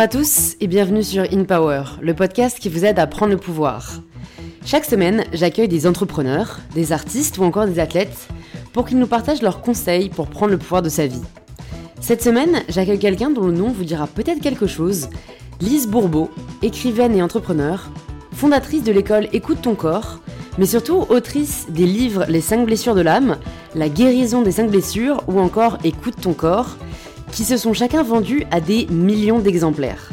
à 0.00 0.08
tous 0.08 0.56
et 0.60 0.66
bienvenue 0.66 1.02
sur 1.02 1.24
In 1.30 1.44
Power, 1.44 1.82
le 2.00 2.14
podcast 2.14 2.58
qui 2.58 2.70
vous 2.70 2.86
aide 2.86 2.98
à 2.98 3.06
prendre 3.06 3.32
le 3.32 3.36
pouvoir. 3.36 4.00
Chaque 4.64 4.86
semaine, 4.86 5.24
j'accueille 5.34 5.68
des 5.68 5.86
entrepreneurs, 5.86 6.60
des 6.74 6.92
artistes 6.92 7.36
ou 7.36 7.42
encore 7.42 7.66
des 7.66 7.78
athlètes 7.78 8.28
pour 8.72 8.86
qu'ils 8.86 8.98
nous 8.98 9.06
partagent 9.06 9.42
leurs 9.42 9.60
conseils 9.60 10.08
pour 10.08 10.28
prendre 10.28 10.52
le 10.52 10.56
pouvoir 10.56 10.80
de 10.80 10.88
sa 10.88 11.06
vie. 11.06 11.20
Cette 12.00 12.22
semaine, 12.22 12.62
j'accueille 12.70 12.98
quelqu'un 12.98 13.28
dont 13.28 13.46
le 13.46 13.52
nom 13.52 13.68
vous 13.68 13.84
dira 13.84 14.06
peut-être 14.06 14.40
quelque 14.40 14.66
chose, 14.66 15.10
Lise 15.60 15.86
Bourbeau, 15.86 16.30
écrivaine 16.62 17.14
et 17.14 17.22
entrepreneur, 17.22 17.90
fondatrice 18.32 18.82
de 18.82 18.92
l'école 18.92 19.28
Écoute 19.34 19.60
ton 19.60 19.74
corps, 19.74 20.20
mais 20.56 20.64
surtout 20.64 21.04
autrice 21.10 21.66
des 21.68 21.84
livres 21.84 22.24
Les 22.26 22.40
5 22.40 22.64
blessures 22.64 22.94
de 22.94 23.02
l'âme, 23.02 23.36
La 23.74 23.90
guérison 23.90 24.40
des 24.40 24.52
5 24.52 24.70
blessures 24.70 25.22
ou 25.26 25.38
encore 25.38 25.76
Écoute 25.84 26.16
ton 26.22 26.32
corps, 26.32 26.78
qui 27.32 27.44
se 27.44 27.56
sont 27.56 27.72
chacun 27.72 28.02
vendus 28.02 28.44
à 28.50 28.60
des 28.60 28.86
millions 28.86 29.38
d'exemplaires. 29.38 30.10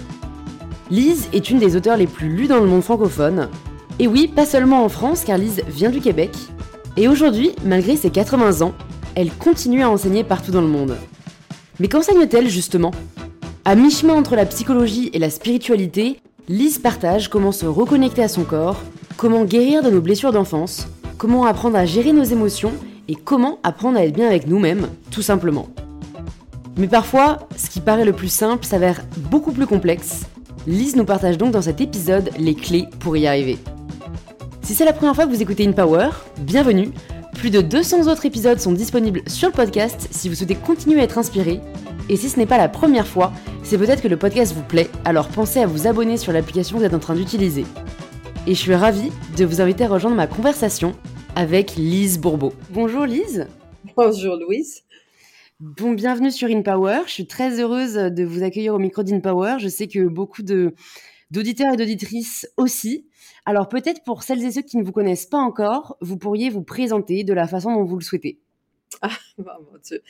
Lise 0.90 1.28
est 1.34 1.50
une 1.50 1.60
des 1.60 1.76
auteurs 1.76 1.98
les 1.98 2.08
plus 2.08 2.30
lus 2.30 2.48
dans 2.48 2.60
le 2.60 2.66
monde 2.66 2.84
francophone. 2.84 3.50
Et 4.00 4.08
oui, 4.08 4.28
pas 4.28 4.46
seulement 4.46 4.86
en 4.86 4.90
France, 4.90 5.24
car 5.26 5.38
Lise 5.38 5.62
vient 5.68 5.90
du 5.90 6.00
Québec. 6.00 6.32
Et 6.96 7.08
aujourd'hui, 7.08 7.52
malgré 7.66 7.96
ses 7.98 8.10
80 8.10 8.62
ans, 8.62 8.74
elle 9.16 9.32
continue 9.32 9.84
à 9.84 9.90
enseigner 9.90 10.24
partout 10.24 10.52
dans 10.52 10.62
le 10.62 10.68
monde. 10.68 10.96
Mais 11.80 11.88
qu'enseigne-t-elle 11.88 12.50
justement? 12.50 12.92
À 13.66 13.76
mi-chemin 13.76 14.14
entre 14.14 14.36
la 14.36 14.46
psychologie 14.46 15.10
et 15.14 15.20
la 15.20 15.30
spiritualité, 15.30 16.20
Lise 16.48 16.80
partage 16.80 17.28
comment 17.28 17.52
se 17.52 17.66
reconnecter 17.66 18.24
à 18.24 18.30
son 18.30 18.44
corps, 18.44 18.82
comment 19.18 19.44
guérir 19.44 19.84
de 19.84 19.90
nos 19.90 20.00
blessures 20.00 20.32
d'enfance, 20.32 20.88
comment 21.18 21.46
apprendre 21.46 21.76
à 21.76 21.86
gérer 21.86 22.14
nos 22.14 22.24
émotions 22.24 22.74
et 23.10 23.16
comment 23.16 23.60
apprendre 23.64 23.98
à 23.98 24.06
être 24.06 24.16
bien 24.16 24.28
avec 24.28 24.48
nous-mêmes, 24.48 24.88
tout 25.12 25.22
simplement. 25.22 25.68
Mais 26.78 26.88
parfois, 26.88 27.39
ce 27.56 27.72
qui 27.72 27.81
paraît 27.81 28.06
le 28.06 28.14
plus 28.14 28.31
simple 28.31 28.64
s'avère 28.64 29.02
beaucoup 29.17 29.52
plus 29.52 29.66
complexe. 29.66 30.25
Lise 30.67 30.95
nous 30.95 31.06
partage 31.06 31.38
donc 31.38 31.52
dans 31.52 31.61
cet 31.61 31.81
épisode 31.81 32.30
les 32.38 32.53
clés 32.53 32.86
pour 33.00 33.17
y 33.17 33.25
arriver. 33.25 33.58
Si 34.61 34.75
c'est 34.75 34.86
la 34.86 34.94
première 34.94 35.16
fois 35.16 35.25
que 35.25 35.31
vous 35.31 35.42
écoutez 35.42 35.66
InPower, 35.66 36.09
bienvenue. 36.39 36.92
Plus 37.34 37.50
de 37.50 37.61
200 37.61 38.11
autres 38.11 38.25
épisodes 38.25 38.59
sont 38.59 38.73
disponibles 38.73 39.22
sur 39.28 39.47
le 39.47 39.53
podcast 39.53 40.08
si 40.11 40.30
vous 40.30 40.36
souhaitez 40.36 40.56
continuer 40.56 41.00
à 41.00 41.03
être 41.03 41.17
inspiré. 41.17 41.61
Et 42.09 42.16
si 42.16 42.30
ce 42.30 42.38
n'est 42.38 42.45
pas 42.45 42.58
la 42.58 42.69
première 42.69 43.08
fois, 43.08 43.34
c'est 43.64 43.78
peut-être 43.78 44.02
que 44.02 44.08
le 44.08 44.17
podcast 44.17 44.53
vous 44.53 44.64
plaît, 44.64 44.89
alors 45.03 45.30
pensez 45.30 45.59
à 45.59 45.67
vous 45.67 45.88
abonner 45.88 46.17
sur 46.17 46.31
l'application 46.31 46.75
que 46.75 46.81
vous 46.81 46.86
êtes 46.86 46.94
en 46.94 47.00
train 47.00 47.16
d'utiliser. 47.16 47.66
Et 48.45 48.53
je 48.53 48.59
suis 48.59 48.75
ravie 48.75 49.12
de 49.36 49.45
vous 49.45 49.62
inviter 49.62 49.86
à 49.86 49.88
rejoindre 49.88 50.16
ma 50.16 50.28
conversation 50.28 50.94
avec 51.36 51.75
Lise 51.75 52.19
Bourbeau. 52.19 52.53
Bonjour 52.69 53.06
Lise. 53.06 53.47
Bonjour 53.95 54.36
Louise. 54.36 54.84
Bon, 55.59 55.94
bienvenue 55.94 56.30
sur 56.30 56.50
InPower. 56.50 57.00
Je 57.08 57.11
suis 57.13 57.25
très 57.25 57.59
heureuse 57.59 57.95
de 57.95 58.23
vous 58.23 58.44
accueillir 58.44 58.75
au 58.75 58.77
micro 58.77 59.02
d'InPower. 59.02 59.55
Je 59.58 59.67
sais 59.67 59.88
que 59.88 60.08
beaucoup 60.08 60.44
de, 60.44 60.75
d'auditeurs 61.31 61.73
et 61.73 61.77
d'auditrices 61.77 62.47
aussi. 62.58 63.08
Alors 63.44 63.67
peut-être 63.67 64.03
pour 64.03 64.22
celles 64.22 64.45
et 64.45 64.52
ceux 64.52 64.61
qui 64.61 64.78
ne 64.78 64.83
vous 64.83 64.91
connaissent 64.91 65.25
pas 65.25 65.39
encore, 65.39 65.97
vous 66.00 66.16
pourriez 66.16 66.52
vous 66.52 66.61
présenter 66.61 67.23
de 67.23 67.33
la 67.33 67.47
façon 67.47 67.73
dont 67.73 67.85
vous 67.85 67.97
le 67.97 68.03
souhaitez. 68.03 68.39
Ah, 69.02 69.58
mon 69.59 69.80
Dieu. 69.83 70.03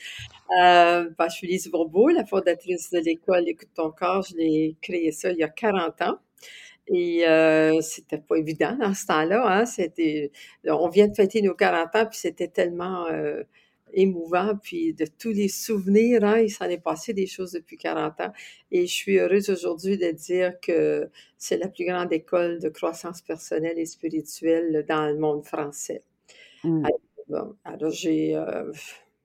Euh, 0.60 1.10
bah, 1.16 1.28
je 1.30 1.36
suis 1.36 1.46
Lise 1.46 1.70
Bourbeau, 1.70 2.08
la 2.08 2.26
fondatrice 2.26 2.90
de 2.90 2.98
l'école 2.98 3.48
Écoute 3.48 3.68
ton 3.74 3.90
corps. 3.90 4.26
Je 4.28 4.36
l'ai 4.36 4.76
créée 4.82 5.12
ça 5.12 5.30
il 5.32 5.38
y 5.38 5.42
a 5.42 5.48
40 5.48 6.02
ans. 6.02 6.18
Et 6.88 7.26
euh, 7.26 7.80
c'était 7.80 8.18
pas 8.18 8.36
évident 8.36 8.76
dans 8.78 8.92
ce 8.92 9.06
temps-là. 9.06 9.44
Hein. 9.46 9.64
C'était, 9.64 10.30
on 10.66 10.88
vient 10.88 11.08
de 11.08 11.14
fêter 11.14 11.40
nos 11.40 11.54
40 11.54 11.96
ans, 11.96 12.06
puis 12.06 12.18
c'était 12.18 12.48
tellement 12.48 13.06
euh, 13.06 13.44
émouvant, 13.92 14.54
puis 14.62 14.94
de 14.94 15.06
tous 15.18 15.30
les 15.30 15.48
souvenirs. 15.48 16.24
Hein, 16.24 16.40
il 16.40 16.50
s'en 16.50 16.66
est 16.66 16.82
passé 16.82 17.12
des 17.12 17.26
choses 17.26 17.52
depuis 17.52 17.76
40 17.76 18.20
ans. 18.20 18.32
Et 18.70 18.86
je 18.86 18.92
suis 18.92 19.18
heureuse 19.18 19.50
aujourd'hui 19.50 19.98
de 19.98 20.10
dire 20.10 20.58
que 20.60 21.08
c'est 21.36 21.58
la 21.58 21.68
plus 21.68 21.84
grande 21.84 22.12
école 22.12 22.58
de 22.58 22.68
croissance 22.68 23.22
personnelle 23.22 23.78
et 23.78 23.86
spirituelle 23.86 24.84
dans 24.88 25.06
le 25.06 25.18
monde 25.18 25.44
français. 25.44 26.02
Mmh. 26.64 26.84
Alors, 27.64 27.90
j'ai 27.90 28.34
euh, 28.36 28.72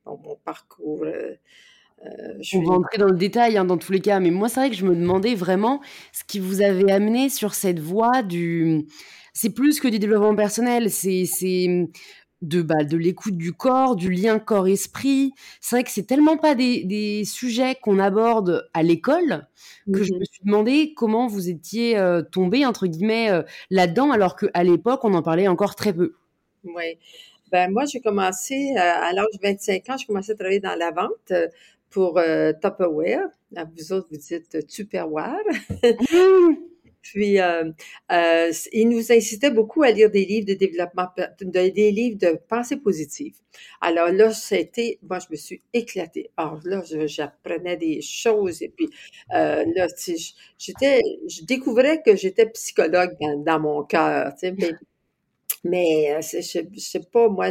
mon 0.05 0.35
parcours. 0.43 1.03
Euh, 1.03 1.35
euh, 2.05 2.33
je 2.41 2.57
On 2.57 2.63
va 2.63 2.73
entrer 2.73 2.97
dans 2.97 3.07
le 3.07 3.17
détail 3.17 3.57
hein, 3.57 3.65
dans 3.65 3.77
tous 3.77 3.91
les 3.91 4.01
cas, 4.01 4.19
mais 4.19 4.31
moi 4.31 4.49
c'est 4.49 4.59
vrai 4.59 4.69
que 4.69 4.75
je 4.75 4.85
me 4.85 4.95
demandais 4.95 5.35
vraiment 5.35 5.81
ce 6.11 6.23
qui 6.25 6.39
vous 6.39 6.61
avait 6.61 6.91
amené 6.91 7.29
sur 7.29 7.53
cette 7.53 7.79
voie 7.79 8.23
du. 8.23 8.87
C'est 9.33 9.51
plus 9.51 9.79
que 9.79 9.87
du 9.87 9.99
développement 9.99 10.35
personnel, 10.35 10.91
c'est 10.91 11.25
de, 12.43 12.61
bah, 12.61 12.83
de 12.83 12.97
l'écoute 12.97 13.37
du 13.37 13.53
corps, 13.53 13.95
du 13.95 14.11
lien 14.11 14.37
corps-esprit. 14.37 15.33
C'est 15.61 15.77
vrai 15.77 15.83
que 15.83 15.89
c'est 15.89 16.05
tellement 16.05 16.37
pas 16.37 16.55
des, 16.55 17.23
sujets 17.25 17.75
qu'on 17.81 17.99
aborde 17.99 18.69
à 18.73 18.83
l'école 18.83 19.47
que 19.91 20.03
je 20.03 20.13
mmh 20.13 20.19
me 20.19 20.25
suis 20.25 20.43
demandé 20.45 20.93
comment 20.93 21.27
vous 21.27 21.49
étiez 21.49 21.97
euh, 21.97 22.21
tombé, 22.21 22.65
entre 22.65 22.87
guillemets, 22.87 23.31
euh, 23.31 23.41
là-dedans, 23.69 24.11
alors 24.11 24.35
qu'à 24.35 24.63
l'époque, 24.63 25.03
on 25.03 25.13
en 25.13 25.21
parlait 25.21 25.47
encore 25.47 25.75
très 25.75 25.93
peu. 25.93 26.13
Oui. 26.63 26.97
Ben, 27.51 27.71
moi, 27.71 27.85
j'ai 27.85 27.99
commencé 27.99 28.73
euh, 28.75 28.79
à 28.79 29.11
l'âge 29.13 29.25
de 29.33 29.39
25 29.41 29.89
ans, 29.89 29.97
j'ai 29.97 30.05
commencé 30.05 30.31
à 30.31 30.35
travailler 30.35 30.59
dans 30.59 30.75
la 30.75 30.91
vente 30.91 31.33
pour 31.89 32.19
Tupperware. 32.61 33.27
Vous 33.77 33.93
autres, 33.93 34.07
vous 34.11 34.17
dites 34.17 34.65
Tupperware. 34.67 35.37
Mmh. 35.83 36.72
Puis, 37.03 37.39
euh, 37.39 37.69
euh, 38.11 38.51
il 38.71 38.87
nous 38.87 39.11
incitait 39.11 39.51
beaucoup 39.51 39.83
à 39.83 39.91
lire 39.91 40.09
des 40.09 40.23
livres 40.23 40.47
de 40.47 40.53
développement, 40.53 41.07
des 41.41 41.91
livres 41.91 42.17
de 42.17 42.39
pensée 42.47 42.77
positive. 42.77 43.35
Alors 43.81 44.07
là, 44.07 44.31
c'était, 44.31 44.99
moi, 45.03 45.19
je 45.19 45.27
me 45.29 45.35
suis 45.35 45.61
éclatée. 45.73 46.31
Alors 46.37 46.61
là, 46.63 46.81
j'apprenais 47.05 47.75
des 47.75 48.01
choses 48.01 48.61
et 48.63 48.69
puis 48.69 48.89
euh, 49.35 49.65
là, 49.75 49.87
j'étais, 50.57 51.01
je 51.27 51.43
découvrais 51.43 52.01
que 52.01 52.15
j'étais 52.15 52.49
psychologue 52.51 53.15
dans, 53.45 53.59
mon 53.59 53.83
cœur, 53.83 54.33
tu 54.35 54.47
sais, 54.47 54.55
mais 55.65 56.17
c'est, 56.21 56.41
sais 56.41 56.99
pas, 57.11 57.27
moi, 57.27 57.49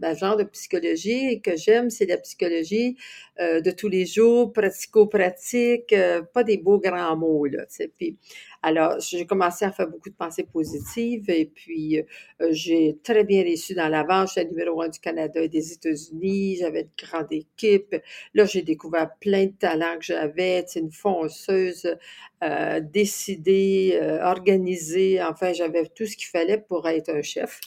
ma, 0.00 0.14
genre 0.14 0.38
de 0.38 0.44
psychologie 0.44 1.42
que 1.42 1.56
j'aime, 1.56 1.90
c'est 1.90 2.06
la 2.06 2.16
psychologie 2.16 2.96
de 3.38 3.70
tous 3.70 3.88
les 3.88 4.06
jours, 4.06 4.52
pratico-pratique, 4.52 5.94
pas 6.32 6.44
des 6.44 6.56
beaux 6.56 6.78
grands 6.78 7.16
mots, 7.16 7.46
là, 7.46 7.64
tu 7.66 7.76
sais. 7.76 7.92
Puis, 7.96 8.16
alors, 8.64 9.00
j'ai 9.00 9.26
commencé 9.26 9.64
à 9.64 9.72
faire 9.72 9.88
beaucoup 9.88 10.08
de 10.08 10.14
pensées 10.14 10.44
positives 10.44 11.28
et 11.28 11.46
puis 11.46 11.98
euh, 11.98 12.48
j'ai 12.50 12.96
très 13.02 13.24
bien 13.24 13.42
réussi 13.42 13.74
dans 13.74 13.88
la 13.88 14.04
vente. 14.04 14.28
J'étais 14.28 14.48
numéro 14.48 14.80
un 14.82 14.88
du 14.88 15.00
Canada 15.00 15.42
et 15.42 15.48
des 15.48 15.72
États-Unis. 15.72 16.58
J'avais 16.60 16.82
une 16.82 17.06
grande 17.08 17.32
équipe. 17.32 17.96
Là, 18.34 18.44
j'ai 18.44 18.62
découvert 18.62 19.10
plein 19.18 19.46
de 19.46 19.52
talents 19.52 19.98
que 19.98 20.04
j'avais. 20.04 20.64
une 20.76 20.92
fonceuse, 20.92 21.96
euh, 22.44 22.80
décidée, 22.80 23.98
euh, 24.00 24.22
organisée. 24.22 25.20
Enfin, 25.20 25.52
j'avais 25.52 25.86
tout 25.86 26.06
ce 26.06 26.16
qu'il 26.16 26.28
fallait 26.28 26.58
pour 26.58 26.88
être 26.88 27.10
un 27.10 27.22
chef. 27.22 27.60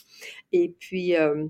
Et 0.52 0.70
puis, 0.78 1.14
euh, 1.16 1.46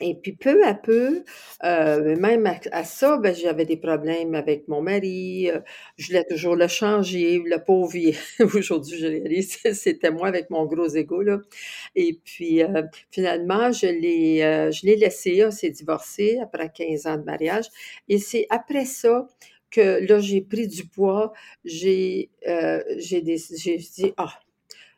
et 0.00 0.14
puis 0.14 0.32
peu 0.32 0.64
à 0.64 0.74
peu, 0.74 1.24
euh, 1.64 2.16
même 2.16 2.46
à, 2.72 2.84
ça, 2.84 3.18
ben, 3.18 3.34
j'avais 3.34 3.66
des 3.66 3.76
problèmes 3.76 4.34
avec 4.34 4.66
mon 4.68 4.80
mari. 4.82 5.50
Euh, 5.50 5.60
je 5.96 6.08
voulais 6.08 6.24
toujours 6.24 6.56
le 6.56 6.68
changer, 6.68 7.42
le 7.44 7.62
pauvre. 7.62 7.90
Aujourd'hui, 8.54 8.98
je 8.98 9.06
réalise, 9.06 9.58
c'était 9.74 10.10
moi 10.10 10.28
avec 10.28 10.50
mon 10.50 10.64
gros 10.66 10.88
ego 10.88 11.22
là. 11.22 11.40
Et 11.94 12.18
puis 12.24 12.62
euh, 12.62 12.82
finalement, 13.10 13.72
je 13.72 13.86
l'ai, 13.86 14.70
je 14.72 14.86
l'ai 14.86 14.96
laissé. 14.96 15.44
On 15.44 15.50
s'est 15.50 15.70
divorcé 15.70 16.38
après 16.42 16.70
15 16.70 17.06
ans 17.06 17.16
de 17.16 17.24
mariage. 17.24 17.66
Et 18.08 18.18
c'est 18.18 18.46
après 18.50 18.84
ça 18.84 19.28
que 19.70 20.04
là, 20.06 20.18
j'ai 20.18 20.40
pris 20.40 20.66
du 20.66 20.86
poids. 20.86 21.32
J'ai, 21.64 22.30
j'ai, 22.96 23.22
j'ai 23.56 23.76
dit 23.76 24.12
ah, 24.16 24.32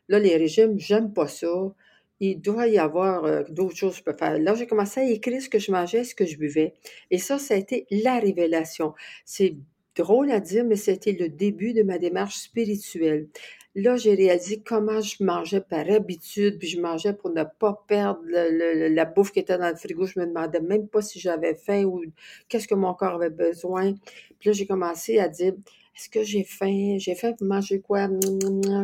là 0.07 0.19
les 0.19 0.37
régimes, 0.37 0.79
j'aime 0.79 1.13
pas 1.13 1.27
ça 1.27 1.73
il 2.19 2.39
doit 2.39 2.67
y 2.67 2.77
avoir 2.77 3.25
euh, 3.25 3.43
d'autres 3.49 3.75
choses 3.75 3.93
que 3.93 3.99
je 3.99 4.03
peux 4.03 4.17
faire. 4.17 4.39
Là, 4.39 4.55
j'ai 4.55 4.67
commencé 4.67 5.01
à 5.01 5.09
écrire 5.09 5.41
ce 5.41 5.49
que 5.49 5.59
je 5.59 5.71
mangeais, 5.71 6.03
ce 6.03 6.15
que 6.15 6.25
je 6.25 6.37
buvais. 6.37 6.73
Et 7.11 7.17
ça, 7.17 7.37
ça 7.37 7.53
a 7.53 7.57
été 7.57 7.85
la 7.89 8.19
révélation. 8.19 8.93
C'est 9.25 9.55
drôle 9.95 10.31
à 10.31 10.39
dire, 10.39 10.63
mais 10.65 10.75
c'était 10.75 11.11
le 11.11 11.29
début 11.29 11.73
de 11.73 11.83
ma 11.83 11.97
démarche 11.97 12.35
spirituelle. 12.35 13.27
Là, 13.75 13.97
j'ai 13.97 14.13
réalisé 14.13 14.61
comment 14.63 15.01
je 15.01 15.23
mangeais 15.23 15.61
par 15.61 15.89
habitude, 15.89 16.59
puis 16.59 16.67
je 16.67 16.79
mangeais 16.79 17.13
pour 17.13 17.31
ne 17.31 17.43
pas 17.43 17.83
perdre 17.87 18.21
la 18.23 19.05
bouffe 19.05 19.31
qui 19.31 19.39
était 19.39 19.57
dans 19.57 19.69
le 19.69 19.75
frigo. 19.75 20.05
Je 20.05 20.19
me 20.19 20.27
demandais 20.27 20.59
même 20.59 20.87
pas 20.87 21.01
si 21.01 21.19
j'avais 21.19 21.55
faim 21.55 21.83
ou 21.85 22.03
qu'est-ce 22.49 22.67
que 22.67 22.75
mon 22.75 22.93
corps 22.93 23.15
avait 23.15 23.31
besoin. 23.31 23.93
Puis 24.39 24.49
là, 24.49 24.53
j'ai 24.53 24.67
commencé 24.67 25.17
à 25.17 25.27
dire, 25.27 25.53
est-ce 25.95 26.09
que 26.09 26.23
j'ai 26.23 26.43
faim? 26.43 26.97
J'ai 26.97 27.15
faim 27.15 27.33
pour 27.33 27.47
manger 27.47 27.79
quoi? 27.79 28.07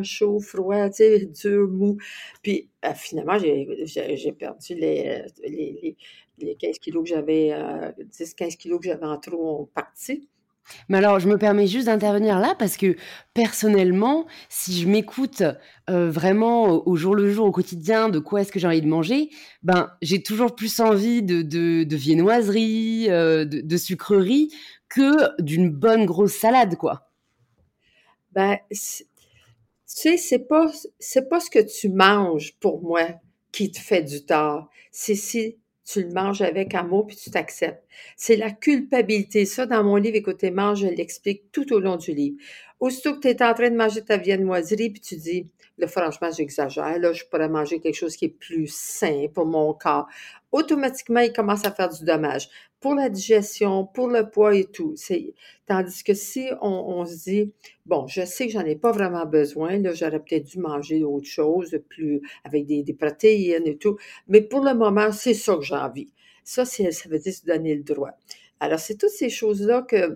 Chaud, 0.04 0.40
froid, 0.40 0.90
tu 0.90 0.96
sais, 0.98 1.26
dur, 1.26 1.68
mou. 1.68 1.98
Puis 2.44 2.70
euh, 2.86 2.94
finalement, 2.94 3.38
j'ai 3.40 4.32
perdu 4.34 4.76
les, 4.76 5.24
les, 5.48 5.96
les, 6.38 6.56
15 6.56 6.80
kilos 6.80 7.04
que 7.04 7.10
j'avais, 7.10 7.50
10-15 7.50 8.44
euh, 8.44 8.50
kilos 8.58 8.80
que 8.80 8.86
j'avais 8.88 9.06
en 9.06 9.18
trop 9.20 9.62
ont 9.62 9.66
parti. 9.66 10.28
Mais 10.88 10.98
alors, 10.98 11.19
je 11.19 11.27
me 11.27 11.38
permets 11.38 11.68
juste 11.68 11.86
d'intervenir 11.86 12.39
là 12.39 12.56
parce 12.57 12.77
que 12.77 12.95
personnellement, 13.33 14.25
si 14.50 14.80
je 14.80 14.88
m'écoute 14.88 15.44
euh, 15.89 16.10
vraiment 16.10 16.88
au 16.88 16.95
jour 16.95 17.16
le 17.16 17.31
jour, 17.31 17.45
au 17.45 17.51
quotidien, 17.51 18.10
de 18.10 18.19
quoi 18.19 18.42
est-ce 18.42 18.51
que 18.51 18.60
j'ai 18.60 18.68
envie 18.68 18.81
de 18.81 18.88
manger, 18.88 19.30
ben 19.63 19.92
j'ai 20.01 20.21
toujours 20.21 20.56
plus 20.56 20.80
envie 20.80 21.21
de, 21.24 21.42
de, 21.42 21.95
viennoiserie, 21.95 23.07
de, 23.07 23.44
de, 23.44 23.77
sucrerie 23.77 24.51
que 24.89 25.42
d'une 25.42 25.69
bonne 25.69 26.06
grosse 26.06 26.33
salade, 26.33 26.75
quoi. 26.75 27.10
Ben, 28.31 28.57
tu 28.69 28.77
sais, 29.86 30.18
c'est 30.18 30.48
pas, 30.48 30.72
c'est 31.00 31.30
pas 31.30 31.39
ce 31.39 31.50
que 31.50 31.60
tu 31.60 31.89
manges 31.89 32.56
pour 32.60 32.81
moi 32.81 33.07
qui 33.51 33.72
te 33.72 33.80
fait 33.80 34.04
du 34.04 34.24
tort. 34.25 34.69
C'est 34.92 35.15
si 35.15 35.57
tu 35.91 36.03
le 36.03 36.13
manges 36.13 36.41
avec 36.41 36.75
amour 36.75 37.07
puis 37.07 37.15
tu 37.15 37.31
t'acceptes. 37.31 37.83
C'est 38.15 38.36
la 38.36 38.51
culpabilité. 38.51 39.45
Ça, 39.45 39.65
dans 39.65 39.83
mon 39.83 39.95
livre, 39.95 40.18
écoutez, 40.18 40.51
mange, 40.51 40.81
je 40.81 40.88
l'explique 40.88 41.51
tout 41.51 41.74
au 41.74 41.80
long 41.80 41.95
du 41.95 42.13
livre. 42.13 42.38
Aussitôt 42.80 43.15
que 43.15 43.21
tu 43.21 43.27
es 43.30 43.44
en 43.44 43.53
train 43.53 43.71
de 43.71 43.75
manger 43.75 44.03
ta 44.03 44.18
viennoiserie 44.18 44.91
puis 44.91 45.01
tu 45.01 45.15
dis, 45.15 45.47
là, 45.80 45.88
franchement, 45.88 46.30
j'exagère, 46.31 47.00
là, 47.00 47.12
je 47.12 47.24
pourrais 47.25 47.50
manger 47.50 47.80
quelque 47.80 47.95
chose 47.95 48.15
qui 48.15 48.25
est 48.25 48.30
plus 48.30 48.68
sain 48.71 49.25
pour 49.33 49.47
mon 49.47 49.74
corps. 49.74 50.07
Automatiquement, 50.51 51.19
il 51.19 51.31
commence 51.31 51.66
à 51.66 51.72
faire 51.72 51.90
du 51.90 52.04
dommage 52.06 52.50
pour 52.80 52.96
la 52.96 53.10
digestion, 53.10 53.86
pour 53.86 54.07
le 54.07 54.30
poids 54.30 54.56
et 54.56 54.66
tout. 54.66 54.96
Tandis 55.68 56.04
que 56.04 56.13
si 56.13 56.48
on, 56.62 57.06
se 57.06 57.24
dit, 57.30 57.54
bon, 57.86 58.07
je 58.07 58.25
sais 58.25 58.48
que 58.48 58.54
j'en 58.54 58.66
ai 58.66 58.75
pas 58.75 58.92
vraiment 58.92 59.25
besoin, 59.25 59.78
là, 59.78 59.94
j'aurais 59.94 60.19
peut-être 60.19 60.46
dû 60.46 60.60
manger 60.60 61.04
autre 61.04 61.28
chose, 61.28 61.78
plus, 61.90 62.22
avec 62.44 62.66
des, 62.66 62.94
protéines 62.94 63.68
et 63.68 63.78
tout, 63.78 63.98
mais 64.28 64.42
pour 64.42 64.62
le 64.62 64.74
moment, 64.74 65.12
c'est 65.12 65.34
ça 65.34 65.56
que 65.56 65.63
j'ai 65.63 65.75
envie. 65.75 66.12
Ça, 66.44 66.66
ça 66.66 66.84
veut 67.10 67.19
dire 67.19 67.34
se 67.34 67.46
donner 67.46 67.75
le 67.75 67.84
droit. 67.84 68.12
Alors, 68.60 68.80
c'est 68.80 68.96
toutes 68.96 69.10
ces 69.10 69.30
choses-là 69.30 69.84
que, 69.84 70.16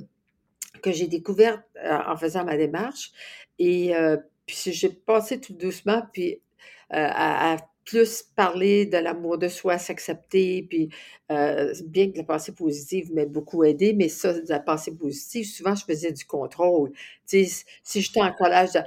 que 0.82 0.92
j'ai 0.92 1.08
découvertes 1.08 1.64
euh, 1.78 1.98
en 2.08 2.18
faisant 2.18 2.44
ma 2.44 2.58
démarche. 2.58 3.12
Et 3.60 3.96
euh, 3.96 4.18
puis 4.46 4.72
j'ai 4.72 4.90
passé 4.90 5.40
tout 5.40 5.54
doucement, 5.54 6.04
puis 6.12 6.34
euh, 6.34 7.08
à 7.10 7.58
plus 7.86 8.24
parler 8.36 8.86
de 8.86 8.98
l'amour 8.98 9.38
de 9.38 9.48
soi, 9.48 9.78
s'accepter, 9.78 10.66
puis 10.70 10.90
euh, 11.32 11.74
bien 11.86 12.12
que 12.12 12.18
la 12.18 12.24
pensée 12.24 12.54
positive 12.54 13.14
m'ait 13.14 13.26
beaucoup 13.26 13.64
aidé, 13.64 13.94
mais 13.94 14.10
ça, 14.10 14.34
de 14.34 14.50
la 14.50 14.60
pensée 14.60 14.96
positive, 14.96 15.46
souvent, 15.46 15.76
je 15.76 15.86
faisais 15.86 16.12
du 16.12 16.26
contrôle. 16.26 16.92
Tu 17.28 17.46
sais, 17.46 17.66
si 17.84 18.02
j'étais 18.02 18.22
en 18.22 18.32
colère, 18.32 18.68
je, 18.68 18.80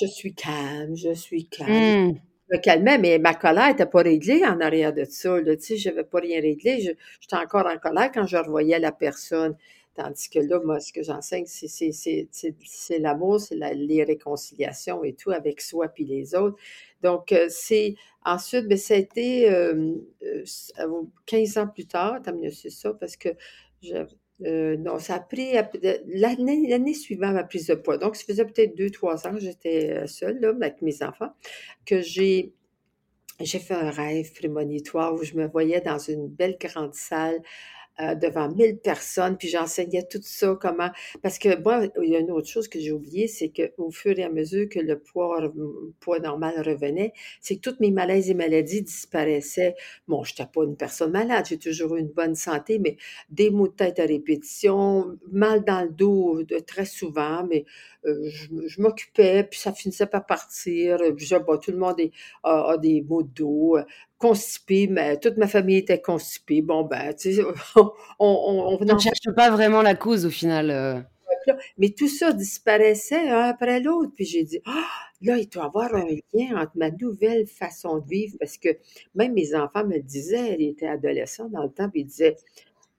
je 0.00 0.06
suis 0.06 0.34
calme, 0.34 0.96
je 0.96 1.14
suis 1.14 1.46
calme. 1.46 2.10
Mmh. 2.10 2.20
Je 2.50 2.56
me 2.56 2.60
calmais, 2.60 2.98
mais 2.98 3.18
ma 3.18 3.34
colère 3.34 3.68
n'était 3.68 3.86
pas 3.86 4.02
réglée 4.02 4.44
en 4.44 4.60
arrière 4.60 4.92
de 4.92 5.04
ça. 5.04 5.38
tu 5.40 5.56
sais, 5.60 5.76
je 5.76 5.88
n'avais 5.88 6.04
pas 6.04 6.18
rien 6.18 6.40
réglé. 6.40 6.80
J'étais 7.20 7.36
encore 7.36 7.66
en 7.66 7.78
colère 7.78 8.10
quand 8.12 8.26
je 8.26 8.36
revoyais 8.36 8.78
la 8.80 8.92
personne. 8.92 9.56
Tandis 9.94 10.30
que 10.30 10.38
là, 10.38 10.60
moi, 10.64 10.80
ce 10.80 10.92
que 10.92 11.02
j'enseigne, 11.02 11.46
c'est 11.46 12.98
l'amour, 12.98 13.40
c'est 13.40 13.56
les 13.74 14.04
réconciliations 14.04 15.02
et 15.04 15.14
tout 15.14 15.30
avec 15.30 15.60
soi 15.60 15.88
puis 15.88 16.04
les 16.04 16.34
autres. 16.34 16.56
Donc, 17.02 17.32
euh, 17.32 17.46
c'est 17.48 17.96
ensuite, 18.24 18.62
mais 18.62 18.76
ben, 18.76 18.78
ça 18.78 18.94
a 18.94 18.96
été 18.98 19.50
15 21.26 21.58
ans 21.58 21.66
plus 21.68 21.86
tard, 21.86 22.22
tant 22.22 22.34
mieux 22.34 22.50
c'est 22.50 22.70
ça, 22.70 22.94
parce 22.94 23.16
que 23.16 23.30
euh, 24.46 24.76
non, 24.78 24.98
ça 24.98 25.16
a 25.16 25.20
pris 25.20 25.52
l'année, 26.06 26.94
suivante 26.94 27.34
ma 27.34 27.44
prise 27.44 27.66
de 27.66 27.74
poids. 27.74 27.98
Donc, 27.98 28.16
ça 28.16 28.24
faisait 28.24 28.44
peut-être 28.46 28.74
deux, 28.74 28.90
trois 28.90 29.26
ans 29.26 29.34
que 29.34 29.40
j'étais 29.40 29.90
euh, 29.90 30.06
seule 30.06 30.40
là, 30.40 30.48
avec 30.48 30.80
mes 30.82 31.02
enfants, 31.02 31.32
que 31.84 32.00
j'ai 32.00 32.54
j'ai 33.42 33.58
fait 33.58 33.74
un 33.74 33.90
rêve 33.90 34.34
prémonitoire 34.34 35.14
où 35.14 35.22
je 35.22 35.34
me 35.34 35.46
voyais 35.46 35.80
dans 35.80 35.98
une 35.98 36.28
belle 36.28 36.58
grande 36.60 36.92
salle 36.92 37.40
euh, 38.00 38.14
devant 38.14 38.48
1000 38.48 38.78
personnes, 38.78 39.36
puis 39.36 39.48
j'enseignais 39.48 40.02
tout 40.02 40.20
ça, 40.22 40.56
comment... 40.60 40.90
Parce 41.22 41.38
que 41.38 41.60
moi, 41.62 41.86
il 42.02 42.10
y 42.10 42.16
a 42.16 42.20
une 42.20 42.30
autre 42.30 42.48
chose 42.48 42.68
que 42.68 42.78
j'ai 42.80 42.92
oublié, 42.92 43.28
c'est 43.28 43.50
qu'au 43.50 43.90
fur 43.90 44.18
et 44.18 44.22
à 44.22 44.30
mesure 44.30 44.68
que 44.68 44.78
le 44.78 44.98
poids, 44.98 46.18
normal 46.20 46.54
revenait, 46.64 47.12
c'est 47.40 47.56
que 47.56 47.60
toutes 47.60 47.80
mes 47.80 47.90
malaises 47.90 48.30
et 48.30 48.34
maladies 48.34 48.82
disparaissaient. 48.82 49.74
Bon, 50.08 50.24
je 50.24 50.32
n'étais 50.32 50.50
pas 50.50 50.64
une 50.64 50.76
personne 50.76 51.12
malade, 51.12 51.46
j'ai 51.48 51.58
toujours 51.58 51.96
eu 51.96 52.00
une 52.00 52.08
bonne 52.08 52.34
santé, 52.34 52.78
mais 52.78 52.96
des 53.28 53.50
maux 53.50 53.68
de 53.68 53.74
tête 53.74 53.98
à 53.98 54.04
répétition, 54.04 55.18
mal 55.30 55.64
dans 55.64 55.82
le 55.82 55.90
dos 55.90 56.42
de, 56.42 56.58
très 56.58 56.86
souvent, 56.86 57.46
mais 57.46 57.64
euh, 58.06 58.28
je, 58.30 58.80
m'occupais, 58.80 59.44
puis 59.44 59.60
ça 59.60 59.72
finissait 59.72 60.06
par 60.06 60.24
partir. 60.24 60.98
Puis, 61.16 61.28
tout 61.28 61.70
le 61.70 61.78
monde 61.78 62.00
a, 62.44 62.76
des 62.78 63.02
maux 63.02 63.22
de 63.22 63.28
dos, 63.28 63.76
constipé, 64.20 64.86
mais 64.86 65.18
toute 65.18 65.38
ma 65.38 65.48
famille 65.48 65.78
était 65.78 66.00
constipée. 66.00 66.62
Bon, 66.62 66.82
ben, 66.82 67.12
tu 67.14 67.34
sais, 67.34 67.42
on, 68.20 68.78
ne 68.80 68.98
cherche 68.98 69.34
pas 69.34 69.50
vraiment 69.50 69.82
la 69.82 69.94
cause 69.94 70.26
au 70.26 70.30
final. 70.30 70.70
Euh. 70.70 71.00
Mais 71.78 71.88
tout 71.90 72.08
ça 72.08 72.32
disparaissait 72.32 73.28
un 73.28 73.48
après 73.48 73.80
l'autre. 73.80 74.12
Puis 74.14 74.26
j'ai 74.26 74.44
dit, 74.44 74.60
ah, 74.66 74.86
là, 75.22 75.38
il 75.38 75.48
doit 75.48 75.64
y 75.64 75.66
avoir 75.66 75.94
un 75.94 76.06
lien 76.34 76.60
entre 76.60 76.72
ma 76.76 76.90
nouvelle 76.90 77.46
façon 77.46 77.98
de 77.98 78.06
vivre, 78.06 78.36
parce 78.38 78.58
que 78.58 78.68
même 79.14 79.32
mes 79.32 79.54
enfants 79.54 79.86
me 79.86 79.98
disaient, 79.98 80.56
ils 80.58 80.70
étaient 80.70 80.86
adolescents 80.86 81.48
dans 81.48 81.62
le 81.62 81.70
temps, 81.70 81.88
puis 81.88 82.02
ils 82.02 82.06
disaient, 82.06 82.36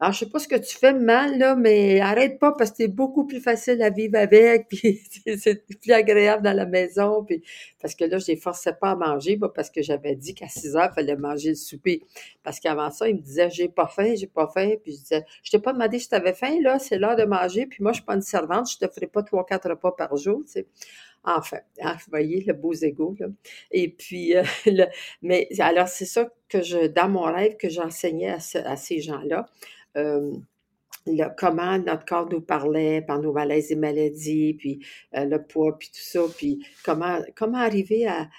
alors, 0.02 0.14
je 0.14 0.20
sais 0.20 0.30
pas 0.30 0.40
ce 0.40 0.48
que 0.48 0.56
tu 0.56 0.76
fais 0.76 0.94
mal, 0.94 1.38
là, 1.38 1.56
mais 1.56 2.00
arrête 2.00 2.40
pas 2.40 2.54
parce 2.54 2.72
que 2.72 2.78
c'est 2.78 2.88
beaucoup 2.88 3.28
plus 3.28 3.40
facile 3.40 3.84
à 3.84 3.92
vivre 3.92 4.18
avec, 4.18 4.68
puis 4.70 5.00
c'est 5.38 5.64
plus 5.64 5.92
agréable 5.92 6.42
dans 6.44 6.56
la 6.56 6.66
maison, 6.66 7.24
puis 7.24 7.44
parce 7.80 7.94
que 7.94 8.06
là, 8.06 8.18
je 8.18 8.26
les 8.26 8.36
forçais 8.36 8.74
pas 8.74 8.90
à 8.92 8.96
manger, 8.96 9.38
parce 9.54 9.70
que 9.70 9.84
j'avais 9.84 10.16
dit 10.16 10.34
qu'à 10.34 10.48
6 10.48 10.76
heures, 10.76 10.90
il 10.92 10.96
fallait 10.96 11.16
manger 11.16 11.50
le 11.50 11.56
souper. 11.56 12.02
Parce 12.42 12.60
qu'avant 12.60 12.90
ça, 12.90 13.10
ils 13.10 13.16
me 13.16 13.22
disaient, 13.22 13.52
j'ai 13.52 13.70
pas 13.70 13.86
faim, 13.86 14.16
j'ai 14.16 14.26
pas 14.26 14.48
faim, 14.48 14.72
puis 14.84 14.94
je 14.94 14.98
disais, 14.98 15.26
je 15.44 15.52
t'ai 15.52 15.60
pas 15.60 15.72
demandé 15.72 16.00
si 16.00 16.10
tu 16.10 16.16
avais 16.16 16.34
faim, 16.34 16.58
là, 16.62 16.80
c'est 16.80 16.98
l'heure 16.98 17.16
de 17.16 17.26
manger, 17.26 17.68
puis 17.68 17.84
moi, 17.84 17.92
je 17.92 17.98
suis 17.98 18.06
pas 18.06 18.16
une 18.16 18.24
servante, 18.24 18.72
je 18.72 18.84
te 18.84 18.92
ferai 18.92 19.06
pas 19.06 19.22
trois, 19.22 19.46
quatre 19.46 19.70
repas 19.70 19.92
par 19.92 20.18
jour, 20.18 20.42
tu 20.48 20.54
sais. 20.54 20.68
Enfin, 21.24 21.58
hein, 21.80 21.94
vous 21.94 22.10
voyez, 22.10 22.44
le 22.48 22.54
beau 22.54 22.74
égaux, 22.74 23.16
là. 23.20 23.28
Et 23.70 23.90
puis, 23.90 24.36
euh, 24.36 24.44
mais 25.22 25.48
alors, 25.60 25.88
c'est 25.88 26.06
ça 26.06 26.28
que 26.50 26.64
je, 26.64 26.88
dans 26.88 27.08
mon 27.08 27.22
rêve, 27.22 27.56
que 27.58 27.70
j'enseignais 27.70 28.36
à 28.66 28.76
ces 28.76 29.00
gens-là 29.00 29.48
comment 31.38 31.78
notre 31.80 32.06
corps 32.06 32.30
nous 32.30 32.42
parlait 32.42 33.02
par 33.02 33.20
nos 33.20 33.34
malaises 33.34 33.72
et 33.72 33.76
maladies, 33.76 34.54
puis 34.54 34.86
le 35.14 35.38
poids, 35.38 35.78
puis 35.78 35.90
tout 35.90 36.02
ça, 36.02 36.22
puis 36.36 36.66
comment, 36.84 37.22
arriver 37.56 38.08
à, 38.08 38.30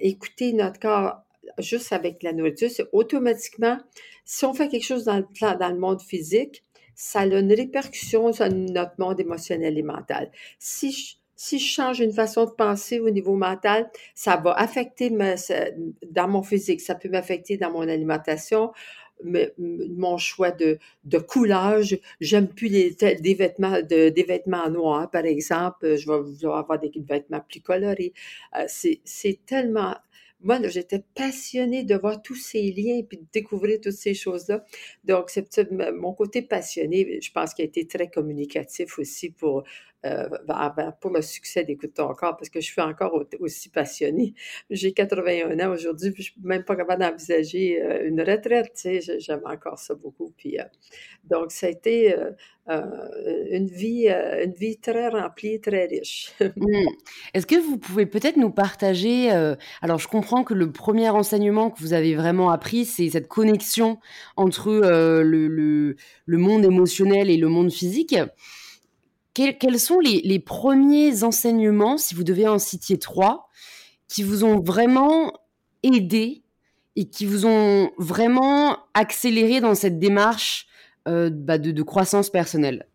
écouter 0.00 0.52
notre 0.52 0.78
corps 0.78 1.22
juste 1.58 1.92
avec 1.92 2.22
la 2.22 2.34
nourriture. 2.34 2.70
C'est 2.70 2.88
automatiquement, 2.92 3.78
si 4.24 4.44
on 4.44 4.52
fait 4.52 4.68
quelque 4.68 4.84
chose 4.84 5.04
dans 5.04 5.16
le 5.16 5.24
le 5.24 5.78
monde 5.78 6.02
physique, 6.02 6.62
ça 6.94 7.20
a 7.20 7.24
une 7.24 7.52
répercussion 7.52 8.32
sur 8.32 8.48
notre 8.50 8.94
monde 8.98 9.18
émotionnel 9.20 9.78
et 9.78 9.82
mental. 9.82 10.30
Si 10.58 11.18
je 11.58 11.58
change 11.58 12.00
une 12.00 12.12
façon 12.12 12.44
de 12.44 12.50
penser 12.50 13.00
au 13.00 13.10
niveau 13.10 13.34
mental, 13.34 13.90
ça 14.14 14.36
va 14.36 14.52
affecter 14.52 15.10
dans 15.10 16.28
mon 16.28 16.42
physique, 16.42 16.80
ça 16.80 16.94
peut 16.94 17.08
m'affecter 17.08 17.56
dans 17.56 17.70
mon 17.70 17.88
alimentation, 17.88 18.72
mon 19.58 20.18
choix 20.18 20.50
de, 20.50 20.78
de 21.04 21.18
coulage. 21.18 21.98
J'aime 22.20 22.48
plus 22.48 22.68
les, 22.68 22.90
des 22.94 23.34
vêtements 23.34 23.80
de, 23.82 24.08
des 24.08 24.22
vêtements 24.22 24.68
noirs, 24.70 25.10
par 25.10 25.24
exemple. 25.24 25.96
Je 25.96 26.06
vais 26.10 26.46
avoir 26.46 26.78
des 26.78 26.92
vêtements 26.96 27.44
plus 27.48 27.60
colorés. 27.60 28.12
Euh, 28.56 28.64
c'est 28.68 29.46
tellement 29.46 29.94
moi, 30.44 30.58
j'étais 30.68 31.04
passionnée 31.14 31.84
de 31.84 31.94
voir 31.94 32.20
tous 32.20 32.34
ces 32.34 32.72
liens 32.72 32.96
et 32.96 33.16
de 33.16 33.22
découvrir 33.32 33.80
toutes 33.80 33.92
ces 33.92 34.14
choses-là. 34.14 34.64
Donc, 35.04 35.30
c'est 35.30 35.70
mon 35.70 36.12
côté 36.14 36.42
passionné, 36.42 37.20
je 37.22 37.30
pense 37.30 37.54
qu'il 37.54 37.62
a 37.64 37.66
été 37.66 37.86
très 37.86 38.10
communicatif 38.10 38.98
aussi 38.98 39.30
pour, 39.30 39.62
euh, 40.04 40.28
pour 41.00 41.12
le 41.12 41.22
succès 41.22 41.62
d'Écoute 41.62 41.94
ton 41.94 42.08
corps, 42.14 42.36
parce 42.36 42.48
que 42.48 42.60
je 42.60 42.66
suis 42.66 42.80
encore 42.80 43.24
aussi 43.38 43.68
passionnée. 43.68 44.34
J'ai 44.68 44.92
81 44.92 45.60
ans 45.60 45.72
aujourd'hui, 45.72 46.10
puis 46.10 46.24
je 46.24 46.32
suis 46.32 46.40
même 46.42 46.64
pas 46.64 46.74
capable 46.74 47.02
d'envisager 47.02 47.80
euh, 47.80 48.08
une 48.08 48.20
retraite, 48.20 48.72
tu 48.74 49.00
sais, 49.00 49.20
j'aime 49.20 49.42
encore 49.44 49.78
ça 49.78 49.94
beaucoup. 49.94 50.32
Puis, 50.36 50.58
euh, 50.58 50.64
donc, 51.22 51.52
ça 51.52 51.68
a 51.68 51.70
été 51.70 52.16
une, 52.68 53.68
vie, 53.68 54.08
une 54.08 54.52
vie 54.52 54.78
très 54.78 55.08
remplie, 55.08 55.60
très 55.60 55.86
riche. 55.86 56.32
Mmh. 56.56 56.88
Est-ce 57.34 57.46
que 57.46 57.56
vous 57.56 57.78
pouvez 57.78 58.06
peut-être 58.06 58.36
nous 58.36 58.50
partager, 58.50 59.30
alors 59.80 59.98
je 59.98 60.06
comprends 60.06 60.44
que 60.44 60.54
le 60.54 60.70
premier 60.70 61.08
enseignement 61.08 61.70
que 61.70 61.80
vous 61.80 61.92
avez 61.92 62.14
vraiment 62.14 62.50
appris, 62.50 62.84
c'est 62.84 63.08
cette 63.10 63.26
connexion 63.26 63.98
entre 64.36 64.70
le, 65.22 65.96
le 66.26 66.38
monde 66.38 66.64
émotionnel 66.64 67.30
et 67.30 67.36
le 67.36 67.48
monde 67.48 67.72
physique. 67.72 68.16
Quels, 69.34 69.80
sont 69.80 69.98
les, 70.00 70.38
premiers 70.38 71.24
enseignements, 71.24 71.96
si 71.96 72.14
vous 72.14 72.24
devez 72.24 72.46
en 72.46 72.58
citer 72.58 72.98
trois, 72.98 73.48
qui 74.08 74.22
vous 74.22 74.44
ont 74.44 74.60
vraiment 74.60 75.32
aidé 75.82 76.42
et 76.96 77.06
qui 77.06 77.24
vous 77.24 77.46
ont 77.46 77.90
vraiment 77.96 78.76
accéléré 78.92 79.60
dans 79.60 79.74
cette 79.74 79.98
démarche 79.98 80.66
euh, 81.08 81.30
bah, 81.32 81.56
de, 81.56 81.82
croissance 81.82 82.28
personnelle? 82.28 82.86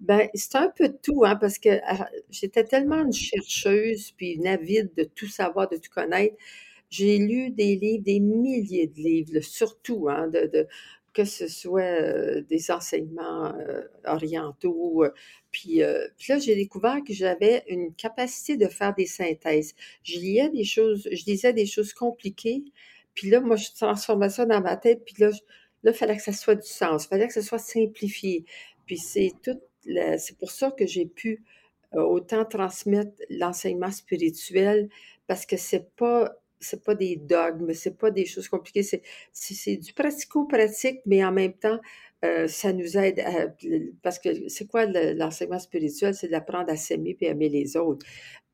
Ben, 0.00 0.28
c'est 0.34 0.56
un 0.56 0.70
peu 0.76 0.92
tout, 1.02 1.24
hein, 1.24 1.36
parce 1.36 1.58
que 1.58 1.80
ah, 1.84 2.08
j'étais 2.30 2.64
tellement 2.64 3.04
une 3.04 3.12
chercheuse, 3.12 4.12
puis 4.16 4.32
une 4.32 4.46
avide 4.46 4.92
de 4.96 5.04
tout 5.04 5.28
savoir, 5.28 5.68
de 5.68 5.76
tout 5.76 5.90
connaître. 5.94 6.36
J'ai 6.90 7.18
lu 7.18 7.50
des 7.50 7.76
livres, 7.76 8.02
des 8.02 8.20
milliers 8.20 8.86
de 8.86 8.96
livres, 8.96 9.40
surtout, 9.40 10.08
hein, 10.08 10.28
de, 10.28 10.66
que 11.18 11.24
ce 11.24 11.48
soit 11.48 12.40
des 12.42 12.70
enseignements 12.70 13.52
orientaux. 14.04 15.04
Puis, 15.50 15.78
là, 15.78 16.38
j'ai 16.38 16.54
découvert 16.54 16.98
que 17.04 17.12
j'avais 17.12 17.64
une 17.66 17.92
capacité 17.92 18.56
de 18.56 18.68
faire 18.68 18.94
des 18.94 19.06
synthèses. 19.06 19.74
Je 20.04 20.20
lisais 20.20 20.48
des 20.50 20.62
choses, 20.62 21.08
je 21.10 21.24
disais 21.24 21.52
des 21.52 21.66
choses 21.66 21.92
compliquées, 21.92 22.62
puis 23.14 23.30
là, 23.30 23.40
moi, 23.40 23.56
je 23.56 23.70
transformais 23.76 24.28
ça 24.28 24.46
dans 24.46 24.60
ma 24.60 24.76
tête, 24.76 25.04
puis 25.04 25.16
là, 25.18 25.30
là, 25.82 25.90
il 25.90 25.92
fallait 25.92 26.16
que 26.16 26.22
ça 26.22 26.32
soit 26.32 26.54
du 26.54 26.68
sens, 26.68 27.06
il 27.06 27.08
fallait 27.08 27.26
que 27.26 27.34
ça 27.34 27.42
soit 27.42 27.58
simplifié. 27.58 28.44
Puis 28.86 28.98
c'est 28.98 29.32
tout, 29.42 29.58
c'est 29.84 30.38
pour 30.38 30.52
ça 30.52 30.70
que 30.70 30.86
j'ai 30.86 31.06
pu 31.06 31.42
autant 31.92 32.44
transmettre 32.44 33.10
l'enseignement 33.28 33.90
spirituel 33.90 34.88
parce 35.26 35.46
que 35.46 35.56
c'est 35.56 35.90
pas 35.96 36.32
c'est 36.60 36.82
pas 36.84 36.94
des 36.94 37.16
dogmes, 37.16 37.72
c'est 37.72 37.96
pas 37.96 38.10
des 38.10 38.26
choses 38.26 38.48
compliquées, 38.48 38.82
c'est, 38.82 39.02
c'est, 39.32 39.76
du 39.76 39.92
pratico-pratique, 39.92 41.00
mais 41.06 41.24
en 41.24 41.32
même 41.32 41.54
temps, 41.54 41.78
euh, 42.24 42.48
ça 42.48 42.72
nous 42.72 42.96
aide 42.96 43.20
à, 43.20 43.46
parce 44.02 44.18
que 44.18 44.48
c'est 44.48 44.66
quoi 44.66 44.86
l'enseignement 44.86 45.58
spirituel? 45.60 46.14
C'est 46.14 46.28
d'apprendre 46.28 46.70
à 46.70 46.76
s'aimer 46.76 47.16
et 47.20 47.26
aimer 47.26 47.48
les 47.48 47.76
autres. 47.76 48.04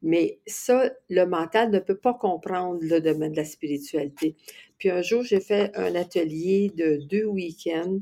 Mais 0.02 0.38
ça, 0.46 0.90
le 1.08 1.24
mental 1.24 1.70
ne 1.70 1.78
peut 1.78 1.96
pas 1.96 2.12
comprendre 2.12 2.78
le 2.82 3.00
domaine 3.00 3.32
de 3.32 3.38
la 3.38 3.44
spiritualité. 3.46 4.36
Puis 4.76 4.90
un 4.90 5.00
jour, 5.00 5.22
j'ai 5.22 5.40
fait 5.40 5.74
un 5.76 5.94
atelier 5.94 6.70
de 6.74 6.98
deux 7.08 7.24
week-ends 7.24 8.00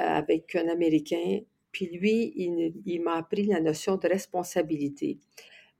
euh, 0.00 0.02
avec 0.02 0.56
un 0.56 0.66
Américain. 0.68 1.40
Puis 1.70 1.86
lui, 1.86 2.32
il, 2.34 2.74
il 2.84 3.00
m'a 3.00 3.16
appris 3.18 3.44
la 3.44 3.60
notion 3.60 3.96
de 3.96 4.08
responsabilité. 4.08 5.18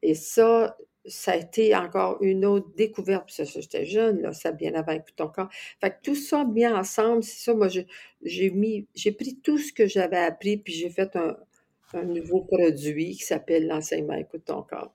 Et 0.02 0.14
ça, 0.14 0.76
ça 1.08 1.32
a 1.32 1.36
été 1.36 1.74
encore 1.74 2.18
une 2.20 2.44
autre 2.44 2.68
découverte. 2.76 3.26
Puis 3.26 3.34
ça, 3.34 3.44
j'étais 3.44 3.84
jeune, 3.84 4.22
là, 4.22 4.32
ça 4.32 4.52
bien 4.52 4.74
avant 4.74 4.92
écoute 4.92 5.14
ton 5.16 5.28
corps. 5.28 5.48
Fait 5.80 5.90
que 5.90 5.96
tout 6.02 6.14
ça 6.14 6.44
mis 6.44 6.66
ensemble, 6.66 7.22
c'est 7.22 7.44
ça, 7.44 7.54
moi, 7.54 7.68
j'ai 7.68 8.50
mis, 8.50 8.86
j'ai 8.94 9.12
pris 9.12 9.36
tout 9.36 9.58
ce 9.58 9.72
que 9.72 9.86
j'avais 9.86 10.18
appris, 10.18 10.56
puis 10.56 10.72
j'ai 10.72 10.90
fait 10.90 11.16
un, 11.16 11.36
nouveau 12.04 12.42
produit 12.42 13.16
qui 13.16 13.24
s'appelle 13.24 13.66
l'enseignement 13.68 14.14
Écoute 14.14 14.44
ton 14.44 14.62
corps. 14.62 14.94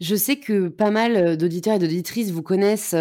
Je 0.00 0.16
sais 0.16 0.36
que 0.36 0.66
pas 0.66 0.90
mal 0.90 1.36
d'auditeurs 1.36 1.76
et 1.76 1.78
d'auditrices 1.78 2.32
vous 2.32 2.42
connaissent, 2.42 2.96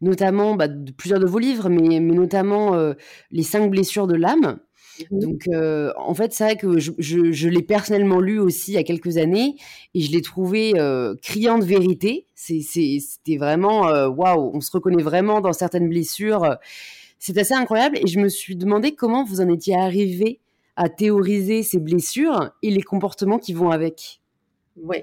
notamment 0.00 0.54
bah, 0.54 0.68
plusieurs 0.96 1.20
de 1.20 1.26
vos 1.26 1.38
livres, 1.38 1.68
mais, 1.68 2.00
mais 2.00 2.14
notamment 2.14 2.94
Les 3.30 3.42
cinq 3.42 3.70
blessures 3.70 4.06
de 4.06 4.14
l'âme. 4.14 4.58
Mmh 5.10 5.18
Donc, 5.18 5.48
en 5.96 6.14
fait, 6.14 6.32
c'est 6.32 6.44
vrai 6.44 6.56
que 6.56 6.78
je, 6.78 7.48
l'ai 7.48 7.62
personnellement 7.62 8.20
lu 8.20 8.38
aussi 8.38 8.72
il 8.72 8.74
y 8.74 8.78
a 8.78 8.84
quelques 8.84 9.16
années 9.16 9.56
et 9.94 10.00
je 10.00 10.12
l'ai 10.12 10.22
trouvé 10.22 10.72
criant 11.22 11.58
de 11.58 11.64
vérité. 11.64 12.26
C'était 12.34 13.36
vraiment 13.36 13.82
waouh, 14.08 14.50
on 14.54 14.60
se 14.60 14.70
reconnaît 14.70 15.02
vraiment 15.02 15.40
dans 15.40 15.52
certaines 15.52 15.88
blessures. 15.88 16.56
C'est 17.18 17.38
assez 17.38 17.54
incroyable 17.54 17.98
et 17.98 18.06
je 18.06 18.20
me 18.20 18.28
suis 18.28 18.56
demandé 18.56 18.94
comment 18.94 19.24
vous 19.24 19.40
en 19.40 19.48
étiez 19.48 19.76
arrivé 19.76 20.40
à 20.76 20.88
théoriser 20.88 21.62
ces 21.62 21.78
blessures 21.78 22.50
et 22.62 22.70
les 22.70 22.82
comportements 22.82 23.38
qui 23.38 23.52
vont 23.52 23.70
avec. 23.70 24.20
Oui. 24.76 24.98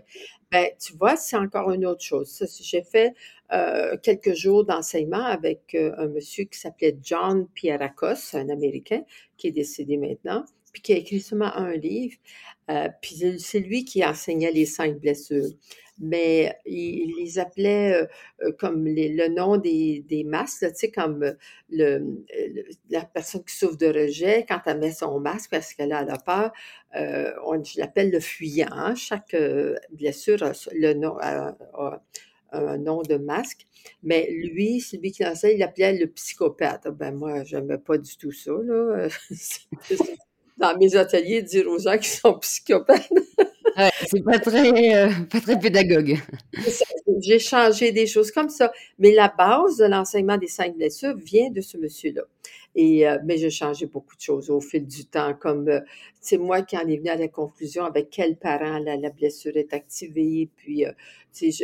Ben, 0.52 0.68
tu 0.80 0.94
vois, 0.94 1.16
c'est 1.16 1.38
encore 1.38 1.72
une 1.72 1.86
autre 1.86 2.04
chose. 2.04 2.44
J'ai 2.62 2.84
fait 2.84 3.14
euh, 3.54 3.98
quelques 4.02 4.34
jours 4.34 4.66
d'enseignement 4.66 5.24
avec 5.24 5.76
euh, 5.76 5.94
un 5.98 6.08
monsieur 6.08 6.44
qui 6.46 6.60
s'appelait 6.60 6.98
John 7.02 7.48
Pierrakos, 7.54 8.34
un 8.36 8.50
Américain 8.50 9.04
qui 9.38 9.48
est 9.48 9.52
décédé 9.52 9.98
maintenant, 9.98 10.46
puis 10.74 10.82
qui 10.82 10.94
a 10.94 10.98
écrit 10.98 11.22
seulement 11.22 11.54
un 11.56 11.74
livre. 11.74 12.16
Euh, 12.70 12.90
puis 13.02 13.40
c'est 13.40 13.60
lui 13.60 13.86
qui 13.86 14.06
enseignait 14.06 14.52
les 14.52 14.66
cinq 14.66 15.00
blessures 15.00 15.52
mais 16.02 16.58
il, 16.66 17.14
les 17.18 17.40
appelait 17.40 17.94
euh, 17.94 18.06
euh, 18.44 18.52
comme 18.60 18.86
le 18.86 19.28
nom 19.30 19.58
des, 19.58 20.04
des 20.08 20.24
masques, 20.24 20.66
tu 20.70 20.76
sais, 20.76 20.92
comme 20.92 21.36
le, 21.70 22.24
la 22.90 23.06
personne 23.06 23.44
qui 23.44 23.56
souffre 23.56 23.78
de 23.78 23.88
rejet, 23.88 24.46
quand 24.48 24.60
elle 24.66 24.80
met 24.80 24.92
son 24.92 25.20
masque 25.20 25.52
parce 25.52 25.74
qu'elle 25.74 25.94
a 25.94 26.04
la 26.04 26.18
peur, 26.18 26.52
euh, 26.96 27.32
on, 27.46 27.64
je 27.64 27.80
l'appelle 27.80 28.12
le 28.12 28.20
fuyant. 28.20 28.68
Hein. 28.72 28.96
Chaque 28.96 29.36
blessure 29.92 30.42
a, 30.44 30.52
le 30.74 30.94
nom, 30.94 31.18
un 32.52 32.78
nom 32.78 33.02
de 33.04 33.18
masque. 33.18 33.68
Mais 34.04 34.30
lui, 34.32 34.82
celui 34.82 35.12
qui 35.12 35.26
enseigne, 35.26 35.54
il 35.54 35.60
l'appelait 35.60 35.98
le 35.98 36.08
psychopathe. 36.08 36.88
Ben 36.90 37.12
moi, 37.12 37.44
je 37.44 37.58
n'aimais 37.58 37.78
pas 37.78 37.98
du 37.98 38.18
tout 38.18 38.32
ça. 38.32 38.52
Là. 38.52 39.08
Dans 40.58 40.78
mes 40.78 40.96
ateliers, 40.96 41.42
dire 41.42 41.68
aux 41.68 41.80
gens 41.80 41.98
qui 41.98 42.10
sont 42.10 42.38
psychopathes. 42.40 43.10
c'est 44.08 44.24
pas 44.24 44.40
très, 44.40 44.96
euh, 44.96 45.10
pas 45.30 45.40
très 45.40 45.60
pédagogue. 45.60 46.18
J'ai 47.22 47.40
changé 47.40 47.92
des 47.92 48.08
choses 48.08 48.32
comme 48.32 48.50
ça. 48.50 48.72
Mais 49.00 49.12
la 49.14 49.28
base 49.36 49.78
de 49.78 49.86
l'enseignement 49.86 50.38
des 50.38 50.48
cinq 50.48 50.76
blessures 50.76 51.16
vient 51.16 51.50
de 51.50 51.62
ce 51.62 51.78
monsieur-là. 51.78 52.24
Et, 52.76 53.08
euh, 53.08 53.18
mais 53.26 53.38
j'ai 53.38 53.50
changé 53.50 53.86
beaucoup 53.86 54.16
de 54.16 54.22
choses 54.22 54.50
au 54.50 54.62
fil 54.62 54.88
du 54.88 55.06
temps, 55.06 55.34
comme 55.34 55.68
euh, 55.68 55.82
c'est 56.22 56.38
moi 56.38 56.62
qui 56.62 56.78
en 56.78 56.88
est 56.88 56.98
venu 56.98 57.10
à 57.10 57.18
la 57.18 57.28
conclusion 57.28 57.84
avec 57.84 58.10
quel 58.10 58.38
parent 58.38 58.80
la, 58.80 58.96
la 58.96 59.10
blessure 59.10 59.58
est 59.58 59.74
activée, 59.74 60.50
puis 60.56 60.86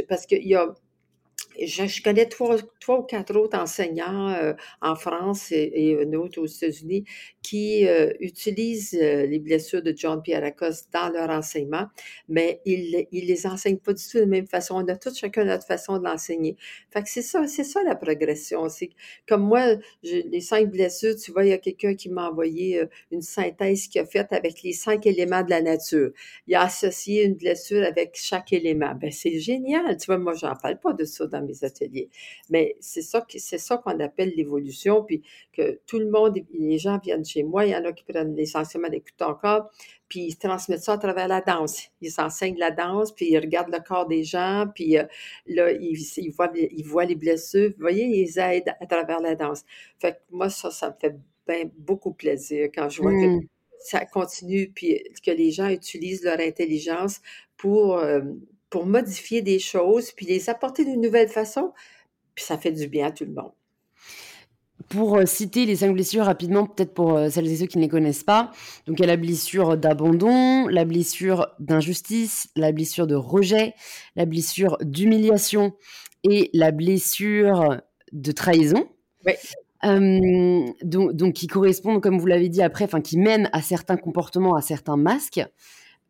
parce 0.07 0.25
qu'il 0.25 0.45
y 0.45 0.55
a 0.55 0.73
je, 1.65 2.01
connais 2.03 2.25
trois, 2.25 2.57
trois, 2.79 2.99
ou 2.99 3.03
quatre 3.03 3.35
autres 3.35 3.57
enseignants 3.57 4.29
euh, 4.29 4.53
en 4.81 4.95
France 4.95 5.51
et, 5.51 5.71
et, 5.73 6.01
un 6.01 6.13
autre 6.13 6.39
aux 6.39 6.45
États-Unis 6.45 7.05
qui 7.41 7.87
euh, 7.87 8.11
utilisent 8.19 8.97
euh, 9.01 9.25
les 9.25 9.39
blessures 9.39 9.81
de 9.81 9.93
John 9.95 10.21
Pierre 10.21 10.41
Lacoste 10.41 10.89
dans 10.93 11.09
leur 11.09 11.29
enseignement, 11.29 11.87
mais 12.29 12.61
ils, 12.65 13.07
ils 13.11 13.25
les 13.25 13.47
enseignent 13.47 13.77
pas 13.77 13.93
du 13.93 14.03
tout 14.03 14.17
de 14.17 14.21
la 14.21 14.27
même 14.27 14.47
façon. 14.47 14.75
On 14.75 14.87
a 14.87 14.95
tous 14.95 15.17
chacun 15.17 15.45
notre 15.45 15.65
façon 15.65 15.97
de 15.97 16.03
l'enseigner. 16.03 16.57
Fait 16.91 17.01
que 17.01 17.09
c'est 17.09 17.21
ça, 17.21 17.47
c'est 17.47 17.63
ça 17.63 17.81
la 17.83 17.95
progression. 17.95 18.69
C'est 18.69 18.89
comme 19.27 19.43
moi, 19.43 19.75
les 20.03 20.41
cinq 20.41 20.69
blessures, 20.69 21.15
tu 21.15 21.31
vois, 21.31 21.45
il 21.45 21.49
y 21.49 21.53
a 21.53 21.57
quelqu'un 21.57 21.95
qui 21.95 22.09
m'a 22.09 22.29
envoyé 22.29 22.83
une 23.11 23.21
synthèse 23.21 23.87
qu'il 23.87 24.01
a 24.01 24.05
faite 24.05 24.31
avec 24.31 24.61
les 24.63 24.73
cinq 24.73 25.05
éléments 25.05 25.43
de 25.43 25.49
la 25.49 25.61
nature. 25.61 26.11
Il 26.47 26.55
a 26.55 26.63
associé 26.63 27.23
une 27.23 27.35
blessure 27.35 27.83
avec 27.83 28.15
chaque 28.15 28.53
élément. 28.53 28.93
Ben, 28.95 29.11
c'est 29.11 29.39
génial. 29.39 29.97
Tu 29.97 30.05
vois, 30.07 30.17
moi, 30.17 30.33
j'en 30.33 30.55
parle 30.55 30.79
pas 30.79 30.93
de 30.93 31.05
ça 31.05 31.25
dans 31.27 31.46
mes 31.47 31.63
ateliers. 31.63 32.09
Mais 32.49 32.75
c'est 32.79 33.01
ça, 33.01 33.25
c'est 33.27 33.57
ça 33.57 33.77
qu'on 33.77 33.99
appelle 33.99 34.33
l'évolution, 34.35 35.03
puis 35.03 35.23
que 35.53 35.79
tout 35.87 35.99
le 35.99 36.09
monde, 36.09 36.39
les 36.53 36.77
gens 36.77 36.99
viennent 36.99 37.25
chez 37.25 37.43
moi, 37.43 37.65
il 37.65 37.71
y 37.71 37.75
en 37.75 37.85
a 37.85 37.93
qui 37.93 38.03
prennent 38.03 38.35
l'essentiellement 38.35 38.89
des 38.89 38.99
coups 38.99 39.13
corps, 39.41 39.69
puis 40.07 40.21
ils 40.21 40.37
transmettent 40.37 40.83
ça 40.83 40.93
à 40.93 40.97
travers 40.97 41.27
la 41.27 41.41
danse. 41.41 41.89
Ils 42.01 42.13
enseignent 42.19 42.57
la 42.57 42.71
danse, 42.71 43.11
puis 43.11 43.29
ils 43.29 43.39
regardent 43.39 43.73
le 43.73 43.79
corps 43.79 44.07
des 44.07 44.23
gens, 44.23 44.65
puis 44.73 44.97
euh, 44.97 45.03
là, 45.47 45.71
ils, 45.71 46.31
voient, 46.31 46.51
ils 46.55 46.85
voient 46.85 47.05
les 47.05 47.15
blessures, 47.15 47.69
vous 47.69 47.81
voyez, 47.81 48.05
ils 48.05 48.39
aident 48.39 48.73
à 48.79 48.85
travers 48.85 49.19
la 49.19 49.35
danse. 49.35 49.63
Fait 49.99 50.13
que 50.13 50.17
moi, 50.31 50.49
ça, 50.49 50.71
ça 50.71 50.89
me 50.89 50.95
fait 50.99 51.71
beaucoup 51.77 52.13
plaisir 52.13 52.69
quand 52.73 52.89
je 52.89 53.01
vois 53.01 53.11
que 53.11 53.37
mmh. 53.37 53.47
ça 53.79 54.05
continue, 54.05 54.71
puis 54.73 55.01
que 55.25 55.31
les 55.31 55.51
gens 55.51 55.69
utilisent 55.69 56.23
leur 56.23 56.39
intelligence 56.39 57.21
pour, 57.57 57.97
euh, 57.97 58.21
pour 58.69 58.85
modifier 58.85 59.41
des 59.41 59.59
choses, 59.59 60.11
puis 60.11 60.25
les 60.25 60.49
apporter 60.49 60.83
d'une 60.83 61.01
nouvelle 61.01 61.29
façon, 61.29 61.73
puis 62.35 62.43
ça 62.43 62.57
fait 62.57 62.71
du 62.71 62.87
bien 62.87 63.07
à 63.07 63.11
tout 63.11 63.25
le 63.25 63.33
monde. 63.33 63.51
Pour 64.89 65.17
euh, 65.17 65.25
citer 65.25 65.65
les 65.65 65.77
cinq 65.77 65.93
blessures 65.93 66.25
rapidement, 66.25 66.65
peut-être 66.65 66.93
pour 66.93 67.17
euh, 67.17 67.29
celles 67.29 67.47
et 67.47 67.57
ceux 67.57 67.65
qui 67.65 67.77
ne 67.77 67.83
les 67.83 67.89
connaissent 67.89 68.23
pas, 68.23 68.51
donc 68.85 68.99
il 68.99 69.01
y 69.01 69.03
a 69.05 69.07
la 69.07 69.17
blessure 69.17 69.75
d'abandon, 69.75 70.67
la 70.67 70.85
blessure 70.85 71.47
d'injustice, 71.59 72.49
la 72.55 72.71
blessure 72.71 73.07
de 73.07 73.15
rejet, 73.15 73.73
la 74.15 74.25
blessure 74.25 74.77
d'humiliation 74.81 75.73
et 76.23 76.49
la 76.53 76.71
blessure 76.71 77.81
de 78.11 78.31
trahison. 78.31 78.87
Oui. 79.25 79.33
donc, 79.83 81.13
donc, 81.13 81.33
qui 81.33 81.47
correspondent, 81.47 82.01
comme 82.01 82.17
vous 82.17 82.25
l'avez 82.27 82.47
dit 82.49 82.61
après, 82.61 82.85
enfin 82.85 83.01
qui 83.01 83.17
mènent 83.17 83.49
à 83.51 83.61
certains 83.61 83.97
comportements, 83.97 84.55
à 84.55 84.61
certains 84.61 84.95
masques 84.95 85.41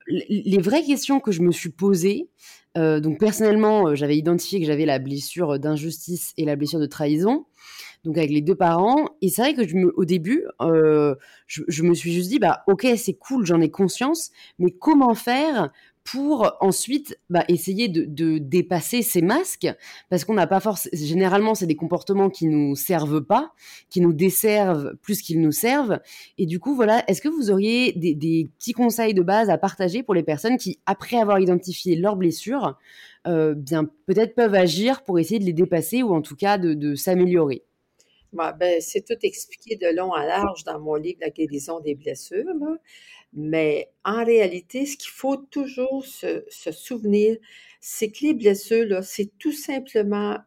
les 0.08 0.58
vraies 0.60 0.84
questions 0.84 1.20
que 1.20 1.32
je 1.32 1.42
me 1.42 1.52
suis 1.52 1.70
posées, 1.70 2.30
euh, 2.78 3.00
donc 3.00 3.20
personnellement, 3.20 3.88
euh, 3.88 3.96
j'avais 3.96 4.18
identifié 4.18 4.60
que 4.60 4.66
j'avais 4.66 4.86
la 4.86 5.00
blessure 5.00 5.58
d'injustice 5.58 6.34
et 6.38 6.46
la 6.46 6.56
blessure 6.56 6.80
de 6.80 6.86
trahison, 6.86 7.46
donc 8.04 8.18
avec 8.18 8.30
les 8.30 8.42
deux 8.42 8.56
parents. 8.56 9.10
Et 9.22 9.30
c'est 9.30 9.42
vrai 9.42 9.54
que 9.56 9.68
je 9.68 9.76
me, 9.76 9.92
au 9.98 10.06
début, 10.06 10.46
euh, 10.62 11.16
je, 11.48 11.64
je, 11.68 11.84
me 11.84 11.96
suis 11.96 12.14
juste 12.14 12.30
dit, 12.30 12.40
bah 12.40 12.64
ok, 12.68 12.88
c'est 12.96 13.16
cool, 13.16 13.46
j'en 13.46 13.62
ai 13.62 13.72
conscience, 13.72 14.30
mais 14.60 14.70
comment 14.72 15.16
faire 15.16 15.72
pour 16.08 16.56
ensuite 16.62 17.20
bah, 17.30 17.44
essayer 17.50 17.90
de, 17.90 18.38
dépasser 18.38 19.02
ces 19.02 19.22
masques, 19.22 19.68
parce 20.10 20.24
qu'on 20.24 20.36
n'a 20.36 20.48
pas 20.48 20.62
forcément, 20.62 20.96
généralement 20.96 21.54
c'est 21.54 21.66
des 21.66 21.76
comportements 21.76 22.30
qui 22.30 22.48
nous 22.48 22.78
servent 22.78 23.22
pas, 23.22 23.52
qui 23.90 24.00
nous 24.00 24.14
desservent 24.14 24.96
plus 25.02 25.22
qu'ils 25.22 25.42
nous 25.42 25.52
servent, 25.52 26.00
et 26.38 26.46
du 26.46 26.62
coup 26.62 26.76
voilà, 26.76 27.04
est-ce 27.10 27.22
que 27.22 27.28
vous 27.28 27.52
auriez 27.52 27.92
des, 27.92 28.50
petits 28.58 28.72
conseils 28.72 29.14
de 29.14 29.22
base 29.22 29.50
à 29.50 29.58
partager 29.58 30.02
pour 30.02 30.14
les 30.14 30.24
personnes 30.24 30.58
qui, 30.58 30.80
après 30.86 31.18
avoir 31.18 31.40
identifié 31.40 31.98
leurs 31.98 32.16
blessures, 32.16 32.78
euh, 33.28 33.54
bien 33.54 33.84
peut-être 34.06 34.34
peuvent 34.34 34.56
agir 34.56 35.04
pour 35.04 35.20
essayer 35.20 35.40
de 35.40 35.46
les 35.46 35.54
dépasser 35.54 36.04
ou 36.04 36.16
en 36.16 36.22
tout 36.22 36.38
cas 36.38 36.58
de, 36.58 36.96
s'améliorer? 36.96 37.64
Ben, 38.32 38.80
c'est 38.80 39.06
tout 39.06 39.18
expliqué 39.24 39.76
de 39.76 39.94
long 39.94 40.14
à 40.14 40.26
large 40.26 40.64
dans 40.64 40.80
mon 40.80 40.96
livre 40.96 41.18
La 41.22 41.32
guérison 41.32 41.82
des 41.82 41.96
blessures. 41.96 42.46
Mais 43.34 43.92
en 44.04 44.24
réalité, 44.24 44.86
ce 44.86 44.98
qu'il 44.98 45.12
faut 45.12 45.38
toujours 45.38 46.06
se, 46.06 46.44
souvenir, 46.72 47.38
c'est 47.82 48.12
que 48.12 48.26
les 48.26 48.34
blessures, 48.34 49.04
c'est 49.04 49.38
tout 49.38 49.52
simplement 49.52 50.38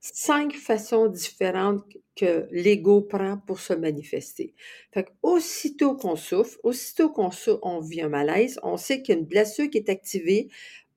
cinq 0.00 0.54
façons 0.54 1.08
différentes 1.08 1.84
que 2.16 2.46
l'ego 2.50 3.02
prend 3.02 3.38
pour 3.46 3.60
se 3.60 3.72
manifester. 3.72 4.54
Fait 4.92 5.08
aussitôt 5.22 5.96
qu'on 5.96 6.16
souffre, 6.16 6.58
aussitôt 6.62 7.10
qu'on 7.10 7.30
on 7.62 7.80
vit 7.80 8.02
un 8.02 8.08
malaise, 8.08 8.58
on 8.62 8.76
sait 8.76 9.02
qu'il 9.02 9.14
y 9.14 9.18
a 9.18 9.20
une 9.20 9.26
blessure 9.26 9.68
qui 9.68 9.78
est 9.78 9.88
activée, 9.88 10.48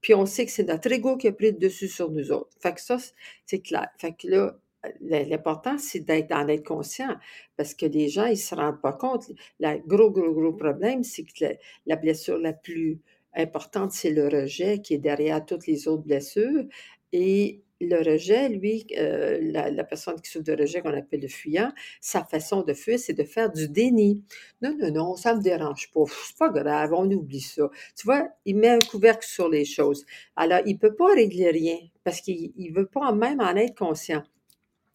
puis 0.01 0.13
on 0.13 0.25
sait 0.25 0.46
que 0.46 0.51
c'est 0.51 0.68
notre 0.68 0.92
ego 0.92 1.18
qui 1.18 1.27
a 1.27 1.32
pris 1.32 1.51
le 1.51 1.58
dessus 1.58 1.88
sur 1.88 2.12
nous 2.12 2.32
autres. 2.32 2.51
Fait 2.60 2.74
que 2.74 2.82
ça, 2.82 2.98
c'est 3.46 3.60
clair. 3.60 3.88
Fait 3.98 4.15
là, 4.24 4.58
l'important, 5.02 5.78
c'est 5.78 6.00
d'être, 6.00 6.30
d'en 6.30 6.48
être 6.48 6.66
conscient 6.66 7.16
parce 7.58 7.74
que 7.74 7.86
les 7.86 8.10
gens, 8.10 8.25
ils 8.25 8.38
se 8.38 8.56
rendent 8.56 8.82
pas 8.82 8.94
compte. 8.94 9.32
Le 9.60 9.80
gros, 9.86 10.12
gros, 10.12 10.34
gros 10.34 10.54
problème, 10.54 11.04
c'est 11.04 11.24
que 11.24 11.56
la, 11.86 11.96
blessure 11.96 12.38
la 12.38 12.54
plus 12.54 13.00
importante, 13.36 13.92
c'est 13.92 14.12
le 14.12 14.28
rejet 14.28 14.80
qui 14.80 14.94
est 14.94 15.00
derrière 15.00 15.46
toutes 15.46 15.68
les 15.68 15.88
autres 15.88 16.04
blessures. 16.04 16.66
Et 17.12 17.62
le 17.82 17.98
rejet, 17.98 18.50
lui, 18.50 18.86
euh, 18.98 19.40
la, 19.42 19.84
personne 19.84 20.20
qui 20.22 20.30
souffre 20.30 20.46
de 20.46 20.54
rejet, 20.54 20.82
qu'on 20.82 20.94
appelle 20.94 21.22
le 21.22 21.28
fuyant, 21.28 21.72
sa 22.02 22.24
façon 22.24 22.62
de 22.62 22.74
fuir, 22.74 22.98
c'est 22.98 23.13
de 23.13 23.24
faire 23.24 23.52
du 23.52 23.68
déni. 23.68 24.24
Non, 24.62 24.75
non, 24.80 24.92
non, 24.92 25.16
ça 25.16 25.34
ne 25.34 25.40
me 25.40 25.44
dérange 25.44 25.92
pas. 25.92 26.04
C'est 26.08 26.38
pas 26.38 26.50
grave, 26.50 26.94
on 26.94 27.10
oublie 27.12 27.42
ça. 27.42 27.70
Tu 27.96 28.06
vois, 28.06 28.30
il 28.46 28.58
met 28.58 28.70
un 28.70 28.80
couvercle 28.80 29.25
sur 29.25 29.50
les 29.50 29.66
choses. 29.66 30.06
Alors, 30.36 30.60
il 30.66 30.74
ne 30.74 30.80
peut 30.80 30.96
pas 30.96 31.13
régler 31.13 31.52
rien 31.52 31.78
parce 32.04 32.22
qu'il 32.22 32.54
ne 32.58 32.74
veut 32.74 32.88
pas 32.88 33.12
même 33.13 33.42
en 33.42 33.56
être 33.56 33.75
conscient. 33.75 34.24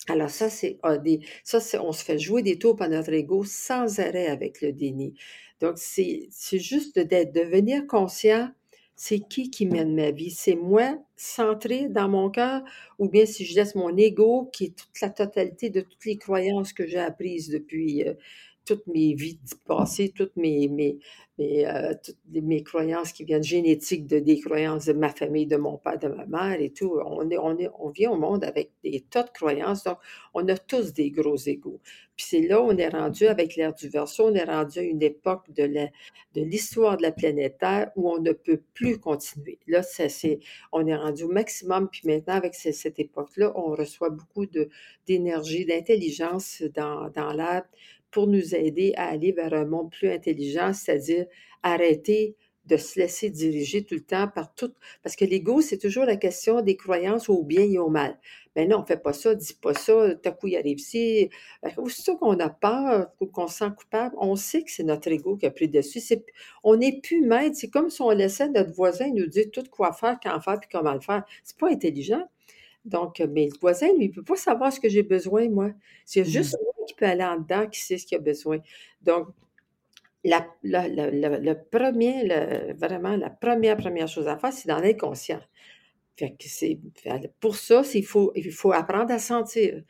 Alors 0.09 0.31
ça, 0.31 0.49
c'est 0.51 0.79
on 0.83 1.93
se 1.93 2.05
fait 2.05 2.19
jouer 2.19 2.43
des 2.43 2.59
tours 2.59 2.77
par 2.77 2.89
notre 2.89 3.13
ego 3.13 3.45
sans 3.45 4.01
arrêt 4.01 4.27
avec 4.27 4.61
le 4.63 4.73
déni. 4.73 5.15
Donc, 5.61 5.75
c'est 5.77 6.29
juste 6.59 6.99
de 6.99 7.33
devenir 7.33 7.87
conscient 7.87 8.51
c'est 9.01 9.21
qui 9.21 9.49
qui 9.49 9.65
mène 9.65 9.95
ma 9.95 10.11
vie? 10.11 10.31
C'est 10.33 10.57
moi 10.57 10.99
centré 11.17 11.89
dans 11.89 12.09
mon 12.09 12.31
cœur 12.31 12.63
ou 12.99 13.09
bien 13.09 13.27
si 13.27 13.45
je 13.45 13.55
laisse 13.55 13.77
mon 13.77 13.97
ego, 13.97 14.51
qui 14.53 14.65
est 14.67 14.77
toute 14.77 15.01
la 15.01 15.09
totalité 15.09 15.71
de 15.71 15.83
toutes 15.83 16.05
les 16.05 16.19
croyances 16.19 16.73
que 16.73 16.85
j'ai 16.85 16.99
apprises 16.99 17.49
depuis 17.49 18.03
euh, 18.03 18.15
toutes 18.69 18.87
mes 18.87 19.15
vies 19.15 19.41
passées, 19.67 20.13
toutes 20.15 20.37
mes, 20.37 20.69
mes, 20.69 20.99
mes, 21.39 21.67
euh, 21.67 21.95
mes 22.31 22.63
croyances 22.63 23.13
qui 23.13 23.25
viennent 23.25 23.43
génétiques 23.43 24.07
de 24.07 24.19
des 24.19 24.41
croyances 24.41 24.85
de 24.85 24.93
ma 24.93 25.09
famille, 25.09 25.47
de 25.47 25.57
mon 25.57 25.79
père, 25.79 25.99
de 25.99 26.09
ma 26.09 26.27
mère 26.27 26.61
et 26.61 26.71
tout. 26.71 27.01
On, 27.03 27.31
est, 27.31 27.39
on, 27.39 27.59
est, 27.59 27.71
on 27.79 27.89
vient 27.89 28.11
au 28.11 28.19
monde 28.19 28.45
avec 28.45 28.73
des 28.85 29.01
tas 29.09 29.23
de 29.23 29.31
croyances, 29.31 29.85
donc 29.85 29.97
on 30.35 30.47
a 30.49 30.59
tous 30.59 30.93
des 30.93 31.11
gros 31.11 31.37
égaux. 31.37 31.81
Puis 32.17 32.27
c'est 32.29 32.43
là 32.43 32.61
où 32.61 32.67
on 32.67 32.77
est 32.77 32.89
rendu 32.89 33.27
avec 33.27 33.57
l'ère 33.57 33.73
du 33.73 33.89
verso, 33.89 34.27
on 34.27 34.35
est 34.35 34.45
rendu 34.45 34.81
à 34.81 34.83
une 34.83 35.03
époque 35.03 35.51
de, 35.53 35.63
la, 35.63 35.87
de 36.35 36.43
l'histoire 36.43 36.97
de 36.97 37.03
la 37.03 37.13
planète 37.13 37.59
Terre 37.59 37.91
où 37.97 38.11
on 38.11 38.21
ne 38.21 38.33
peut 38.33 38.61
plus 38.75 38.99
continuer. 38.99 39.59
Là, 39.67 39.83
c'est, 39.83 40.41
on 40.73 40.87
est 40.87 40.97
rendu 40.97 41.23
au 41.23 41.29
maximum, 41.29 41.89
puis 41.89 42.03
maintenant, 42.05 42.35
avec 42.35 42.55
cette 42.55 42.99
époque-là, 42.99 43.53
on 43.55 43.71
reçoit 43.71 44.11
beaucoup 44.11 44.47
d'énergie, 45.07 45.65
d'intelligence 45.65 46.63
dans, 46.75 47.09
dans 47.11 47.33
l'air 47.33 47.63
pour 48.11 48.27
nous 48.27 48.55
aider 48.55 48.93
à 48.97 49.09
aller 49.09 49.33
vers 49.33 49.53
un 49.55 49.65
monde 49.65 49.91
plus 49.91 50.11
intelligent, 50.11 50.73
c'est-à-dire 50.73 51.27
arrêter 51.63 52.37
de 52.69 52.77
se 52.77 53.01
laisser 53.01 53.31
diriger 53.31 53.85
tout 53.85 53.95
le 53.95 54.03
temps 54.03 54.29
par 54.29 54.55
tout. 54.55 54.73
Parce 55.03 55.17
que 55.17 55.25
l'ego, 55.25 55.61
c'est 55.61 55.79
toujours 55.79 56.05
la 56.05 56.17
question 56.17 56.61
des 56.61 56.77
croyances 56.77 57.29
au 57.29 57.43
bien 57.43 57.63
et 57.63 57.79
au 57.79 57.89
mal. 57.89 58.19
Mais 58.55 58.67
non, 58.67 58.81
on 58.81 58.85
fait 58.85 59.03
pas 59.03 59.13
ça, 59.13 59.35
dis 59.35 59.55
pas 59.55 59.75
ça, 59.75 60.15
t'as 60.23 60.33
coup, 60.33 60.49
il 60.49 60.57
arrive 60.57 60.79
ici. 60.79 61.31
Aussitôt 61.77 62.17
qu'on 62.17 62.39
a 62.41 62.51
peur 62.51 63.11
ou 63.21 63.27
qu'on 63.27 63.47
se 63.47 63.59
sent 63.59 63.71
coupable, 63.77 64.15
on 64.19 64.37
sait 64.37 64.63
que 64.63 64.71
c'est 64.71 64.83
notre 64.83 65.09
ego 65.09 65.37
qui 65.37 65.47
a 65.47 65.51
pris 65.51 65.69
dessus. 65.69 66.03
on 66.63 66.77
n'est 66.77 67.01
plus 67.01 67.23
maître. 67.23 67.57
C'est 67.57 67.71
comme 67.71 67.89
si 67.91 68.03
on 68.03 68.11
laissait 68.11 68.49
notre 68.49 68.73
voisin 68.73 69.09
nous 69.15 69.27
dire 69.27 69.47
tout 69.53 69.65
quoi 69.71 69.93
faire, 69.93 70.19
quand 70.23 70.39
faire, 70.41 70.61
puis 70.61 70.69
comment 70.71 70.95
le 70.95 71.01
faire. 71.01 71.25
C'est 71.45 71.57
pas 71.57 71.71
intelligent. 71.71 72.25
Donc, 72.85 73.21
mais 73.33 73.47
le 73.47 73.59
voisin, 73.61 73.89
lui, 73.97 74.07
il 74.07 74.11
peut 74.11 74.23
pas 74.23 74.37
savoir 74.37 74.73
ce 74.73 74.81
que 74.81 74.89
j'ai 74.89 75.03
besoin, 75.03 75.49
moi. 75.49 75.71
C'est 76.05 76.23
mmh. 76.23 76.25
juste 76.25 76.57
qui 76.89 76.95
peut 76.95 77.07
aller 77.07 77.25
en 77.25 77.37
dedans, 77.37 77.69
qui 77.69 77.79
sait 77.81 77.99
ce 77.99 78.07
qu'il 78.07 78.19
a 78.19 78.21
besoin. 78.21 78.59
Donc, 79.03 79.29
le 80.25 81.55
premier, 81.71 82.27
vraiment, 82.75 83.17
la 83.17 83.31
première, 83.31 83.77
première 83.77 84.09
chose 84.09 84.27
à 84.27 84.37
faire, 84.37 84.53
c'est 84.53 84.69
d'en 84.69 84.83
être 84.83 84.99
conscient. 84.99 85.41
Fait 86.17 86.31
que 86.31 86.49
c'est, 86.49 86.81
pour 87.39 87.55
ça, 87.55 87.83
il 87.95 88.05
faut, 88.05 88.33
il 88.35 88.51
faut 88.51 88.73
apprendre 88.73 89.13
à 89.13 89.21
sentir 89.21 89.85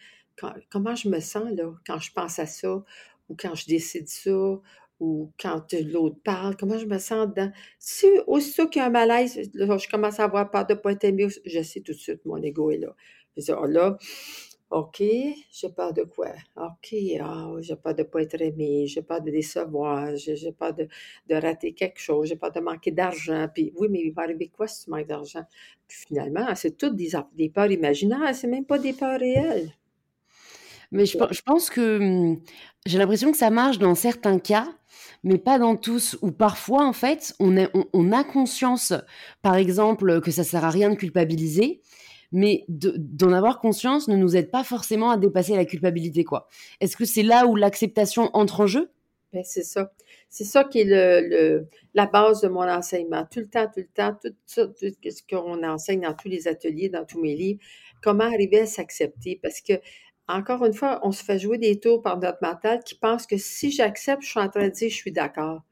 comment 0.70 0.94
je 0.94 1.08
me 1.08 1.20
sens 1.20 1.50
là, 1.56 1.72
quand 1.86 1.98
je 1.98 2.12
pense 2.12 2.38
à 2.38 2.46
ça, 2.46 2.84
ou 3.28 3.36
quand 3.36 3.54
je 3.54 3.66
décide 3.66 4.08
ça, 4.08 4.60
ou 5.00 5.32
quand 5.40 5.72
l'autre 5.72 6.18
parle, 6.22 6.56
comment 6.56 6.76
je 6.76 6.86
me 6.86 6.98
sens 6.98 7.28
dedans? 7.28 7.50
Si 7.78 8.06
aussitôt 8.26 8.68
qu'il 8.68 8.80
y 8.80 8.82
a 8.82 8.88
un 8.88 8.90
malaise, 8.90 9.40
je 9.54 9.88
commence 9.88 10.20
à 10.20 10.24
avoir 10.24 10.50
peur 10.50 10.66
de 10.66 10.74
ne 10.74 10.78
pas 10.78 10.92
être 10.92 11.04
aimé, 11.04 11.28
je 11.44 11.62
sais 11.62 11.80
tout 11.80 11.92
de 11.92 11.96
suite, 11.96 12.24
mon 12.26 12.42
ego 12.42 12.70
est 12.70 12.78
là. 12.78 12.94
Je 13.36 13.44
dis, 13.44 13.52
oh 13.52 13.64
là, 13.64 13.96
OK, 14.70 15.02
j'ai 15.50 15.68
peur 15.70 15.94
de 15.94 16.02
quoi? 16.02 16.28
OK, 16.56 16.94
ah, 17.20 17.52
j'ai 17.60 17.76
peur 17.76 17.94
de 17.94 18.02
ne 18.02 18.06
pas 18.06 18.20
être 18.20 18.40
aimé, 18.40 18.86
j'ai 18.86 19.00
peur 19.00 19.22
de 19.22 19.30
décevoir, 19.30 20.14
j'ai 20.16 20.52
peur 20.52 20.74
de, 20.74 20.88
de, 21.26 21.34
rater 21.34 21.72
quelque 21.72 21.98
chose, 21.98 22.28
j'ai 22.28 22.36
peur 22.36 22.52
de 22.52 22.60
manquer 22.60 22.90
d'argent. 22.90 23.48
Puis 23.52 23.72
oui, 23.76 23.88
mais 23.90 24.00
il 24.00 24.12
va 24.12 24.22
arriver 24.22 24.48
quoi 24.48 24.66
si 24.66 24.84
tu 24.84 24.90
manques 24.90 25.06
d'argent? 25.06 25.44
Puis 25.86 25.98
finalement, 26.08 26.54
c'est 26.54 26.76
toutes 26.76 26.96
des, 26.96 27.12
des 27.34 27.48
peurs 27.48 27.70
imaginaires, 27.70 28.34
c'est 28.34 28.46
même 28.46 28.66
pas 28.66 28.78
des 28.78 28.92
peurs 28.92 29.18
réelles. 29.18 29.72
Mais 30.90 31.06
je, 31.06 31.18
je 31.30 31.42
pense 31.42 31.70
que 31.70 31.98
hum, 31.98 32.40
j'ai 32.86 32.98
l'impression 32.98 33.32
que 33.32 33.38
ça 33.38 33.50
marche 33.50 33.78
dans 33.78 33.94
certains 33.94 34.38
cas, 34.38 34.68
mais 35.22 35.38
pas 35.38 35.58
dans 35.58 35.76
tous, 35.76 36.16
Ou 36.22 36.30
parfois, 36.30 36.86
en 36.86 36.92
fait, 36.92 37.34
on, 37.40 37.54
on, 37.92 38.12
a 38.12 38.24
conscience, 38.24 38.92
par 39.42 39.56
exemple, 39.56 40.20
que 40.20 40.30
ça 40.30 40.44
sert 40.44 40.64
à 40.64 40.70
rien 40.70 40.90
de 40.90 40.94
culpabiliser, 40.94 41.82
mais 42.32 42.64
d'en 42.68 43.32
avoir 43.32 43.58
conscience 43.58 44.08
ne 44.08 44.16
nous 44.16 44.36
aide 44.36 44.50
pas 44.50 44.64
forcément 44.64 45.10
à 45.10 45.16
dépasser 45.16 45.56
la 45.56 45.64
culpabilité, 45.64 46.24
quoi. 46.24 46.48
Est-ce 46.80 46.96
que 46.96 47.04
c'est 47.04 47.22
là 47.22 47.46
où 47.46 47.56
l'acceptation 47.56 48.30
entre 48.34 48.60
en 48.60 48.66
jeu? 48.66 48.90
Ben, 49.32 49.42
c'est 49.44 49.62
ça. 49.62 49.92
C'est 50.30 50.44
ça 50.44 50.64
qui 50.64 50.80
est 50.80 51.64
la 51.94 52.06
base 52.06 52.40
de 52.40 52.48
mon 52.48 52.62
enseignement. 52.68 53.26
Tout 53.30 53.40
le 53.40 53.48
temps, 53.48 53.66
tout 53.66 53.80
le 53.80 53.88
temps, 53.94 54.16
tout, 54.22 54.30
tout 54.54 55.10
ce 55.10 55.22
qu'on 55.28 55.62
enseigne 55.64 56.02
dans 56.02 56.14
tous 56.14 56.28
les 56.28 56.48
ateliers, 56.48 56.88
dans 56.88 57.04
tous 57.04 57.20
mes 57.20 57.34
livres, 57.34 57.60
comment 58.02 58.24
arriver 58.24 58.60
à 58.60 58.66
s'accepter? 58.66 59.38
Parce 59.42 59.60
que 59.60 59.74
encore 60.28 60.64
une 60.66 60.74
fois, 60.74 61.00
on 61.02 61.12
se 61.12 61.24
fait 61.24 61.38
jouer 61.38 61.56
des 61.56 61.80
tours 61.80 62.02
par 62.02 62.18
notre 62.18 62.38
mental 62.42 62.80
qui 62.84 62.94
pense 62.94 63.26
que 63.26 63.38
si 63.38 63.70
j'accepte, 63.70 64.22
je 64.22 64.28
suis 64.28 64.40
en 64.40 64.48
train 64.48 64.68
de 64.68 64.72
dire 64.72 64.90
je 64.90 64.94
suis 64.94 65.12
d'accord. 65.12 65.62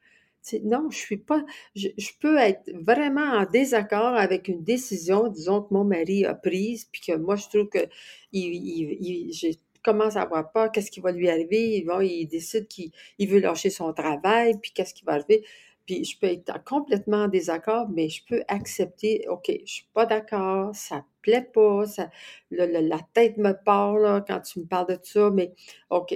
Non, 0.63 0.91
je 0.91 0.97
suis 0.97 1.17
pas. 1.17 1.45
Je, 1.75 1.89
peux 2.21 2.39
être 2.39 2.71
vraiment 2.75 3.39
en 3.41 3.45
désaccord 3.47 4.15
avec 4.15 4.49
une 4.49 4.63
décision, 4.63 5.29
disons 5.29 5.63
que 5.63 5.75
mon 5.75 5.85
mari 5.85 6.25
a 6.25 6.35
prise, 6.35 6.87
puis 6.87 7.01
que 7.01 7.17
moi 7.17 7.37
je 7.37 7.49
trouve 7.49 7.69
que 7.69 7.87
je 8.33 9.57
commence 9.83 10.17
à 10.17 10.23
avoir 10.23 10.51
peur, 10.53 10.73
qu'est-ce 10.73 10.91
qui 10.91 11.01
va 11.01 11.13
lui 11.13 11.29
arriver? 11.31 11.77
Il, 11.79 11.87
il 12.03 12.27
décide 12.27 12.67
qu'il 12.69 12.93
veut 13.29 13.41
lâcher 13.41 13.71
son 13.71 13.93
travail, 13.93 14.55
puis 14.61 14.73
qu'est-ce 14.73 14.95
qui 14.95 15.05
va 15.05 15.13
arriver? 15.15 15.45
Puis 15.87 16.05
je 16.05 16.19
peux 16.19 16.27
être 16.27 16.65
complètement 16.65 17.25
en 17.25 17.29
désaccord, 17.29 17.89
mais 17.89 18.09
je 18.09 18.25
peux 18.29 18.43
accepter, 18.49 19.27
OK, 19.29 19.51
je 19.65 19.73
suis 19.73 19.89
pas 19.95 20.05
d'accord, 20.05 20.75
ça 20.75 21.05
plaît 21.23 21.49
pas, 21.53 21.87
ça, 21.87 22.11
la 22.51 23.01
tête 23.13 23.37
me 23.37 23.53
parle 23.53 24.25
quand 24.27 24.41
tu 24.41 24.61
me 24.61 24.65
parles 24.65 24.89
de 24.89 24.99
ça, 25.03 25.31
mais 25.31 25.53
OK, 25.91 26.15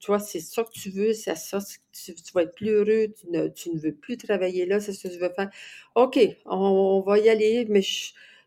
toi, 0.00 0.18
c'est 0.18 0.40
ça 0.40 0.64
que 0.64 0.70
tu 0.70 0.90
veux, 0.90 1.12
c'est 1.12 1.36
ça, 1.36 1.58
tu, 1.92 2.12
vas 2.34 2.42
être 2.42 2.54
plus 2.54 2.70
heureux, 2.70 3.12
tu 3.14 3.28
ne, 3.30 3.78
veux 3.78 3.94
plus 3.94 4.16
travailler 4.16 4.64
là, 4.64 4.80
c'est 4.80 4.92
ce 4.92 5.06
que 5.06 5.12
tu 5.12 5.18
veux 5.18 5.30
faire. 5.34 5.50
OK, 5.94 6.18
on, 6.46 7.02
va 7.06 7.18
y 7.18 7.28
aller, 7.28 7.66
mais 7.68 7.82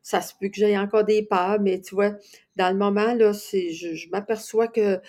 ça 0.01 0.21
se 0.21 0.33
peut 0.39 0.49
que 0.49 0.55
j'aie 0.55 0.77
encore 0.77 1.03
des 1.03 1.23
peurs, 1.23 1.59
mais 1.59 1.79
tu 1.79 1.93
vois, 1.93 2.13
dans 2.55 2.71
le 2.71 2.77
moment, 2.77 3.13
là, 3.13 3.31
je 3.33 4.09
m'aperçois 4.09 4.67
que 4.67 4.99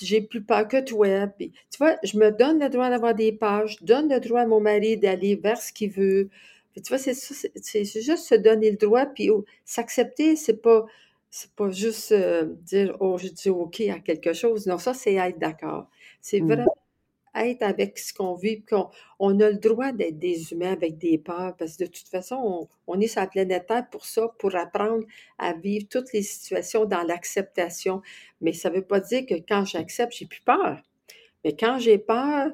j'ai 0.00 0.20
plus 0.20 0.42
peur 0.42 0.68
que 0.68 0.80
toi. 0.80 1.26
Puis, 1.28 1.52
tu 1.70 1.78
vois, 1.78 1.96
je 2.02 2.16
me 2.18 2.30
donne 2.30 2.60
le 2.60 2.68
droit 2.68 2.90
d'avoir 2.90 3.14
des 3.14 3.32
pages, 3.32 3.76
je 3.80 3.84
donne 3.84 4.08
le 4.08 4.20
droit 4.20 4.40
à 4.40 4.46
mon 4.46 4.60
mari 4.60 4.96
d'aller 4.96 5.36
vers 5.36 5.60
ce 5.60 5.72
qu'il 5.72 5.90
veut. 5.90 6.30
tu 6.76 6.82
vois, 6.88 6.98
c'est 6.98 7.14
c'est 7.14 7.84
juste 7.84 8.24
se 8.26 8.34
donner 8.34 8.70
le 8.70 8.76
droit, 8.76 9.06
puis 9.06 9.30
oh, 9.30 9.44
s'accepter, 9.64 10.36
c'est 10.36 10.62
pas, 10.62 10.86
c'est 11.30 11.52
pas 11.52 11.70
juste 11.70 12.12
euh, 12.12 12.46
dire, 12.62 12.96
oh, 13.00 13.18
je 13.18 13.28
dis 13.28 13.50
OK 13.50 13.80
à 13.82 13.98
quelque 14.00 14.32
chose. 14.32 14.66
Non, 14.66 14.78
ça, 14.78 14.94
c'est 14.94 15.14
être 15.14 15.38
d'accord. 15.38 15.88
C'est 16.20 16.40
mmh. 16.40 16.46
vraiment 16.46 16.76
être 17.34 17.62
avec 17.62 17.98
ce 17.98 18.12
qu'on 18.12 18.34
vit, 18.34 18.62
qu'on 18.62 18.90
on 19.18 19.38
a 19.40 19.50
le 19.50 19.56
droit 19.56 19.92
d'être 19.92 20.18
des 20.18 20.52
humains 20.52 20.72
avec 20.72 20.98
des 20.98 21.18
peurs, 21.18 21.56
parce 21.56 21.76
que 21.76 21.84
de 21.84 21.88
toute 21.88 22.08
façon, 22.08 22.68
on, 22.86 23.00
est 23.00 23.06
sur 23.06 23.20
la 23.20 23.26
planète 23.26 23.66
Terre 23.66 23.88
pour 23.90 24.04
ça, 24.04 24.28
pour 24.38 24.54
apprendre 24.54 25.04
à 25.38 25.54
vivre 25.54 25.86
toutes 25.88 26.12
les 26.12 26.22
situations 26.22 26.84
dans 26.84 27.02
l'acceptation. 27.02 28.02
Mais 28.40 28.52
ça 28.52 28.70
ne 28.70 28.76
veut 28.76 28.82
pas 28.82 29.00
dire 29.00 29.24
que 29.26 29.34
quand 29.34 29.64
j'accepte, 29.64 30.12
j'ai 30.14 30.26
plus 30.26 30.42
peur. 30.42 30.82
Mais 31.44 31.56
quand 31.56 31.78
j'ai 31.78 31.98
peur, 31.98 32.50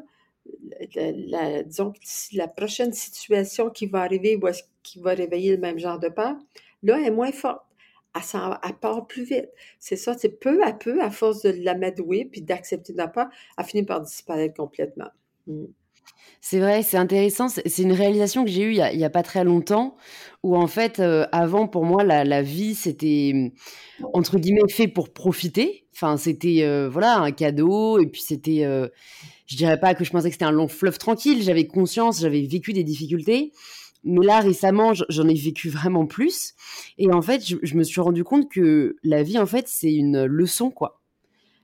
la, 0.94 1.62
disons 1.62 1.92
la 2.32 2.48
prochaine 2.48 2.92
situation 2.92 3.70
qui 3.70 3.86
va 3.86 4.02
arriver 4.02 4.36
ou 4.36 4.48
qui 4.82 5.00
va 5.00 5.14
réveiller 5.14 5.52
le 5.52 5.60
même 5.60 5.78
genre 5.78 5.98
de 5.98 6.08
peur, 6.08 6.36
là, 6.82 6.98
elle 6.98 7.06
est 7.06 7.10
moins 7.10 7.32
forte 7.32 7.67
elle, 8.34 8.74
part 8.74 9.06
plus 9.06 9.24
vite. 9.24 9.48
C'est 9.78 9.96
ça, 9.96 10.16
c'est 10.16 10.40
peu 10.40 10.62
à 10.64 10.72
peu, 10.72 11.02
à 11.02 11.10
force 11.10 11.42
de 11.42 11.50
l'amadouer 11.50 12.24
puis 12.24 12.42
d'accepter 12.42 12.92
de 12.92 12.98
la 12.98 13.08
peur, 13.08 13.28
elle 13.56 13.64
finit 13.64 13.84
par 13.84 14.00
disparaître 14.00 14.54
complètement. 14.54 15.10
Mmh. 15.46 15.66
C'est 16.40 16.60
vrai, 16.60 16.82
c'est 16.82 16.96
intéressant. 16.96 17.48
C'est 17.48 17.82
une 17.82 17.92
réalisation 17.92 18.44
que 18.44 18.50
j'ai 18.50 18.62
eue 18.62 18.74
il 18.74 18.96
n'y 18.96 19.04
a, 19.04 19.10
pas 19.10 19.22
très 19.22 19.44
longtemps, 19.44 19.96
où 20.42 20.56
en 20.56 20.66
fait, 20.66 21.00
euh, 21.00 21.26
avant, 21.32 21.66
pour 21.66 21.84
moi, 21.84 22.04
la, 22.04 22.42
vie, 22.42 22.74
c'était, 22.74 23.52
entre 24.12 24.38
guillemets, 24.38 24.60
fait 24.68 24.88
pour 24.88 25.12
profiter. 25.12 25.86
Enfin, 25.94 26.16
c'était, 26.16 26.62
euh, 26.62 26.88
voilà, 26.88 27.18
un 27.18 27.32
cadeau, 27.32 27.98
et 27.98 28.06
puis 28.06 28.22
c'était, 28.22 28.64
euh, 28.64 28.88
je 29.46 29.56
dirais 29.56 29.80
pas 29.80 29.94
que 29.94 30.04
je 30.04 30.10
pensais 30.10 30.28
que 30.28 30.34
c'était 30.34 30.44
un 30.44 30.52
long 30.52 30.68
fleuve 30.68 30.98
tranquille, 30.98 31.42
j'avais 31.42 31.66
conscience, 31.66 32.20
j'avais 32.20 32.42
vécu 32.42 32.72
des 32.72 32.84
difficultés, 32.84 33.52
mais 34.04 34.24
là, 34.24 34.40
récemment, 34.40 34.92
j'en 34.94 35.28
ai 35.28 35.34
vécu 35.34 35.68
vraiment 35.68 36.06
plus. 36.06 36.54
Et 36.98 37.12
en 37.12 37.22
fait, 37.22 37.44
je, 37.44 37.76
me 37.76 37.82
suis 37.82 38.00
rendu 38.00 38.24
compte 38.24 38.50
que 38.50 38.96
la 39.02 39.22
vie, 39.22 39.38
en 39.38 39.46
fait, 39.46 39.66
c'est 39.68 39.92
une 39.92 40.24
leçon, 40.24 40.70
quoi. 40.70 41.00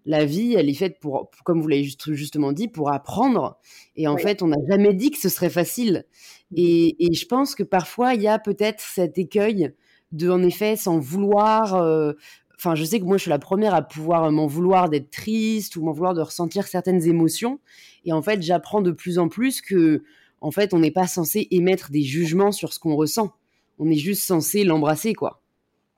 la 0.04 0.24
vie, 0.24 0.54
elle 0.54 0.68
est 0.68 0.74
faite 0.74 0.98
pour, 1.00 1.30
comme 1.44 1.60
vous 1.60 1.68
l'avez 1.68 1.84
justement 1.84 2.52
dit, 2.52 2.68
pour 2.68 2.92
apprendre. 2.92 3.58
Et 3.96 4.08
en 4.08 4.16
fait, 4.16 4.42
on 4.42 4.48
n'a 4.48 4.58
jamais 4.68 4.94
dit 4.94 5.10
que 5.10 5.18
ce 5.18 5.28
serait 5.28 5.50
facile. 5.50 6.04
Mmh. 6.50 6.54
Et, 6.58 7.14
je 7.14 7.26
pense 7.26 7.54
que 7.54 7.62
parfois, 7.62 8.14
il 8.14 8.22
y 8.22 8.28
a 8.28 8.38
peut-être 8.38 8.80
cet 8.80 9.16
écueil 9.16 9.72
de, 10.12 10.28
en 10.28 10.42
effet, 10.42 10.76
sans 10.76 10.98
vouloir. 10.98 11.74
Euh, 11.76 12.12
enfin, 12.56 12.74
je 12.74 12.84
sais 12.84 12.98
que 12.98 13.04
moi, 13.04 13.16
je 13.16 13.22
suis 13.22 13.30
la 13.30 13.38
première 13.38 13.74
à 13.74 13.82
pouvoir 13.82 14.30
m'en 14.32 14.46
vouloir 14.46 14.88
d'être 14.88 15.10
triste 15.10 15.76
ou 15.76 15.84
m'en 15.84 15.92
vouloir 15.92 16.14
de 16.14 16.20
ressentir 16.20 16.66
certaines 16.66 17.06
émotions. 17.08 17.60
Et 18.04 18.12
en 18.12 18.22
fait, 18.22 18.42
j'apprends 18.42 18.82
de 18.82 18.90
plus 18.90 19.18
en 19.18 19.28
plus 19.28 19.60
que, 19.60 20.02
en 20.40 20.50
fait, 20.50 20.74
on 20.74 20.78
n'est 20.78 20.90
pas 20.90 21.06
censé 21.06 21.48
émettre 21.50 21.90
des 21.90 22.02
jugements 22.02 22.52
sur 22.52 22.72
ce 22.72 22.78
qu'on 22.78 22.96
ressent. 22.96 23.32
On 23.78 23.90
est 23.90 23.96
juste 23.96 24.22
censé 24.22 24.64
l'embrasser, 24.64 25.14
quoi. 25.14 25.40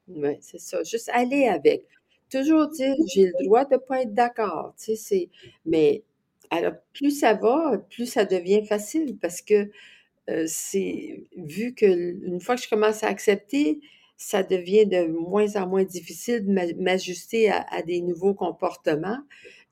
Oui, 0.09 0.37
c'est 0.41 0.61
ça. 0.61 0.83
Juste 0.85 1.11
aller 1.13 1.47
avec. 1.49 1.85
Toujours 2.31 2.69
dire, 2.69 2.95
j'ai 3.13 3.27
le 3.27 3.45
droit 3.45 3.65
de 3.65 3.75
ne 3.75 3.79
pas 3.81 4.03
être 4.03 4.15
d'accord. 4.15 4.75
Tu 4.83 4.97
sais, 4.97 5.29
mais 5.65 6.03
alors, 6.51 6.73
plus 6.93 7.11
ça 7.11 7.35
va, 7.35 7.79
plus 7.91 8.07
ça 8.07 8.25
devient 8.25 8.65
facile 8.65 9.17
parce 9.21 9.43
que 9.43 9.71
euh, 10.29 10.45
c'est 10.47 11.25
vu 11.37 11.75
que 11.75 11.87
une 11.87 12.41
fois 12.41 12.57
que 12.57 12.63
je 12.63 12.69
commence 12.69 13.05
à 13.05 13.09
accepter, 13.09 13.81
ça 14.17 14.43
devient 14.43 14.87
de 14.87 15.07
moins 15.07 15.57
en 15.57 15.67
moins 15.69 15.85
difficile 15.85 16.47
de 16.47 16.83
m'ajuster 16.83 17.51
à, 17.51 17.83
des 17.83 18.01
nouveaux 18.01 18.35
comportements. 18.35 19.19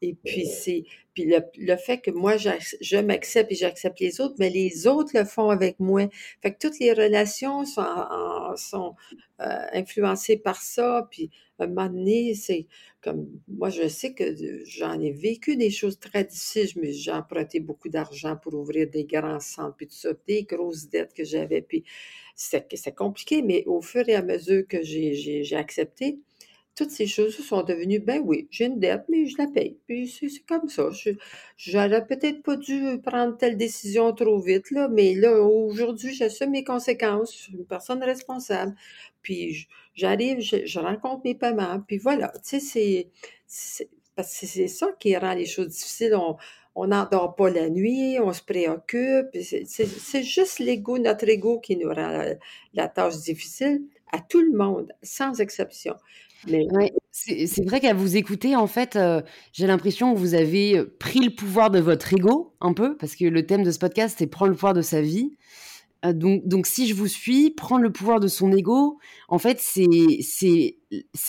Et 0.04 0.16
puis, 0.22 0.46
c'est 0.46 0.84
puis 1.14 1.32
le, 1.58 1.76
fait 1.76 1.98
que 1.98 2.10
moi, 2.10 2.36
je 2.36 2.96
m'accepte 2.96 3.52
et 3.52 3.54
j'accepte 3.54 4.00
les 4.00 4.20
autres, 4.20 4.34
mais 4.38 4.50
les 4.50 4.88
autres 4.88 5.12
le 5.14 5.24
font 5.24 5.48
avec 5.48 5.78
moi. 5.78 6.08
Fait 6.42 6.52
que 6.52 6.58
toutes 6.58 6.80
les 6.80 6.92
relations 6.92 7.64
sont, 7.64 7.86
sont 8.56 8.96
euh, 9.40 9.66
influencées 9.72 10.36
par 10.36 10.60
ça. 10.60 11.06
Puis, 11.12 11.30
à 11.60 11.64
un 11.64 11.66
moment 11.68 11.88
donné, 11.88 12.34
c'est 12.34 12.66
comme, 13.00 13.28
moi, 13.46 13.70
je 13.70 13.86
sais 13.86 14.12
que 14.12 14.34
j'en 14.64 15.00
ai 15.00 15.12
vécu 15.12 15.56
des 15.56 15.70
choses 15.70 16.00
très 16.00 16.24
difficiles. 16.24 16.70
J'ai 16.82 17.12
emprunté 17.12 17.60
beaucoup 17.60 17.88
d'argent 17.88 18.36
pour 18.36 18.54
ouvrir 18.54 18.90
des 18.90 19.04
grands 19.04 19.40
centres, 19.40 19.76
puis 19.76 19.86
tout 19.86 19.94
ça, 19.94 20.10
des 20.26 20.42
grosses 20.42 20.88
dettes 20.88 21.14
que 21.14 21.22
j'avais. 21.22 21.62
Puis, 21.62 21.84
c'est 22.34 22.94
compliqué, 22.96 23.42
mais 23.42 23.62
au 23.66 23.80
fur 23.80 24.08
et 24.08 24.16
à 24.16 24.22
mesure 24.22 24.66
que 24.66 24.82
j'ai 24.82 25.54
accepté, 25.54 26.18
toutes 26.74 26.90
ces 26.90 27.06
choses 27.06 27.36
sont 27.36 27.62
devenues, 27.62 28.00
ben 28.00 28.20
oui, 28.24 28.48
j'ai 28.50 28.66
une 28.66 28.80
dette, 28.80 29.04
mais 29.08 29.26
je 29.26 29.38
la 29.38 29.46
paye. 29.46 29.76
Puis 29.86 30.08
c'est 30.08 30.44
comme 30.46 30.68
ça. 30.68 30.88
J'aurais 31.56 32.06
peut-être 32.06 32.42
pas 32.42 32.56
dû 32.56 33.00
prendre 33.02 33.36
telle 33.36 33.56
décision 33.56 34.12
trop 34.12 34.40
vite, 34.40 34.70
là, 34.70 34.88
mais 34.88 35.14
là, 35.14 35.40
aujourd'hui, 35.40 36.14
j'assume 36.14 36.50
mes 36.50 36.64
conséquences. 36.64 37.32
Je 37.32 37.38
suis 37.38 37.52
une 37.54 37.66
personne 37.66 38.02
responsable. 38.02 38.74
Puis 39.22 39.68
j'arrive, 39.94 40.40
je, 40.40 40.78
rencontre 40.78 41.22
mes 41.24 41.34
paiements. 41.34 41.80
Puis 41.86 41.98
voilà, 41.98 42.32
tu 42.44 42.60
sais, 42.60 43.10
c'est 43.46 43.88
parce 44.16 44.38
que 44.38 44.46
c'est 44.46 44.68
ça 44.68 44.88
qui 44.98 45.16
rend 45.16 45.34
les 45.34 45.46
choses 45.46 45.68
difficiles. 45.68 46.16
N'endort 46.86 47.36
pas 47.36 47.50
la 47.50 47.70
nuit, 47.70 48.18
on 48.20 48.32
se 48.32 48.42
préoccupe. 48.42 49.28
C'est 49.40 50.22
juste 50.22 50.58
l'ego, 50.58 50.98
notre 50.98 51.28
ego 51.28 51.60
qui 51.60 51.76
nous 51.76 51.88
rend 51.88 52.24
la, 52.74 52.88
tâche 52.88 53.16
difficile 53.18 53.82
à 54.12 54.18
tout 54.20 54.40
le 54.40 54.56
monde, 54.56 54.92
sans 55.02 55.40
exception. 55.40 55.94
Ouais, 56.46 56.92
c'est 57.10 57.64
vrai 57.64 57.80
qu'à 57.80 57.94
vous 57.94 58.16
écouter, 58.16 58.56
en 58.56 58.66
fait, 58.66 58.96
euh, 58.96 59.22
j'ai 59.52 59.66
l'impression 59.66 60.12
que 60.12 60.18
vous 60.18 60.34
avez 60.34 60.78
euh, 60.78 60.94
pris 60.98 61.20
le 61.20 61.34
pouvoir 61.34 61.70
de 61.70 61.78
votre 61.78 62.12
ego, 62.12 62.54
un 62.60 62.72
peu, 62.72 62.96
parce 62.96 63.16
que 63.16 63.24
le 63.24 63.46
thème 63.46 63.62
de 63.62 63.70
ce 63.70 63.78
podcast, 63.78 64.16
c'est 64.18 64.26
prendre 64.26 64.50
le 64.50 64.54
pouvoir 64.54 64.74
de 64.74 64.82
sa 64.82 65.00
vie. 65.00 65.36
Euh, 66.04 66.12
donc, 66.12 66.46
donc, 66.46 66.66
si 66.66 66.86
je 66.86 66.94
vous 66.94 67.06
suis, 67.06 67.50
prendre 67.50 67.82
le 67.82 67.92
pouvoir 67.92 68.20
de 68.20 68.28
son 68.28 68.52
ego, 68.52 68.98
en 69.28 69.38
fait, 69.38 69.58
c'est 69.60 70.76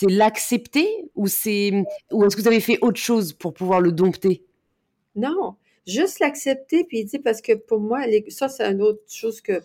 l'accepter 0.08 0.88
ou, 1.14 1.24
ou 1.24 2.24
est-ce 2.24 2.36
que 2.36 2.42
vous 2.42 2.48
avez 2.48 2.60
fait 2.60 2.78
autre 2.82 3.00
chose 3.00 3.32
pour 3.32 3.54
pouvoir 3.54 3.80
le 3.80 3.92
dompter? 3.92 4.44
Non, 5.16 5.56
juste 5.86 6.20
l'accepter, 6.20 6.84
puis 6.84 7.04
dit 7.04 7.18
parce 7.18 7.40
que 7.40 7.54
pour 7.54 7.80
moi, 7.80 8.02
ça, 8.28 8.48
c'est 8.48 8.64
une 8.70 8.82
autre 8.82 9.02
chose 9.08 9.40
que 9.40 9.62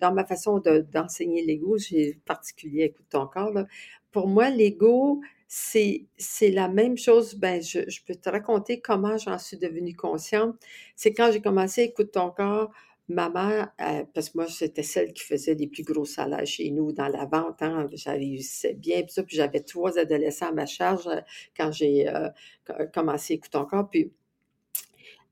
dans 0.00 0.12
ma 0.12 0.24
façon 0.24 0.62
d'enseigner 0.92 1.44
l'ego, 1.44 1.76
j'ai 1.78 2.18
particulier, 2.24 2.84
écoute 2.84 3.06
ton 3.10 3.26
corps, 3.26 3.52
pour 4.12 4.28
moi, 4.28 4.48
l'ego, 4.48 5.20
c'est, 5.48 6.08
la 6.40 6.68
même 6.68 6.96
chose. 6.96 7.34
Ben, 7.34 7.62
je, 7.62 7.80
peux 8.06 8.14
te 8.14 8.28
raconter 8.28 8.80
comment 8.80 9.16
j'en 9.18 9.38
suis 9.38 9.56
devenue 9.58 9.94
consciente. 9.94 10.56
C'est 10.96 11.12
quand 11.12 11.30
j'ai 11.32 11.40
commencé 11.40 11.82
à 11.82 11.84
écouter 11.84 12.12
ton 12.12 12.30
corps, 12.30 12.70
ma 13.08 13.28
mère, 13.28 13.72
euh, 13.80 14.04
parce 14.14 14.30
que 14.30 14.38
moi, 14.38 14.48
c'était 14.48 14.82
celle 14.82 15.12
qui 15.12 15.22
faisait 15.22 15.54
les 15.54 15.68
plus 15.68 15.84
gros 15.84 16.04
salaires 16.04 16.46
chez 16.46 16.70
nous 16.70 16.92
dans 16.92 17.08
la 17.08 17.26
vente. 17.26 17.62
Hein, 17.62 17.86
J'arrivais 17.92 18.74
bien, 18.74 19.02
puis, 19.02 19.12
ça, 19.12 19.22
puis 19.22 19.36
j'avais 19.36 19.60
trois 19.60 19.98
adolescents 19.98 20.48
à 20.48 20.52
ma 20.52 20.66
charge 20.66 21.06
euh, 21.06 21.20
quand 21.56 21.70
j'ai 21.70 22.08
euh, 22.08 22.28
commencé 22.92 23.40
ton 23.50 23.64
corps. 23.64 23.88
Puis 23.90 24.12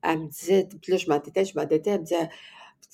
elle 0.07 0.19
me 0.19 0.27
disait, 0.27 0.67
puis 0.81 0.91
là, 0.91 0.97
je 0.97 1.07
m'entêtais, 1.07 1.45
je 1.45 1.55
m'entêtais, 1.55 1.91
elle 1.91 1.99
me 2.01 2.05
disait, 2.05 2.29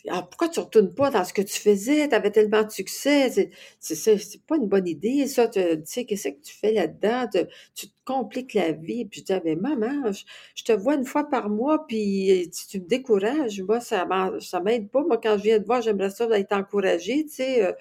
ah, 0.10 0.24
pourquoi 0.24 0.50
tu 0.50 0.60
ne 0.60 0.66
retournes 0.66 0.94
pas 0.94 1.12
dans 1.12 1.24
ce 1.24 1.34
que 1.34 1.42
tu 1.42 1.60
faisais? 1.60 2.10
Tu 2.10 2.16
avais 2.16 2.32
tellement 2.32 2.64
de 2.64 2.72
succès. 2.72 3.52
C'est 3.80 4.46
pas 4.48 4.58
une 4.58 4.68
bonne 4.68 4.88
idée, 4.88 5.28
ça. 5.28 5.48
Tu 5.48 5.62
sais, 5.86 6.06
qu'est-ce 6.06 6.30
que 6.30 6.42
tu 6.42 6.56
fais 6.56 6.72
là-dedans? 6.72 7.28
Tu, 7.76 7.88
te 7.88 7.94
compliques 8.04 8.56
la 8.56 8.72
vie. 8.72 9.06
Puis 9.06 9.20
je 9.20 9.26
disais, 9.26 9.42
mais 9.46 9.56
maman, 9.56 10.12
je, 10.56 10.64
te 10.64 10.72
vois 10.72 10.96
une 10.96 11.06
fois 11.06 11.30
par 11.30 11.50
mois, 11.50 11.86
puis 11.86 12.50
tu, 12.70 12.80
me 12.80 12.88
décourages. 12.88 13.62
Moi, 13.62 13.80
ça 13.80 14.06
ne 14.06 14.64
m'aide 14.64 14.90
pas. 14.90 15.04
Moi, 15.04 15.20
quand 15.22 15.38
je 15.38 15.44
viens 15.44 15.60
te 15.60 15.66
voir, 15.66 15.82
j'aimerais 15.82 16.10
ça 16.10 16.26
d'être 16.26 16.54
encouragée, 16.54 17.24
tu 17.26 17.36
sais. 17.36 17.64
Euh, 17.64 17.74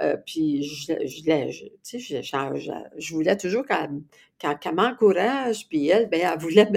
euh, 0.00 0.16
puis 0.26 0.62
je, 0.64 0.92
je, 1.06 1.98
je, 1.98 2.72
je, 2.98 3.14
voulais 3.14 3.36
toujours 3.36 3.64
qu'elle 3.66 4.74
m'encourage, 4.74 5.68
puis 5.68 5.88
elle, 5.88 6.08
ben, 6.08 6.20
elle 6.32 6.38
voulait. 6.38 6.66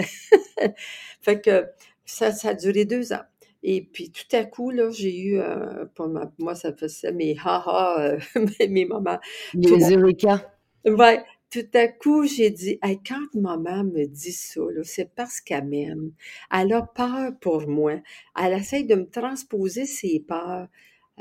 Ben 0.58 0.74
fait 1.22 1.41
que 1.41 1.65
ça, 2.06 2.32
ça 2.32 2.50
a 2.50 2.54
duré 2.54 2.86
deux 2.86 3.13
ans. 3.13 3.24
Et 3.63 3.82
puis 3.82 4.12
tout 4.12 4.36
à 4.36 4.44
coup, 4.46 4.70
là, 4.70 4.91
j'ai 4.91 5.18
eu, 5.18 5.39
euh, 5.39 5.86
pour 5.96 6.08
moi, 6.38 6.54
ça 6.54 6.72
faisait 6.72 7.12
mes 7.12 7.36
ha-ha, 7.44 8.00
euh, 8.00 8.20
mes 8.70 8.86
moments. 8.86 9.20
Les 9.56 9.91
eureka. 9.91 10.56
Ouais, 10.86 11.24
tout 11.50 11.65
à 11.74 11.88
coup, 11.88 12.28
j'ai 12.28 12.52
dit, 12.52 12.80
quand 13.08 13.34
maman 13.34 13.84
me 13.84 14.06
dit 14.06 14.34
ça, 14.34 14.62
c'est 14.84 15.10
parce 15.15 15.41
qu'elle 15.41 15.65
m'aime. 15.65 16.12
Elle 16.52 16.74
a 16.74 16.84
peur 16.84 17.32
pour 17.41 17.68
moi. 17.68 17.94
Elle 18.39 18.54
essaie 18.54 18.84
de 18.84 18.96
me 18.96 19.10
transposer 19.10 19.86
ses 19.86 20.20
peurs. 20.20 20.68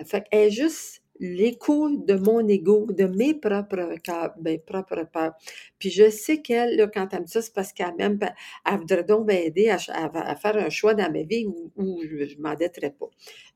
Fait 0.04 0.24
qu'elle 0.28 0.48
est 0.48 0.50
juste 0.50 1.03
l'écho 1.20 1.88
de 1.96 2.14
mon 2.14 2.46
ego, 2.48 2.86
de 2.90 3.04
mes 3.04 3.34
propres, 3.34 3.94
mes 4.42 4.58
propres 4.58 5.04
peurs. 5.12 5.34
Puis 5.78 5.90
je 5.90 6.10
sais 6.10 6.42
qu'elle, 6.42 6.90
quand 6.92 7.08
elle 7.12 7.20
me 7.20 7.24
dit 7.24 7.32
ça, 7.32 7.42
c'est 7.42 7.54
parce 7.54 7.72
qu'elle 7.72 7.94
même, 7.96 8.18
elle 8.66 8.78
voudrait 8.78 9.04
donc 9.04 9.26
m'aider 9.26 9.68
à, 9.70 9.78
faire 9.78 10.56
un 10.56 10.70
choix 10.70 10.94
dans 10.94 11.10
ma 11.12 11.22
vie 11.22 11.46
où, 11.46 12.02
je 12.02 12.36
ne 12.36 12.42
m'endetterais 12.42 12.90
pas. 12.90 13.06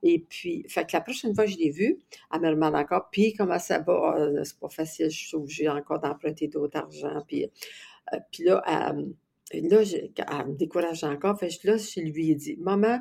Et 0.03 0.21
puis, 0.21 0.64
fait 0.68 0.85
que 0.85 0.92
la 0.92 1.01
prochaine 1.01 1.35
fois 1.35 1.44
que 1.44 1.51
je 1.51 1.59
l'ai 1.59 1.71
vue, 1.71 1.99
elle 2.33 2.40
me 2.40 2.51
demande 2.51 2.77
encore, 2.77 3.09
puis 3.11 3.35
comment 3.35 3.59
ça 3.59 3.81
va? 3.81 4.14
Ah, 4.16 4.44
c'est 4.44 4.59
pas 4.59 4.68
facile, 4.68 5.11
je 5.11 5.27
suis 5.27 5.37
obligée 5.37 5.68
encore 5.68 6.01
d'emprunter 6.01 6.49
d'autres 6.49 6.79
argent. 6.79 7.23
Puis, 7.27 7.44
euh, 7.44 8.18
puis 8.31 8.44
là, 8.44 8.62
elle, 8.66 9.68
là, 9.68 9.83
elle 9.83 10.47
me 10.47 10.57
décourage 10.57 11.05
encore. 11.05 11.38
Fait 11.38 11.49
que 11.49 11.66
là, 11.66 11.77
je 11.77 12.01
lui 12.01 12.31
ai 12.31 12.35
dit, 12.35 12.57
maman, 12.59 13.01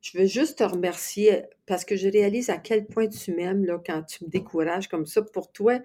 je 0.00 0.18
veux 0.18 0.26
juste 0.26 0.58
te 0.58 0.64
remercier 0.64 1.42
parce 1.66 1.84
que 1.84 1.96
je 1.96 2.08
réalise 2.08 2.50
à 2.50 2.56
quel 2.56 2.86
point 2.86 3.08
tu 3.08 3.32
m'aimes 3.32 3.64
là, 3.64 3.80
quand 3.84 4.02
tu 4.02 4.24
me 4.24 4.30
décourages 4.30 4.88
comme 4.88 5.06
ça. 5.06 5.22
Pour 5.22 5.52
toi, 5.52 5.78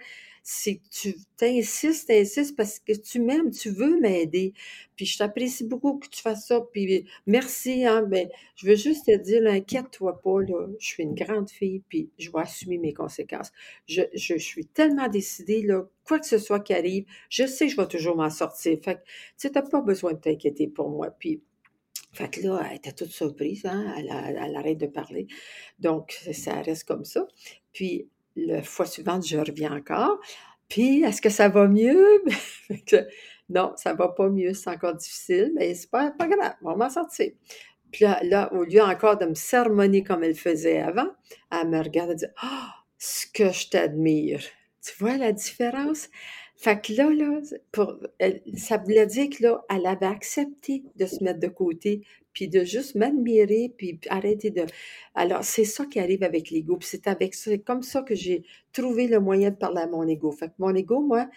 c'est 0.47 0.79
tu 0.91 1.15
t'insistes, 1.37 2.07
t'insistes 2.07 2.55
parce 2.55 2.79
que 2.79 2.93
tu 2.93 3.19
m'aimes, 3.19 3.49
tu 3.49 3.71
veux 3.71 3.99
m'aider. 3.99 4.53
Puis 4.95 5.05
je 5.05 5.17
t'apprécie 5.17 5.65
beaucoup 5.65 5.97
que 5.97 6.07
tu 6.07 6.21
fasses 6.21 6.47
ça. 6.47 6.61
Puis 6.71 7.05
merci, 7.25 7.85
hein, 7.85 8.03
ben, 8.03 8.29
je 8.55 8.67
veux 8.67 8.75
juste 8.75 9.07
te 9.07 9.17
dire, 9.17 9.41
inquiète-toi 9.47 10.21
pas, 10.21 10.41
là, 10.41 10.67
je 10.79 10.85
suis 10.87 11.03
une 11.03 11.15
grande 11.15 11.49
fille, 11.49 11.81
puis 11.89 12.09
je 12.17 12.31
vais 12.31 12.39
assumer 12.39 12.77
mes 12.77 12.93
conséquences. 12.93 13.51
Je, 13.87 14.03
je, 14.13 14.37
suis 14.37 14.65
tellement 14.67 15.07
décidée, 15.09 15.63
là, 15.63 15.87
quoi 16.05 16.19
que 16.19 16.27
ce 16.27 16.37
soit 16.37 16.59
qui 16.59 16.73
arrive, 16.73 17.05
je 17.29 17.47
sais 17.47 17.65
que 17.65 17.71
je 17.71 17.77
vais 17.77 17.87
toujours 17.87 18.15
m'en 18.15 18.29
sortir. 18.29 18.77
Fait 18.83 18.95
que, 18.95 19.01
tu 19.39 19.49
n'as 19.53 19.61
pas 19.63 19.81
besoin 19.81 20.13
de 20.13 20.19
t'inquiéter 20.19 20.67
pour 20.67 20.89
moi. 20.89 21.09
Puis 21.09 21.41
fait 22.15 22.29
que 22.29 22.47
là, 22.47 22.65
elle 22.69 22.77
était 22.77 22.93
toute 22.93 23.11
surprise, 23.11 23.65
hein? 23.65 23.93
elle, 23.97 24.55
arrête 24.55 24.77
de 24.77 24.87
parler. 24.87 25.27
Donc, 25.79 26.17
ça 26.31 26.61
reste 26.61 26.85
comme 26.85 27.03
ça. 27.03 27.27
Puis, 27.73 28.07
la 28.37 28.63
fois 28.63 28.85
suivante, 28.85 29.27
je 29.27 29.37
reviens 29.37 29.75
encore. 29.75 30.19
Puis, 30.69 31.03
est-ce 31.03 31.21
que 31.21 31.29
ça 31.29 31.49
va 31.49 31.67
mieux? 31.67 32.23
non, 33.49 33.73
ça 33.75 33.93
va 33.93 34.07
pas 34.09 34.29
mieux, 34.29 34.53
c'est 34.53 34.69
encore 34.69 34.95
difficile, 34.95 35.51
mais 35.55 35.73
c'est 35.75 35.89
pas, 35.89 36.11
pas 36.11 36.27
grave, 36.27 36.53
on 36.61 36.69
va 36.69 36.75
m'en 36.75 36.89
sortir. 36.89 37.31
Puis 37.91 38.05
là, 38.05 38.51
au 38.53 38.63
lieu 38.63 38.81
encore 38.81 39.17
de 39.17 39.25
me 39.25 39.35
sermonner 39.35 40.03
comme 40.03 40.23
elle 40.23 40.35
faisait 40.35 40.79
avant, 40.79 41.07
elle 41.51 41.69
me 41.69 41.81
regarde 41.81 42.11
et 42.11 42.15
dit 42.15 42.25
«Oh, 42.43 42.47
ce 42.97 43.25
que 43.27 43.51
je 43.51 43.69
t'admire!» 43.69 44.41
Tu 44.85 44.93
vois 44.99 45.17
la 45.17 45.31
différence? 45.31 46.09
Fait 46.55 46.79
que 46.79 46.93
là, 46.93 47.09
là 47.09 47.41
pour, 47.71 47.97
ça 48.55 48.77
voulait 48.77 49.07
dire 49.07 49.29
que 49.29 49.43
là, 49.43 49.65
elle 49.69 49.85
avait 49.87 50.05
accepté 50.05 50.83
de 50.95 51.05
se 51.05 51.23
mettre 51.23 51.39
de 51.39 51.47
côté, 51.47 52.01
puis 52.33 52.47
de 52.47 52.63
juste 52.63 52.95
m'admirer, 52.95 53.73
puis 53.77 53.99
arrêter 54.09 54.51
de... 54.51 54.65
Alors, 55.15 55.43
c'est 55.43 55.65
ça 55.65 55.85
qui 55.85 55.99
arrive 55.99 56.23
avec 56.23 56.51
l'ego. 56.51 56.77
Puis 56.77 56.89
c'est 56.91 57.07
avec 57.07 57.33
c'est 57.33 57.59
comme 57.59 57.81
ça 57.81 58.03
que 58.03 58.13
j'ai 58.13 58.43
trouvé 58.73 59.07
le 59.07 59.19
moyen 59.19 59.49
de 59.51 59.55
parler 59.55 59.81
à 59.81 59.87
mon 59.87 60.07
ego. 60.07 60.31
Fait 60.31 60.49
que 60.49 60.53
mon 60.59 60.75
ego, 60.75 61.01
moi, 61.01 61.27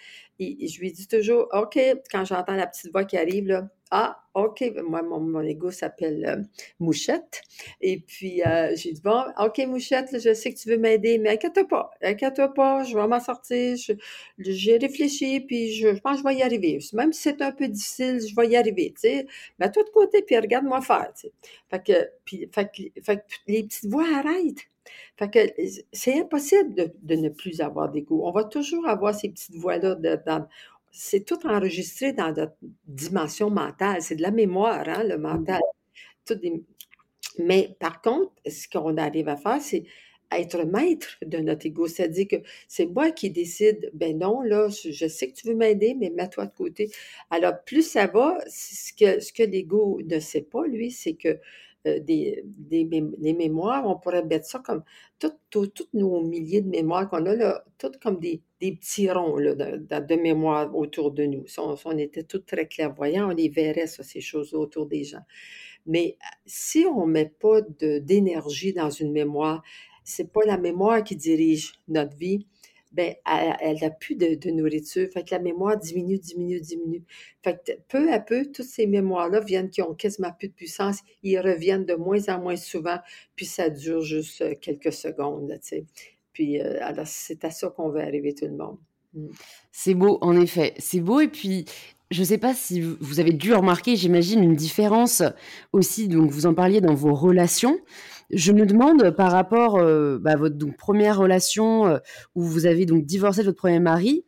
je 0.41 0.81
lui 0.81 0.93
dis 0.93 1.09
toujours, 1.09 1.49
OK, 1.53 1.79
quand 2.11 2.25
j'entends 2.25 2.55
la 2.55 2.67
petite 2.67 2.91
voix 2.93 3.05
qui 3.05 3.17
arrive, 3.17 3.47
là, 3.47 3.69
ah, 3.91 4.23
OK, 4.35 4.63
moi, 4.85 5.03
mon, 5.03 5.21
mon 5.21 5.41
ego 5.41 5.71
s'appelle 5.71 6.25
euh, 6.25 6.43
Mouchette. 6.79 7.43
Et 7.81 7.99
puis, 8.01 8.43
euh, 8.43 8.75
j'ai 8.77 8.93
dit, 8.93 9.01
bon, 9.01 9.25
OK, 9.39 9.59
Mouchette, 9.67 10.09
je 10.13 10.35
sais 10.35 10.53
que 10.53 10.59
tu 10.59 10.69
veux 10.69 10.79
m'aider, 10.79 11.19
mais 11.19 11.31
inquiète-toi 11.31 11.67
pas, 11.67 11.91
inquiète-toi 12.03 12.53
pas, 12.55 12.85
je 12.85 12.97
vais 12.97 13.07
m'en 13.07 13.21
sortir. 13.21 13.77
J'ai 14.39 14.77
réfléchi, 14.77 15.41
puis 15.41 15.73
je, 15.73 15.89
pense 16.01 16.23
que 16.23 16.29
je 16.29 16.35
vais 16.35 16.41
y 16.41 16.43
arriver. 16.43 16.79
Même 16.93 17.13
si 17.13 17.23
c'est 17.23 17.43
un 17.43 17.53
peu 17.53 17.69
difficile, 17.69 18.21
je 18.21 18.35
vais 18.37 18.49
y 18.49 18.57
arriver, 18.57 18.93
tu 18.95 19.09
sais. 19.09 19.27
Mets-toi 19.59 19.83
de 19.85 19.91
côté, 19.91 20.23
puis 20.23 20.39
regarde-moi 20.39 20.81
faire, 20.83 21.13
tu 21.15 21.29
sais. 21.29 21.33
Fait 21.71 21.83
que, 21.83 22.51
fait 22.53 22.71
que, 22.71 23.13
les 23.47 23.65
petites 23.65 23.87
voix 23.91 24.07
arrêtent. 24.15 24.69
Fait 25.17 25.31
que 25.31 25.39
c'est 25.93 26.19
impossible 26.21 26.75
de, 26.75 26.93
de, 27.03 27.17
ne 27.17 27.29
plus 27.29 27.61
avoir 27.61 27.91
d'ego. 27.91 28.23
On 28.25 28.31
va 28.31 28.45
toujours 28.45 28.87
avoir 28.89 29.15
ces 29.15 29.29
petites 29.29 29.57
voix-là 29.57 29.95
dans, 29.97 30.47
c'est 30.91 31.25
tout 31.25 31.47
enregistré 31.47 32.13
dans 32.13 32.33
notre 32.33 32.57
dimension 32.87 33.51
mentale. 33.51 34.03
C'est 34.03 34.17
de 34.17 34.23
la 34.23 34.31
mémoire, 34.31 34.89
hein, 34.89 35.05
le 35.05 35.19
mental. 35.19 35.61
Mais 37.39 37.77
par 37.79 38.01
contre, 38.03 38.33
ce 38.47 38.69
qu'on 38.69 38.97
arrive 38.97 39.29
à 39.29 39.37
faire, 39.37 39.61
c'est 39.61 39.85
être 40.31 40.65
maître 40.65 41.17
de 41.25 41.39
notre 41.39 41.67
ego. 41.67 41.87
C'est-à-dire 41.87 42.29
que 42.29 42.37
c'est 42.69 42.87
moi 42.87 43.11
qui 43.11 43.31
décide, 43.31 43.91
ben 43.95 44.19
non, 44.19 44.43
là, 44.43 44.69
je 44.69 45.07
sais 45.07 45.29
que 45.29 45.35
tu 45.35 45.47
veux 45.47 45.55
m'aider, 45.55 45.95
mais 45.95 46.11
mets-toi 46.11 46.47
de 46.47 46.55
côté. 46.55 46.91
Alors, 47.31 47.63
plus 47.65 47.83
ça 47.83 48.07
va, 48.07 48.39
ce 48.49 48.93
que, 48.93 49.21
ce 49.21 49.33
que 49.33 49.43
l'ego 49.43 50.01
ne 50.05 50.19
sait 50.21 50.43
pas, 50.43 50.67
lui, 50.67 50.91
c'est 50.91 51.15
que 51.15 51.39
euh, 51.97 52.01
des, 52.01 53.35
mémoires, 53.35 53.87
on 53.87 53.97
pourrait 53.97 54.25
mettre 54.25 54.47
ça 54.47 54.59
comme 54.61 54.83
toutes 55.51 55.89
nos 55.95 56.23
milliers 56.23 56.61
de 56.61 56.69
mémoires 56.69 57.09
qu'on 57.09 57.25
a, 57.27 57.35
là, 57.35 57.65
toutes 57.79 57.99
comme 57.99 58.19
des, 58.19 58.43
des 58.61 58.73
petits 58.73 59.11
ronds 59.11 59.37
de, 59.37 59.55
de, 59.55 60.15
mémoire 60.17 60.75
autour 60.75 61.11
de 61.11 61.25
nous. 61.25 61.47
Si 61.47 61.59
on, 61.61 61.99
était 61.99 62.25
tous 62.25 62.41
très 62.41 62.67
clairvoyants, 62.67 63.31
on 63.31 63.35
les 63.35 63.49
verrait, 63.49 63.87
ces 63.87 64.21
choses 64.21 64.55
autour 64.55 64.87
des 64.87 65.05
gens. 65.05 65.25
Mais 65.87 66.17
euh, 66.21 66.37
si 66.47 66.85
on 66.87 67.07
ne 67.07 67.13
met 67.13 67.33
pas 67.41 67.61
d'énergie 67.81 68.73
dans 68.73 68.91
une 68.91 69.13
mémoire, 69.13 69.63
c'est 70.05 70.33
pas 70.33 70.45
la 70.47 70.57
mémoire 70.57 71.05
qui 71.05 71.17
dirige 71.17 71.75
notre 71.89 72.17
vie, 72.17 72.47
ben, 72.99 73.15
elle 73.25 73.77
n'a 73.81 73.91
plus 73.91 74.17
de, 74.17 74.51
nourriture. 74.51 75.09
Fait 75.15 75.23
que 75.23 75.31
la 75.31 75.39
mémoire 75.39 75.79
diminue, 75.79 76.19
diminue, 76.19 76.61
diminue. 76.61 77.05
Fait 77.45 77.57
que 77.65 77.73
peu 77.87 78.13
à 78.13 78.19
peu, 78.19 78.47
toutes 78.47 78.67
ces 78.67 78.89
mémoires-là 78.89 79.39
viennent 79.39 79.71
qui 79.71 79.83
ont 79.83 79.95
quasiment 79.95 80.33
plus 80.37 80.49
de 80.49 80.53
puissance. 80.53 80.99
Ils 81.23 81.39
reviennent 81.39 81.85
de 81.85 81.95
moins 81.95 82.29
en 82.29 82.41
moins 82.41 82.57
souvent, 82.57 82.99
puis 83.37 83.47
ça 83.47 83.71
dure 83.71 84.03
juste 84.03 84.41
euh, 84.41 84.55
quelques 84.61 84.93
secondes, 84.93 85.49
tu 85.63 85.69
sais. 85.69 85.85
Puis, 86.33 86.61
euh, 86.61 86.79
alors, 86.81 87.07
c'est 87.07 87.45
à 87.45 87.53
ça 87.53 87.69
qu'on 87.69 87.89
veut 87.89 88.01
arriver 88.01 88.35
tout 88.35 88.47
le 88.47 88.57
monde. 88.57 88.79
Mmh. 89.15 89.29
C'est 89.71 89.95
beau, 89.95 90.19
en 90.21 90.35
effet. 90.41 90.75
C'est 90.79 91.01
beau. 91.01 91.21
Et 91.21 91.29
puis, 91.29 91.67
je 92.11 92.21
ne 92.21 92.27
sais 92.27 92.39
pas 92.39 92.53
si 92.53 92.81
vous 92.81 93.21
avez 93.21 93.33
dû 93.33 93.55
remarquer, 93.55 93.95
j'imagine, 93.95 94.43
une 94.43 94.57
différence 94.57 95.23
aussi, 95.73 96.09
donc 96.09 96.33
vous 96.33 96.47
en 96.47 96.55
parliez 96.55 96.81
dans 96.81 96.95
vos 96.95 97.15
relations. 97.15 97.79
Je 98.31 98.53
me 98.53 98.67
demande 98.67 99.11
par 99.11 99.33
rapport 99.33 99.79
euh, 99.79 100.19
bah, 100.19 100.33
à 100.33 100.37
votre 100.37 100.57
première 100.77 101.19
relation 101.19 101.87
euh, 101.87 101.99
où 102.35 102.43
vous 102.43 102.67
avez 102.67 102.85
donc 102.85 103.05
divorcé 103.05 103.41
de 103.41 103.47
votre 103.47 103.59
premier 103.59 103.81
mari, 103.81 104.25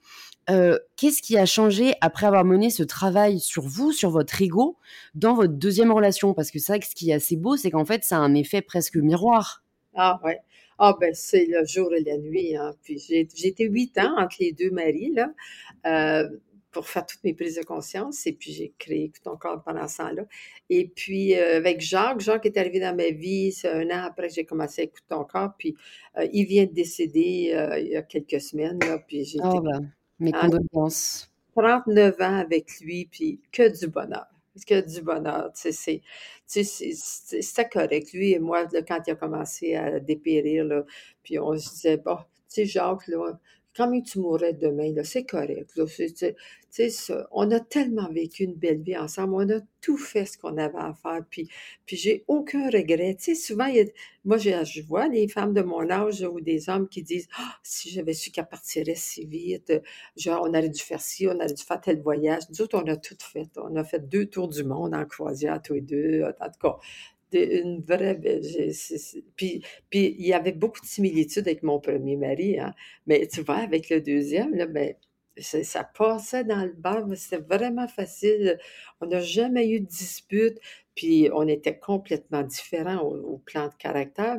euh, 0.48 0.78
qu'est-ce 0.96 1.20
qui 1.20 1.36
a 1.36 1.44
changé 1.44 1.94
après 2.00 2.26
avoir 2.26 2.44
mené 2.44 2.70
ce 2.70 2.82
travail 2.82 3.40
sur 3.40 3.64
vous, 3.66 3.92
sur 3.92 4.10
votre 4.10 4.40
ego, 4.40 4.78
dans 5.14 5.34
votre 5.34 5.52
deuxième 5.52 5.92
relation? 5.92 6.32
Parce 6.32 6.50
que 6.50 6.58
c'est 6.58 6.72
vrai 6.72 6.80
que 6.80 6.86
ce 6.86 6.94
qui 6.94 7.10
est 7.10 7.14
assez 7.14 7.36
beau, 7.36 7.56
c'est 7.56 7.70
qu'en 7.70 7.84
fait, 7.84 8.04
ça 8.04 8.16
a 8.16 8.20
un 8.20 8.34
effet 8.34 8.62
presque 8.62 8.96
miroir. 8.96 9.62
Ah 9.94 10.18
ouais. 10.24 10.38
Ah 10.78 10.94
ben 10.98 11.12
c'est 11.12 11.44
le 11.44 11.66
jour 11.66 11.92
et 11.92 12.02
la 12.02 12.16
nuit. 12.16 12.56
Hein. 12.56 12.72
Puis 12.82 12.98
j'ai, 12.98 13.28
huit 13.58 13.98
ans 13.98 14.14
entre 14.16 14.36
les 14.40 14.52
deux 14.52 14.70
maris 14.70 15.12
là 15.12 15.30
pour 16.70 16.88
faire 16.88 17.04
toutes 17.04 17.22
mes 17.24 17.34
prises 17.34 17.56
de 17.56 17.62
conscience. 17.62 18.26
Et 18.26 18.32
puis, 18.32 18.52
j'ai 18.52 18.72
créé 18.78 19.04
Écoute 19.04 19.22
ton 19.24 19.36
corps 19.36 19.62
pendant 19.62 19.88
ce 19.88 19.98
temps-là. 19.98 20.22
Et 20.68 20.88
puis, 20.88 21.34
euh, 21.34 21.56
avec 21.56 21.80
Jacques, 21.80 22.20
Jacques 22.20 22.46
est 22.46 22.56
arrivé 22.56 22.80
dans 22.80 22.94
ma 22.94 23.10
vie, 23.10 23.52
c'est 23.52 23.70
un 23.70 23.86
an 23.90 24.04
après 24.04 24.28
que 24.28 24.34
j'ai 24.34 24.44
commencé 24.44 24.82
à 24.82 24.84
écouter 24.84 25.06
ton 25.08 25.24
corps. 25.24 25.52
Puis, 25.58 25.74
euh, 26.18 26.26
il 26.32 26.44
vient 26.46 26.64
de 26.64 26.72
décéder 26.72 27.52
euh, 27.54 27.78
il 27.78 27.88
y 27.88 27.96
a 27.96 28.02
quelques 28.02 28.40
semaines. 28.40 28.78
Là, 28.80 28.98
puis, 28.98 29.24
j'ai 29.24 29.38
oh, 29.42 29.60
ben, 29.60 29.90
mes 30.18 30.32
condoléances. 30.32 31.30
39 31.56 32.20
ans 32.20 32.36
avec 32.36 32.80
lui, 32.80 33.08
puis 33.10 33.40
que 33.50 33.76
du 33.78 33.88
bonheur. 33.88 34.26
Que 34.66 34.80
du 34.80 35.02
bonheur. 35.02 35.50
Tu 35.54 35.72
sais, 35.72 36.02
c'était 36.46 37.68
correct. 37.68 38.12
Lui 38.12 38.32
et 38.32 38.38
moi, 38.38 38.66
quand 38.86 38.98
il 39.06 39.10
a 39.10 39.14
commencé 39.14 39.74
à 39.74 39.98
dépérir, 40.00 40.64
là, 40.64 40.84
puis 41.22 41.38
on 41.38 41.56
se 41.56 41.70
disait, 41.70 41.96
bon, 41.96 42.16
tu 42.16 42.24
sais, 42.48 42.64
Jacques, 42.66 43.06
là, 43.08 43.38
comme 43.76 44.02
tu 44.02 44.18
mourrais 44.18 44.52
demain, 44.52 44.92
c'est 45.04 45.24
correct. 45.24 45.70
On 47.32 47.50
a 47.50 47.60
tellement 47.60 48.08
vécu 48.10 48.44
une 48.44 48.54
belle 48.54 48.82
vie 48.82 48.96
ensemble, 48.96 49.34
on 49.34 49.50
a 49.50 49.60
tout 49.80 49.96
fait 49.96 50.26
ce 50.26 50.38
qu'on 50.38 50.56
avait 50.56 50.78
à 50.78 50.94
faire, 50.94 51.24
puis, 51.30 51.48
puis 51.86 51.96
j'ai 51.96 52.24
aucun 52.28 52.68
regret. 52.70 53.16
souvent, 53.34 53.68
moi, 54.24 54.36
je, 54.38 54.82
vois 54.82 55.08
des 55.08 55.28
femmes 55.28 55.54
de 55.54 55.62
mon 55.62 55.88
âge 55.90 56.22
ou 56.22 56.40
des 56.40 56.68
hommes 56.68 56.88
qui 56.88 57.02
disent 57.02 57.28
ah, 57.38 57.54
si 57.62 57.90
j'avais 57.90 58.12
su 58.12 58.30
qu'elle 58.30 58.48
partirait 58.48 58.94
si 58.94 59.24
vite, 59.26 59.72
genre, 60.16 60.42
on 60.44 60.50
aurait 60.50 60.68
dû 60.68 60.80
faire 60.80 61.00
ci, 61.00 61.26
on 61.26 61.36
aurait 61.36 61.52
dû 61.52 61.62
faire 61.62 61.80
tel 61.80 62.00
voyage. 62.00 62.42
Nous 62.50 62.60
autres, 62.62 62.80
on 62.82 62.86
a 62.86 62.96
tout 62.96 63.16
fait. 63.20 63.48
On 63.56 63.76
a 63.76 63.84
fait 63.84 64.08
deux 64.08 64.26
tours 64.26 64.48
du 64.48 64.64
monde 64.64 64.94
en 64.94 65.04
croisière, 65.06 65.60
tous 65.62 65.74
les 65.74 65.80
deux. 65.80 66.22
En 66.40 66.46
tout 66.50 66.58
cas, 66.60 66.76
une 67.32 67.80
vraie 67.80 68.18
Puis, 69.36 69.62
puis 69.88 70.16
il 70.18 70.26
y 70.26 70.32
avait 70.32 70.52
beaucoup 70.52 70.80
de 70.80 70.86
similitudes 70.86 71.46
avec 71.46 71.62
mon 71.62 71.80
premier 71.80 72.16
mari, 72.16 72.58
hein. 72.58 72.74
mais 73.06 73.26
tu 73.26 73.42
vois, 73.42 73.58
avec 73.58 73.88
le 73.90 74.00
deuxième, 74.00 74.54
là, 74.54 74.66
ben, 74.66 74.94
ça 75.38 75.84
passait 75.84 76.44
dans 76.44 76.64
le 76.64 76.72
bar, 76.72 77.04
c'était 77.14 77.42
vraiment 77.42 77.88
facile. 77.88 78.58
On 79.00 79.06
n'a 79.06 79.20
jamais 79.20 79.68
eu 79.70 79.80
de 79.80 79.86
dispute, 79.86 80.58
puis 80.94 81.28
on 81.32 81.46
était 81.48 81.78
complètement 81.78 82.42
différents 82.42 83.00
au 83.00 83.38
plan 83.38 83.68
de 83.68 83.74
caractère. 83.74 84.38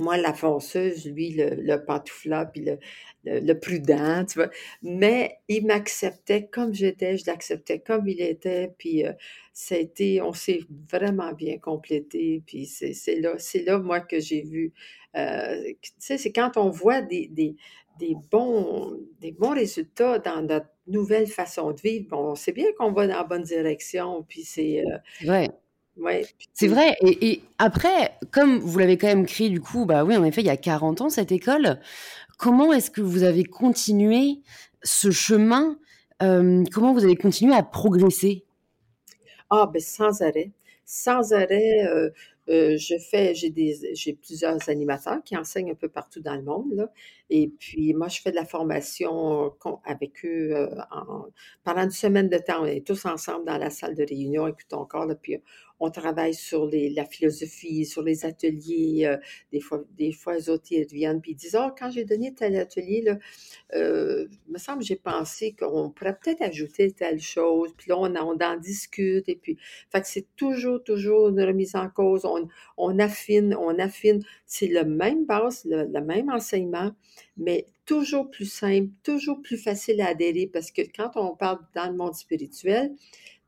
Moi, 0.00 0.16
la 0.16 0.34
fonceuse, 0.34 1.06
lui, 1.06 1.30
le, 1.30 1.50
le 1.54 2.50
puis 2.52 2.64
le, 2.64 2.78
le, 3.24 3.54
prudent, 3.54 4.24
tu 4.24 4.40
vois. 4.40 4.50
Mais 4.82 5.38
il 5.46 5.66
m'acceptait 5.66 6.48
comme 6.48 6.74
j'étais, 6.74 7.16
je 7.16 7.24
l'acceptais 7.26 7.78
comme 7.78 8.08
il 8.08 8.20
était, 8.20 8.74
puis 8.76 9.06
euh, 9.06 9.12
ça 9.52 9.76
a 9.76 9.78
été, 9.78 10.20
on 10.20 10.32
s'est 10.32 10.62
vraiment 10.90 11.32
bien 11.32 11.58
complété, 11.58 12.42
puis 12.44 12.66
c'est 12.66 13.20
là, 13.20 13.36
là, 13.66 13.78
moi, 13.78 14.00
que 14.00 14.18
j'ai 14.18 14.42
vu, 14.42 14.72
euh, 15.16 15.62
tu 15.80 15.92
sais, 15.98 16.18
c'est 16.18 16.32
quand 16.32 16.56
on 16.56 16.70
voit 16.70 17.00
des, 17.00 17.54
des, 17.98 18.16
bons, 18.30 18.98
des 19.20 19.32
bons 19.32 19.54
résultats 19.54 20.18
dans 20.18 20.42
notre 20.42 20.68
nouvelle 20.86 21.26
façon 21.26 21.72
de 21.72 21.80
vivre, 21.80 22.08
bon, 22.10 22.32
on 22.32 22.34
sait 22.34 22.52
bien 22.52 22.66
qu'on 22.78 22.92
va 22.92 23.06
dans 23.06 23.16
la 23.16 23.24
bonne 23.24 23.42
direction, 23.42 24.24
puis 24.28 24.42
c'est... 24.42 24.84
Euh, 24.84 25.28
ouais. 25.28 25.50
Ouais. 25.96 26.26
C'est 26.54 26.66
vrai. 26.66 26.96
Et, 27.02 27.40
après, 27.58 28.16
comme 28.32 28.58
vous 28.58 28.78
l'avez 28.78 28.98
quand 28.98 29.06
même 29.06 29.26
créé, 29.26 29.48
du 29.48 29.60
coup, 29.60 29.86
bah 29.86 30.04
oui, 30.04 30.16
en 30.16 30.24
effet, 30.24 30.40
il 30.40 30.46
y 30.46 30.50
a 30.50 30.56
40 30.56 31.02
ans, 31.02 31.08
cette 31.08 31.30
école. 31.30 31.78
Comment 32.36 32.72
est-ce 32.72 32.90
que 32.90 33.00
vous 33.00 33.22
avez 33.22 33.44
continué 33.44 34.40
ce 34.82 35.10
chemin 35.10 35.78
Comment 36.20 36.94
vous 36.94 37.04
avez 37.04 37.16
continué 37.16 37.54
à 37.54 37.62
progresser? 37.62 38.44
Ah, 39.50 39.70
ben 39.72 39.80
sans 39.80 40.22
arrêt. 40.22 40.52
Sans 40.86 41.32
arrêt, 41.32 41.86
je 42.48 42.98
fais, 42.98 43.34
j'ai 43.34 43.50
des, 43.50 43.94
j'ai 43.94 44.14
plusieurs 44.14 44.68
animateurs 44.68 45.22
qui 45.22 45.36
enseignent 45.36 45.72
un 45.72 45.76
peu 45.76 45.88
partout 45.88 46.20
dans 46.20 46.34
le 46.34 46.42
monde, 46.42 46.72
là. 46.74 46.90
Et 47.30 47.48
puis, 47.48 47.94
moi, 47.94 48.08
je 48.08 48.20
fais 48.20 48.30
de 48.30 48.36
la 48.36 48.44
formation 48.44 49.54
avec 49.84 50.24
eux 50.24 50.68
pendant 51.64 51.82
une 51.82 51.90
semaine 51.90 52.28
de 52.28 52.38
temps. 52.38 52.62
On 52.62 52.66
est 52.66 52.86
tous 52.86 53.06
ensemble 53.06 53.46
dans 53.46 53.58
la 53.58 53.70
salle 53.70 53.94
de 53.94 54.04
réunion, 54.04 54.46
écoutons 54.46 54.80
encore, 54.80 55.08
puis 55.20 55.38
on 55.80 55.90
travaille 55.90 56.34
sur 56.34 56.70
la 56.72 57.04
philosophie, 57.04 57.84
sur 57.84 58.02
les 58.02 58.24
ateliers. 58.24 59.06
Euh, 59.06 59.16
des, 59.52 59.60
fois, 59.60 59.82
des 59.96 60.12
fois, 60.12 60.36
autres, 60.48 60.64
ils 60.70 60.86
viennent 60.86 61.20
puis 61.20 61.32
ils 61.32 61.36
disent 61.36 61.58
Oh, 61.60 61.70
quand 61.76 61.90
j'ai 61.90 62.04
donné 62.04 62.32
tel 62.34 62.56
atelier, 62.56 63.02
là, 63.02 63.18
euh, 63.74 64.26
me 64.48 64.58
semble 64.58 64.82
j'ai 64.82 64.96
pensé 64.96 65.54
qu'on 65.54 65.90
pourrait 65.90 66.16
peut-être 66.16 66.42
ajouter 66.42 66.92
telle 66.92 67.20
chose. 67.20 67.72
Puis 67.76 67.90
là, 67.90 67.98
on, 67.98 68.14
en 68.14 68.56
discute. 68.56 69.28
Et 69.28 69.36
puis, 69.36 69.58
fait 69.90 70.00
que 70.00 70.06
c'est 70.06 70.26
toujours, 70.36 70.82
toujours 70.82 71.28
une 71.28 71.40
remise 71.40 71.74
en 71.76 71.88
cause. 71.88 72.24
On, 72.76 72.98
affine, 72.98 73.54
on 73.58 73.78
affine. 73.78 74.24
C'est 74.46 74.68
le 74.68 74.84
même 74.84 75.26
base, 75.26 75.64
le 75.64 76.00
même 76.00 76.30
enseignement, 76.30 76.92
mais 77.36 77.66
toujours 77.86 78.30
plus 78.30 78.50
simple, 78.50 78.90
toujours 79.02 79.40
plus 79.42 79.58
facile 79.58 80.00
à 80.00 80.08
adhérer 80.08 80.48
parce 80.52 80.70
que 80.70 80.82
quand 80.82 81.10
on 81.16 81.36
parle 81.36 81.58
dans 81.74 81.90
le 81.90 81.96
monde 81.96 82.14
spirituel, 82.14 82.92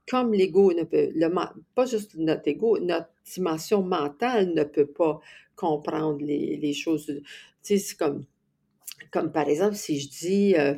comme 0.09 0.33
l'ego 0.33 0.73
ne 0.73 0.85
peut, 0.85 1.11
le, 1.15 1.29
pas 1.75 1.87
juste 1.87 2.15
notre 2.17 2.47
ego, 2.49 2.79
notre 2.79 3.09
dimension 3.35 3.83
mentale 3.83 4.55
ne 4.55 4.65
peut 4.65 4.87
pas 4.87 5.21
comprendre 5.57 6.25
les, 6.25 6.73
choses. 6.75 7.07
Tu 7.07 7.23
sais, 7.63 7.79
c'est 7.79 7.97
comme, 7.97 9.33
par 9.33 9.49
exemple, 9.49 9.75
si 9.75 9.99
je 9.99 10.09
dis, 10.09 10.55
euh, 10.57 10.75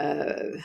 euh, 0.00 0.56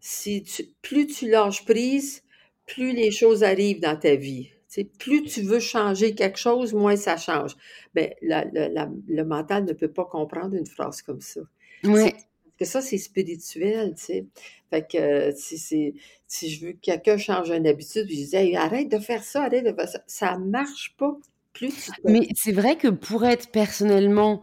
si 0.00 0.44
plus 0.82 1.06
tu 1.06 1.30
lâches 1.30 1.64
prise, 1.64 2.22
plus 2.66 2.92
les 2.92 3.10
choses 3.10 3.42
arrivent 3.42 3.80
dans 3.80 3.98
ta 3.98 4.16
vie. 4.16 4.50
Tu 4.74 4.80
sais, 4.80 4.88
plus 4.98 5.22
tu 5.22 5.42
veux 5.42 5.60
changer 5.60 6.16
quelque 6.16 6.38
chose, 6.38 6.74
moins 6.74 6.96
ça 6.96 7.16
change. 7.16 7.56
Ben, 7.94 8.12
la, 8.22 8.44
la, 8.52 8.90
le 9.06 9.24
mental 9.24 9.64
ne 9.64 9.72
peut 9.72 9.90
pas 9.90 10.04
comprendre 10.04 10.56
une 10.56 10.66
phrase 10.66 11.00
comme 11.00 11.20
ça. 11.20 11.42
Oui. 11.84 12.12
que 12.58 12.64
ça, 12.64 12.82
c'est 12.82 12.98
spirituel, 12.98 13.94
tu 13.96 14.04
sais. 14.04 14.26
Fait 14.70 14.84
que 14.90 15.32
si, 15.36 15.94
si, 16.26 16.50
je 16.50 16.66
veux 16.66 16.72
que 16.72 16.80
quelqu'un 16.80 17.18
change 17.18 17.50
une 17.50 17.68
habitude, 17.68 18.06
puis 18.06 18.24
je 18.24 18.36
dis 18.36 18.56
arrête 18.56 18.88
de 18.88 18.98
faire 18.98 19.22
ça, 19.22 19.44
arrête 19.44 19.64
de 19.64 19.72
faire 19.72 19.88
ça, 19.88 20.02
ça 20.08 20.38
marche 20.38 20.96
pas. 20.98 21.16
Plus 21.52 21.92
Mais 22.04 22.26
c'est 22.34 22.50
vrai 22.50 22.76
que 22.76 22.88
pour 22.88 23.24
être 23.24 23.50
personnellement 23.52 24.42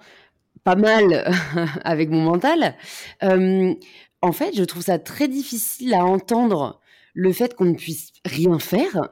pas 0.64 0.78
mal 0.78 1.30
avec 1.84 2.10
mon 2.10 2.22
mental, 2.22 2.78
en 3.22 4.32
fait, 4.32 4.56
je 4.56 4.64
trouve 4.64 4.84
ça 4.84 4.98
très 4.98 5.28
difficile 5.28 5.94
à 5.94 6.06
entendre 6.06 6.80
le 7.14 7.34
fait 7.34 7.54
qu'on 7.54 7.66
ne 7.66 7.76
puisse 7.76 8.14
rien 8.24 8.60
faire. 8.60 9.10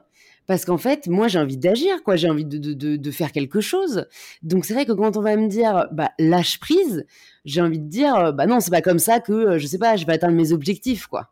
Parce 0.50 0.64
qu'en 0.64 0.78
fait, 0.78 1.06
moi, 1.06 1.28
j'ai 1.28 1.38
envie 1.38 1.56
d'agir, 1.56 2.02
quoi. 2.02 2.16
J'ai 2.16 2.28
envie 2.28 2.44
de, 2.44 3.10
faire 3.12 3.30
quelque 3.30 3.60
chose. 3.60 4.08
Donc, 4.42 4.64
c'est 4.64 4.74
vrai 4.74 4.84
que 4.84 4.90
quand 4.90 5.16
on 5.16 5.20
va 5.20 5.36
me 5.36 5.46
dire, 5.46 5.86
bah, 5.92 6.10
lâche 6.18 6.58
prise, 6.58 7.06
j'ai 7.44 7.60
envie 7.60 7.78
de 7.78 7.86
dire, 7.86 8.32
bah 8.32 8.46
non, 8.46 8.58
c'est 8.58 8.72
pas 8.72 8.82
comme 8.82 8.98
ça 8.98 9.20
que, 9.20 9.58
je 9.58 9.66
sais 9.68 9.78
pas, 9.78 9.94
je 9.94 10.04
vais 10.04 10.14
atteindre 10.14 10.34
mes 10.34 10.50
objectifs, 10.50 11.06
quoi. 11.06 11.28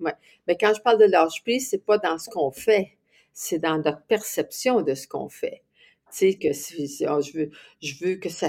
Ouais. 0.00 0.14
Mais 0.48 0.56
quand 0.56 0.72
je 0.74 0.80
parle 0.80 0.98
de 0.98 1.04
lâche 1.04 1.42
prise, 1.42 1.68
c'est 1.68 1.84
pas 1.84 1.98
dans 1.98 2.16
ce 2.16 2.30
qu'on 2.30 2.50
fait, 2.50 2.96
c'est 3.34 3.58
dans 3.58 3.76
notre 3.76 4.06
perception 4.06 4.80
de 4.80 4.94
ce 4.94 5.06
qu'on 5.06 5.28
fait. 5.28 5.60
Tu 6.10 6.32
sais, 6.32 6.34
que 6.38 6.48
oh, 7.14 7.20
je, 7.20 7.38
veux, 7.38 7.50
je 7.82 7.92
veux 8.02 8.14
que 8.14 8.30
ça, 8.30 8.48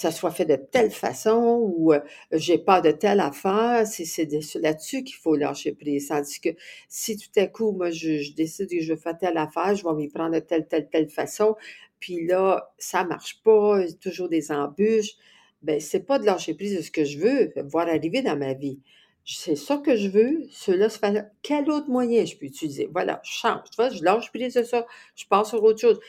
ça 0.00 0.10
soit 0.10 0.30
fait 0.30 0.46
de 0.46 0.56
telle 0.56 0.90
façon 0.90 1.60
ou 1.62 1.92
euh, 1.92 2.00
j'ai 2.32 2.58
pas 2.58 2.80
de 2.80 2.90
telle 2.90 3.20
affaire, 3.20 3.86
c'est 3.86 4.28
là-dessus 4.54 5.04
qu'il 5.04 5.16
faut 5.16 5.36
lâcher 5.36 5.72
prise. 5.72 6.08
Tandis 6.08 6.40
que 6.40 6.48
si 6.88 7.16
tout 7.18 7.38
à 7.38 7.46
coup, 7.46 7.72
moi, 7.72 7.90
je, 7.90 8.32
décide 8.34 8.70
que 8.70 8.80
je 8.80 8.94
veux 8.94 8.98
faire 8.98 9.18
telle 9.18 9.36
affaire, 9.36 9.74
je 9.74 9.84
vais 9.84 9.94
m'y 9.94 10.08
prendre 10.08 10.34
de 10.34 10.40
telle, 10.40 10.66
telle, 10.66 10.88
telle 10.88 11.10
façon, 11.10 11.54
puis 11.98 12.26
là, 12.26 12.72
ça 12.78 13.04
marche 13.04 13.42
pas, 13.42 13.80
toujours 14.00 14.30
des 14.30 14.50
embûches, 14.50 15.16
ben 15.62 15.78
c'est 15.80 16.00
pas 16.00 16.18
de 16.18 16.24
lâcher 16.24 16.54
prise 16.54 16.76
de 16.78 16.82
ce 16.82 16.90
que 16.90 17.04
je 17.04 17.18
veux 17.18 17.52
voir 17.66 17.86
arriver 17.86 18.22
dans 18.22 18.36
ma 18.36 18.54
vie. 18.54 18.80
C'est 19.24 19.56
ça 19.56 19.76
que 19.78 19.96
je 19.96 20.08
veux, 20.08 20.46
cela 20.50 20.88
se 20.88 20.98
fait. 20.98 21.24
Quel 21.42 21.70
autre 21.70 21.88
moyen 21.88 22.24
je 22.24 22.36
peux 22.36 22.46
utiliser? 22.46 22.88
Voilà, 22.92 23.20
je 23.24 23.32
change. 23.32 23.70
Tu 23.70 23.76
vois, 23.76 23.90
je 23.90 24.02
lâche 24.02 24.30
prise 24.32 24.54
de 24.54 24.62
ça, 24.62 24.86
je 25.14 25.24
passe 25.26 25.50
sur 25.50 25.62
autre 25.62 25.80
chose. 25.80 26.00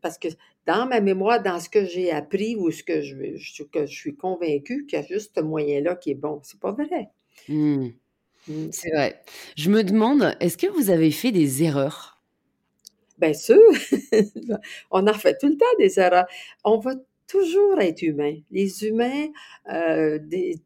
parce 0.00 0.18
que 0.18 0.28
dans 0.66 0.86
ma 0.86 1.00
mémoire, 1.00 1.42
dans 1.42 1.60
ce 1.60 1.68
que 1.68 1.84
j'ai 1.84 2.10
appris 2.10 2.56
ou 2.56 2.70
ce 2.70 2.82
que 2.82 3.02
je, 3.02 3.14
que 3.64 3.86
je 3.86 3.94
suis 3.94 4.16
convaincue 4.16 4.86
qu'il 4.86 4.98
y 4.98 5.02
a 5.02 5.06
juste 5.06 5.32
ce 5.36 5.42
moyen-là 5.42 5.96
qui 5.96 6.12
est 6.12 6.14
bon. 6.14 6.40
C'est 6.42 6.60
pas 6.60 6.72
vrai. 6.72 7.10
Mmh. 7.48 7.88
Mmh. 8.48 8.68
C'est 8.72 8.90
vrai. 8.90 9.22
Je 9.56 9.70
me 9.70 9.82
demande, 9.82 10.36
est-ce 10.40 10.56
que 10.56 10.66
vous 10.66 10.90
avez 10.90 11.10
fait 11.10 11.32
des 11.32 11.62
erreurs? 11.62 12.22
Bien 13.18 13.32
sûr, 13.32 13.60
on 14.90 15.06
en 15.06 15.14
fait 15.14 15.38
tout 15.38 15.46
le 15.48 15.56
temps 15.56 15.66
des 15.78 16.00
erreurs. 16.00 16.26
On 16.64 16.78
va 16.78 16.94
toujours 17.34 17.80
être 17.80 18.02
humain. 18.02 18.36
Les 18.50 18.84
humains 18.84 19.26
euh, 19.72 20.18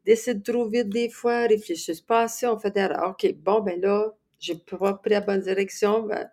décident 0.04 0.40
trop 0.40 0.68
vite 0.68 0.90
des 0.90 1.08
fois, 1.08 1.46
réfléchissent 1.46 2.02
pas 2.02 2.22
assez, 2.22 2.46
on 2.46 2.58
fait 2.58 2.70
des. 2.70 2.86
OK, 3.06 3.34
bon, 3.42 3.60
ben 3.60 3.80
là, 3.80 4.14
j'ai 4.38 4.54
pas 4.54 4.94
pris 4.94 5.10
la 5.10 5.22
bonne 5.22 5.40
direction, 5.40 6.02
ben, 6.02 6.28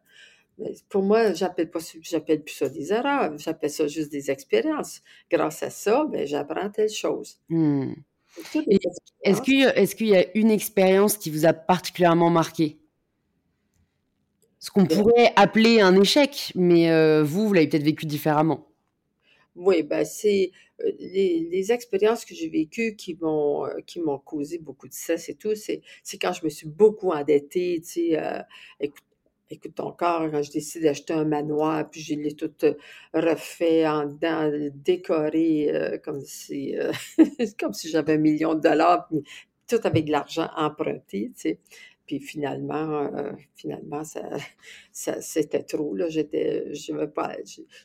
pour 0.90 1.04
moi, 1.04 1.34
j'appelle 1.34 1.70
pas 1.70 1.80
j'appelle 2.02 2.44
plus 2.44 2.54
ça 2.54 2.70
des 2.70 2.92
erreurs, 2.92 3.38
j'appelle 3.38 3.70
ça 3.70 3.88
juste 3.88 4.12
des 4.12 4.30
expériences. 4.30 5.02
Grâce 5.32 5.64
à 5.64 5.70
ça, 5.70 6.06
ben, 6.06 6.28
j'apprends 6.28 6.70
telle 6.70 6.90
chose. 6.90 7.38
Mmh. 7.50 7.94
Est-ce 9.24 9.42
qu'il 9.42 9.64
est 9.64 10.02
y 10.02 10.16
a 10.16 10.38
une 10.38 10.52
expérience 10.52 11.18
qui 11.18 11.30
vous 11.30 11.46
a 11.46 11.54
particulièrement 11.54 12.30
marqué? 12.30 12.78
Ce 14.60 14.70
qu'on 14.72 14.84
ben 14.84 14.98
pourrait 14.98 15.32
appeler 15.36 15.80
un 15.80 15.96
échec, 16.02 16.52
mais 16.56 16.90
euh, 16.90 17.24
vous, 17.24 17.48
vous 17.48 17.54
l'avez 17.54 17.68
peut-être 17.68 17.84
vécu 17.84 18.06
différemment. 18.06 18.68
Oui, 19.56 19.84
ben 19.84 20.04
c'est 20.06 20.52
euh, 20.82 20.92
les, 21.00 21.72
expériences 21.72 22.26
que 22.26 22.36
j'ai 22.36 22.50
vécues 22.50 22.96
qui 22.96 23.18
m'ont 23.22 23.66
qui 23.88 24.00
m'ont 24.02 24.20
causé 24.20 24.58
beaucoup 24.60 24.88
de 24.88 24.94
stress 24.94 25.30
et 25.30 25.36
tout, 25.36 25.56
c'est 25.56 25.82
quand 26.22 26.34
je 26.34 26.44
me 26.44 26.50
suis 26.50 26.68
beaucoup 26.68 27.12
endettée, 27.12 27.82
tu 27.82 27.88
sais, 27.88 28.20
écoute, 28.80 29.04
écoute 29.50 29.80
encore, 29.80 30.30
quand 30.32 30.42
je 30.44 30.52
décide 30.52 30.84
d'acheter 30.84 31.14
un 31.14 31.26
manoir, 31.26 31.90
puis 31.90 32.02
je 32.02 32.16
l'ai 32.16 32.36
tout 32.36 32.52
refait 33.14 33.88
en 33.88 34.06
dedans, 34.06 34.52
décoré 34.74 36.00
comme 36.04 36.22
si, 36.22 36.78
euh, 36.78 36.92
comme 37.60 37.74
si 37.74 37.90
j'avais 37.90 38.14
un 38.14 38.18
million 38.18 38.56
de 38.56 38.62
dollars, 38.62 39.08
tout 39.68 39.80
avec 39.84 40.06
de 40.06 40.12
l'argent 40.12 40.50
emprunté, 40.56 41.32
tu 41.36 41.42
sais. 41.42 41.60
Puis 42.06 42.20
finalement, 42.20 43.10
euh, 43.16 43.32
finalement, 43.56 44.04
ça, 44.04 44.22
ça 44.92 45.22
c'était 45.22 45.64
trop. 45.64 45.96
Là, 45.96 46.08
j'étais, 46.08 46.74
je 46.74 46.94
veux 46.94 47.10
pas. 47.10 47.36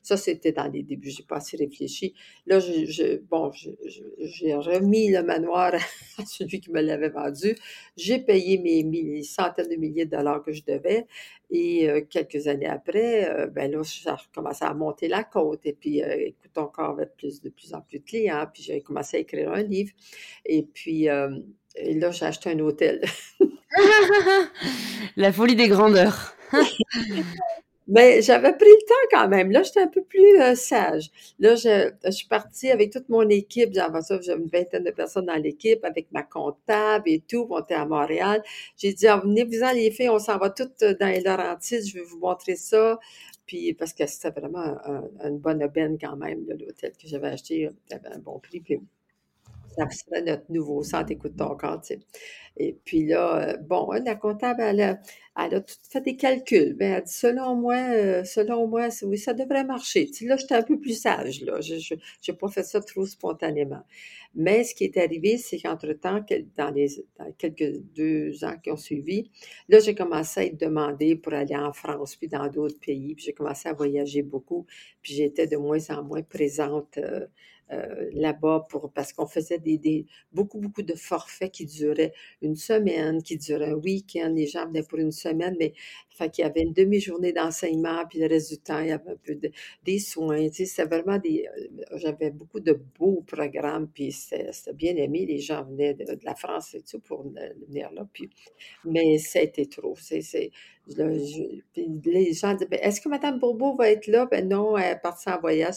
ça, 0.03 0.17
c'était 0.17 0.53
dans 0.53 0.69
les 0.69 0.83
débuts. 0.83 1.11
J'ai 1.11 1.23
pas 1.23 1.37
assez 1.37 1.57
réfléchi. 1.57 2.15
Là, 2.47 2.61
je, 2.61 3.17
bon, 3.17 3.51
j'ai 3.53 4.55
remis 4.55 5.11
le 5.11 5.23
manoir 5.23 5.75
à 6.19 6.27
celui 6.27 6.61
qui 6.61 6.71
me 6.71 6.81
l'avait 6.81 7.09
vendu. 7.09 7.57
J'ai 7.97 8.19
payé 8.19 8.59
mes, 8.59 9.23
centaines 9.23 9.69
de 9.69 9.77
milliers 9.77 10.05
de 10.05 10.17
dollars 10.17 10.43
que 10.43 10.53
je 10.53 10.63
devais. 10.65 11.07
Et 11.51 11.89
euh, 11.89 12.03
quelques 12.09 12.47
années 12.47 12.67
après, 12.67 13.29
euh, 13.29 13.47
ben 13.47 13.73
là, 13.73 13.83
ça 13.83 14.13
a 14.13 14.19
commencé 14.33 14.65
à 14.65 14.73
monter 14.75 15.09
la 15.09 15.25
côte. 15.25 15.65
Et 15.65 15.73
puis, 15.73 16.01
écoute, 16.01 16.57
encore 16.57 16.91
avec 16.91 17.17
plus 17.17 17.41
de 17.41 17.49
plus 17.49 17.73
en 17.75 17.81
plus 17.81 17.99
de 17.99 18.05
clients. 18.05 18.47
Puis 18.53 18.63
j'ai 18.65 18.83
commencé 18.83 19.17
à 19.17 19.21
écrire 19.21 19.51
un 19.53 19.63
livre. 19.63 19.93
Et 20.45 20.63
puis, 20.63 21.05
là, 21.05 21.31
j'ai 22.11 22.27
acheté 22.27 22.51
un 22.51 22.59
hôtel. 22.61 23.01
La 25.17 25.33
folie 25.33 25.57
des 25.57 25.69
grandeurs. 25.69 26.35
Mais 27.93 28.23
j'avais 28.23 28.53
pris 28.53 28.69
le 28.69 28.87
temps 28.87 29.19
quand 29.19 29.29
même. 29.29 29.51
Là, 29.51 29.65
j'étais 29.65 29.81
un 29.81 29.89
peu 29.89 30.03
plus 30.05 30.41
euh, 30.41 30.55
sage. 30.55 31.11
Là, 31.41 31.57
je, 31.57 31.91
suis 32.13 32.29
partie 32.29 32.71
avec 32.71 32.93
toute 32.93 33.09
mon 33.09 33.29
équipe. 33.29 33.75
J'avais 33.75 34.01
ça, 34.03 34.21
j'avais 34.21 34.41
une 34.41 34.49
vingtaine 34.49 34.85
de 34.85 34.93
personnes 34.93 35.27
dans 35.27 35.35
l'équipe, 35.35 35.85
avec 35.85 36.07
ma 36.13 36.23
comptable 36.23 37.09
et 37.09 37.21
tout. 37.21 37.49
On 37.51 37.61
était 37.61 37.75
à 37.75 37.87
Montréal. 37.87 38.45
J'ai 38.77 38.93
dit, 38.93 39.09
ah, 39.09 39.17
venez-vous-en 39.17 39.73
les 39.73 39.91
filles, 39.91 40.09
on 40.09 40.21
s'en 40.21 40.39
va 40.39 40.51
toutes 40.51 40.85
dans 40.85 41.09
les 41.09 41.21
Laurentides. 41.21 41.85
Je 41.85 41.95
vais 41.95 42.05
vous 42.05 42.19
montrer 42.19 42.55
ça. 42.55 43.01
Puis, 43.45 43.75
parce 43.75 43.93
que 43.93 44.07
c'était 44.07 44.31
vraiment 44.31 44.77
une 45.25 45.39
bonne 45.39 45.63
aubaine 45.65 45.99
quand 46.01 46.17
même, 46.17 46.47
l'hôtel 46.49 46.93
que 46.93 47.09
j'avais 47.09 47.29
acheté. 47.29 47.71
avait 47.91 48.15
un 48.15 48.19
bon 48.21 48.39
prix. 48.39 48.61
Puis, 48.61 48.81
ça 49.77 50.21
notre 50.21 50.51
nouveau 50.51 50.83
centre 50.83 51.11
écoute 51.11 51.37
ton 51.37 51.57
corps. 51.57 51.83
Et 52.57 52.77
puis 52.85 53.07
là, 53.07 53.51
euh, 53.51 53.57
bon, 53.57 53.91
la 54.05 54.15
comptable, 54.17 54.61
elle 54.61 54.81
a, 54.81 55.61
tout 55.61 55.75
fait 55.89 56.01
des 56.03 56.17
calculs. 56.17 56.75
Ben, 56.75 56.93
elle 56.95 57.05
dit, 57.05 57.13
selon 57.13 57.55
moi, 57.55 57.77
euh, 57.77 58.25
selon 58.25 58.67
moi, 58.67 58.89
oui, 59.03 59.19
ça 59.19 59.33
devrait 59.33 59.65
marcher. 59.65 60.11
Là, 60.23 60.37
j'étais 60.37 60.57
un 60.57 60.63
peu 60.63 60.79
plus 60.79 61.01
sage, 61.01 61.43
là. 61.43 61.61
Je 61.61 61.95
n'ai 61.95 62.37
pas 62.37 62.49
fait 62.49 62.65
ça 62.65 62.81
trop 62.81 63.07
spontanément. 63.07 63.83
Mais 64.35 64.65
ce 64.65 64.75
qui 64.75 64.85
est 64.85 64.97
arrivé, 64.97 65.39
c'est 65.39 65.59
qu'entre-temps, 65.59 66.25
dans 66.57 66.71
les 66.71 67.05
quelques 67.39 67.79
deux 67.95 68.45
ans 68.45 68.57
qui 68.63 68.71
ont 68.71 68.77
suivi, 68.77 69.31
là, 69.69 69.81
j'ai 69.81 69.95
commencé 69.95 70.41
à 70.41 70.45
être 70.45 70.61
demandée 70.61 71.17
pour 71.17 71.33
aller 71.33 71.57
en 71.57 71.73
France, 71.73 72.17
puis 72.17 72.29
dans 72.29 72.49
d'autres 72.49 72.79
pays, 72.79 73.15
puis 73.15 73.25
j'ai 73.25 73.33
commencé 73.33 73.69
à 73.69 73.73
voyager 73.73 74.23
beaucoup, 74.23 74.67
puis 75.03 75.15
j'étais 75.15 75.47
de 75.47 75.57
moins 75.57 75.91
en 75.91 76.05
moins 76.05 76.23
présente 76.23 76.99
euh, 76.99 77.27
euh, 77.73 78.11
là-bas 78.13 78.67
pour 78.69 78.93
parce 78.93 79.13
qu'on 79.13 79.27
faisait 79.27 79.59
des, 79.59 79.79
des, 79.79 80.07
beaucoup, 80.33 80.59
beaucoup 80.59 80.83
de 80.83 80.95
forfaits 80.95 81.53
qui 81.53 81.67
duraient 81.67 82.13
une 82.43 82.57
semaine, 82.57 83.23
qui 83.23 83.37
duraient 83.37 83.71
un 83.71 83.75
week-end. 83.75 84.33
Les 84.35 84.47
gens 84.47 84.67
venaient 84.67 84.83
pour 84.83 84.99
une 84.99 85.13
semaine, 85.13 85.57
mais 85.59 85.75
fait 86.21 86.31
qu'il 86.31 86.45
y 86.45 86.47
avait 86.47 86.63
une 86.63 86.73
demi-journée 86.73 87.33
d'enseignement, 87.33 88.05
puis 88.09 88.19
le 88.19 88.27
reste 88.27 88.51
du 88.51 88.59
temps, 88.59 88.81
il 88.81 88.89
y 88.89 88.93
avait 88.93 89.11
un 89.11 89.17
peu 89.17 89.35
de, 89.35 89.51
des 89.85 89.99
soins. 89.99 90.49
Vraiment 90.91 91.19
des. 91.19 91.47
Euh, 91.47 91.97
j'avais 91.97 92.31
beaucoup 92.31 92.61
de 92.61 92.79
beaux 92.99 93.23
programmes, 93.27 93.89
puis 93.89 94.13
c'était 94.13 94.73
bien 94.75 94.97
aimé. 94.97 95.25
Les 95.27 95.39
gens 95.39 95.65
venaient 95.65 95.95
de, 95.95 96.05
la 96.23 96.35
France 96.35 96.75
et 96.75 96.83
tout 96.83 97.01
pour 97.01 97.25
venir 97.69 97.91
là. 97.93 98.07
Puis, 98.13 98.29
mais 98.85 99.19
c'était 99.19 99.67
trop. 99.67 99.95
C'est, 99.97 100.51
les 100.87 102.33
gens 102.35 102.55
disaient 102.55 102.69
ben, 102.71 102.81
Est-ce 102.83 103.01
que 103.01 103.09
Mme 103.09 103.39
Bourbeau 103.39 103.75
va 103.77 103.91
être 103.91 104.07
là? 104.07 104.27
Ben 104.27 104.47
non, 104.49 104.77
elle 104.77 104.97
est 104.97 105.01
partie 105.01 105.31
en 105.31 105.41
voyage. 105.41 105.75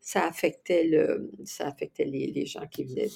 Ça 0.00 0.26
affectait, 0.26 0.84
le, 0.84 1.30
ça 1.44 1.66
affectait 1.66 2.04
les, 2.04 2.46
gens 2.46 2.66
qui 2.66 2.84
venaient. 2.84 3.08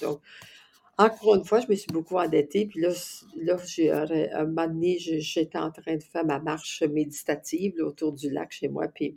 Encore 0.98 1.34
une 1.34 1.44
fois, 1.44 1.60
je 1.60 1.66
me 1.68 1.74
suis 1.74 1.92
beaucoup 1.92 2.16
endettée. 2.16 2.66
Puis 2.66 2.80
là, 2.80 2.90
là 3.36 3.56
j'ai, 3.66 3.90
un 3.90 4.46
moment 4.46 4.68
donné, 4.68 4.98
j'étais 4.98 5.58
en 5.58 5.70
train 5.70 5.96
de 5.96 6.02
faire 6.02 6.24
ma 6.24 6.38
marche 6.38 6.82
méditative 6.82 7.74
autour 7.80 8.12
du 8.12 8.30
lac 8.30 8.52
chez 8.52 8.68
moi. 8.68 8.88
Puis, 8.88 9.16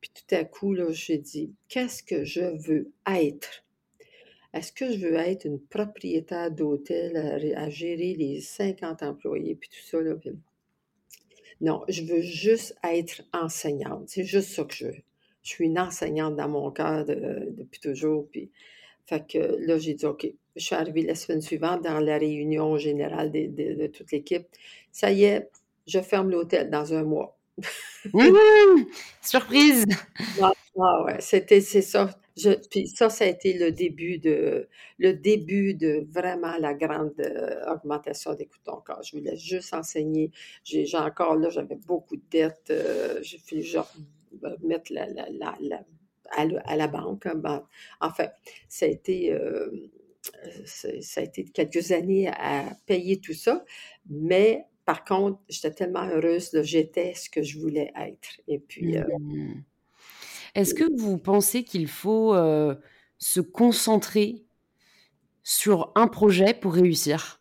puis 0.00 0.10
tout 0.14 0.34
à 0.34 0.44
coup, 0.44 0.72
là, 0.72 0.90
j'ai 0.90 1.18
dit 1.18 1.52
Qu'est-ce 1.68 2.02
que 2.02 2.24
je 2.24 2.40
veux 2.40 2.90
être? 3.06 3.64
Est-ce 4.52 4.72
que 4.72 4.92
je 4.92 4.98
veux 4.98 5.14
être 5.14 5.44
une 5.44 5.60
propriétaire 5.60 6.50
d'hôtel 6.50 7.16
à, 7.56 7.70
gérer 7.70 8.14
les 8.14 8.40
50 8.40 9.02
employés, 9.02 9.54
puis 9.54 9.68
tout 9.68 9.86
ça? 9.86 10.00
Là, 10.00 10.14
non, 11.60 11.84
je 11.88 12.02
veux 12.02 12.20
juste 12.20 12.74
être 12.82 13.22
enseignante. 13.32 14.08
C'est 14.08 14.24
juste 14.24 14.50
ça 14.50 14.64
que 14.64 14.74
je 14.74 14.86
veux. 14.86 15.02
Je 15.42 15.50
suis 15.50 15.66
une 15.66 15.78
enseignante 15.78 16.36
dans 16.36 16.48
mon 16.48 16.70
cœur 16.70 17.04
depuis 17.04 17.80
toujours. 17.80 18.26
Puis, 18.30 18.50
fait 19.06 19.26
que 19.26 19.38
là, 19.38 19.78
j'ai 19.78 19.94
dit, 19.94 20.06
OK, 20.06 20.26
je 20.56 20.64
suis 20.64 20.74
arrivée 20.74 21.02
la 21.02 21.14
semaine 21.14 21.40
suivante 21.40 21.82
dans 21.82 21.98
la 22.00 22.18
réunion 22.18 22.76
générale 22.78 23.30
de, 23.32 23.86
toute 23.88 24.10
l'équipe. 24.12 24.46
Ça 24.92 25.10
y 25.10 25.24
est, 25.24 25.50
je 25.86 26.00
ferme 26.00 26.30
l'hôtel 26.30 26.70
dans 26.70 26.94
un 26.94 27.02
mois. 27.02 27.36
Surprise! 29.22 29.84
Ah, 30.40 30.52
ah, 30.80 31.04
ouais, 31.04 31.20
c'était, 31.20 31.60
c'est 31.60 31.82
ça. 31.82 32.10
Je 32.36 32.50
puis 32.70 32.86
ça, 32.88 33.10
ça 33.10 33.24
a 33.24 33.26
été 33.26 33.58
le 33.58 33.72
début 33.72 34.18
de 34.18 34.68
le 34.98 35.12
début 35.12 35.74
de 35.74 36.06
vraiment 36.10 36.56
la 36.58 36.72
grande, 36.72 37.12
heu, 37.18 37.56
augmentation 37.70 38.34
des 38.34 38.46
coûts 38.46 38.70
encore. 38.70 39.02
Je 39.02 39.16
voulais 39.16 39.36
juste 39.36 39.74
enseigner. 39.74 40.30
J'ai 40.64 40.86
j'ai 40.86 40.96
encore 40.96 41.34
là, 41.34 41.50
j'avais 41.50 41.74
beaucoup 41.74 42.16
de 42.16 42.22
dettes, 42.30 42.70
heu, 42.70 43.18
j'ai 43.22 43.38
fallu 43.38 43.62
genre 43.62 43.92
mettre 44.62 44.92
la 44.92 45.06
la 45.08 45.84
à 46.30 46.76
la 46.76 46.86
banque, 46.86 47.26
hein, 47.26 47.34
ben, 47.34 47.64
enfin, 48.00 48.28
ça 48.68 48.86
a 48.86 48.88
été, 48.88 49.28
hem, 49.28 49.90
ça 50.66 51.20
a 51.20 51.24
été 51.24 51.44
quelques 51.44 51.92
années 51.92 52.28
à 52.28 52.76
payer 52.86 53.20
tout 53.20 53.34
ça, 53.34 53.64
mais 54.08 54.64
par 54.84 55.04
contre, 55.04 55.40
j'étais 55.48 55.72
tellement 55.72 56.06
heureuse, 56.08 56.50
j'étais 56.62 57.14
ce 57.14 57.30
que 57.30 57.42
je 57.42 57.58
voulais 57.58 57.92
être 57.96 58.40
et 58.48 58.58
puis, 58.58 58.96
heu 58.98 59.04
Mmh. 59.06 59.62
Est-ce 60.54 60.74
que 60.74 60.84
vous 60.98 61.18
pensez 61.18 61.64
qu'il 61.64 61.88
faut, 61.88 62.34
heu, 62.34 62.78
se 63.18 63.40
concentrer 63.40 64.46
sur 65.42 65.92
un 65.96 66.08
projet 66.08 66.54
pour 66.54 66.74
réussir? 66.74 67.40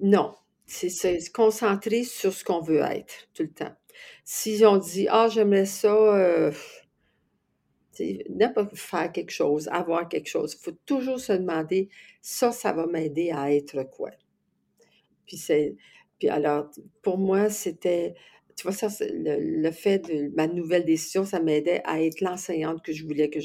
Non, 0.00 0.34
c'est 0.66 0.88
se 0.90 1.30
concentrer 1.30 2.04
sur 2.04 2.32
ce 2.32 2.44
qu'on 2.44 2.60
veut 2.60 2.80
être 2.80 3.28
tout 3.34 3.42
le 3.42 3.52
temps. 3.52 3.74
Si 4.24 4.62
on 4.64 4.76
dit: 4.76 5.08
«Ah 5.10 5.28
j'aimerais 5.28 5.66
ça, 5.66 5.92
heu» 5.94 6.52
tu 6.52 6.58
sais, 6.58 6.87
n'importe 8.30 8.76
faire 8.76 9.12
quelque 9.12 9.30
chose, 9.30 9.68
avoir 9.68 10.08
quelque 10.08 10.28
chose, 10.28 10.56
il 10.58 10.62
faut 10.64 10.76
toujours 10.86 11.20
se 11.20 11.32
demander: 11.32 11.88
«Ça, 12.22 12.52
ça 12.52 12.72
va 12.72 12.86
m'aider 12.86 13.30
à 13.30 13.52
être 13.52 13.82
quoi?» 13.84 14.10
Puis 15.26 15.36
c'est 15.36 15.76
puis 16.18 16.28
alors, 16.28 16.70
pour 17.02 17.16
moi, 17.18 17.48
c'était 17.50 18.14
tu 18.56 18.64
vois, 18.64 18.72
ça, 18.72 18.88
le 19.00 19.70
fait 19.70 20.00
de 20.00 20.34
ma 20.34 20.48
nouvelle 20.48 20.84
décision, 20.84 21.24
ça 21.24 21.38
m'aidait 21.40 21.80
à 21.84 22.02
être 22.02 22.20
l'enseignante 22.20 22.82
que 22.82 22.92
je 22.92 23.04
voulais, 23.06 23.30
que 23.30 23.38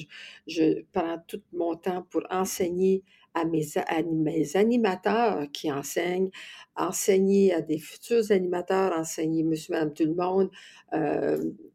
je 0.47 0.82
prends 0.91 1.20
tout 1.28 1.41
mon 1.51 1.76
temps 1.76 2.01
pour 2.10 2.24
enseigner 2.32 3.04
à 3.34 3.45
mes 3.45 3.65
mes 4.05 4.55
animateurs 4.55 5.47
qui 5.51 5.71
enseignent, 5.71 6.29
enseigner 6.75 7.53
à 7.53 7.61
des 7.61 7.79
futurs 7.79 8.31
animateurs, 8.31 8.93
enseigner 8.93 9.43
monsieur, 9.43 9.73
madame, 9.73 9.93
tout 9.93 10.05
le 10.05 10.15
monde, 10.15 10.49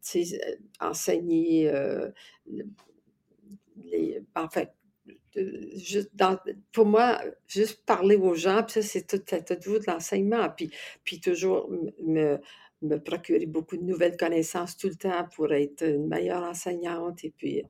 sais, 0.01 0.23
heu, 0.35 0.57
enseigner, 0.79 1.71
le 1.71 2.65
les 3.83 4.21
en 4.35 4.49
fait, 4.49 4.73
juste 5.75 6.11
pour 6.71 6.85
moi, 6.85 7.21
juste 7.47 7.85
parler 7.85 8.15
aux 8.15 8.35
gens, 8.35 8.63
puis 8.63 8.73
ça, 8.73 8.81
c'est 8.81 9.07
tout 9.07 9.21
toujours 9.55 9.79
de 9.79 9.85
l'enseignement, 9.87 10.49
puis 10.55 10.71
puis 11.03 11.19
toujours 11.19 11.69
me 12.03 12.37
me 12.81 12.97
procurer 12.97 13.45
beaucoup 13.45 13.75
de 13.75 13.83
nouvelles 13.83 14.15
connaissances 14.15 14.77
tout 14.77 14.87
le 14.87 14.95
temps 14.95 15.27
pour 15.35 15.51
être 15.51 15.85
une 15.85 16.07
meilleure 16.07 16.43
enseignante 16.43 17.25
et 17.25 17.33
puis 17.37 17.61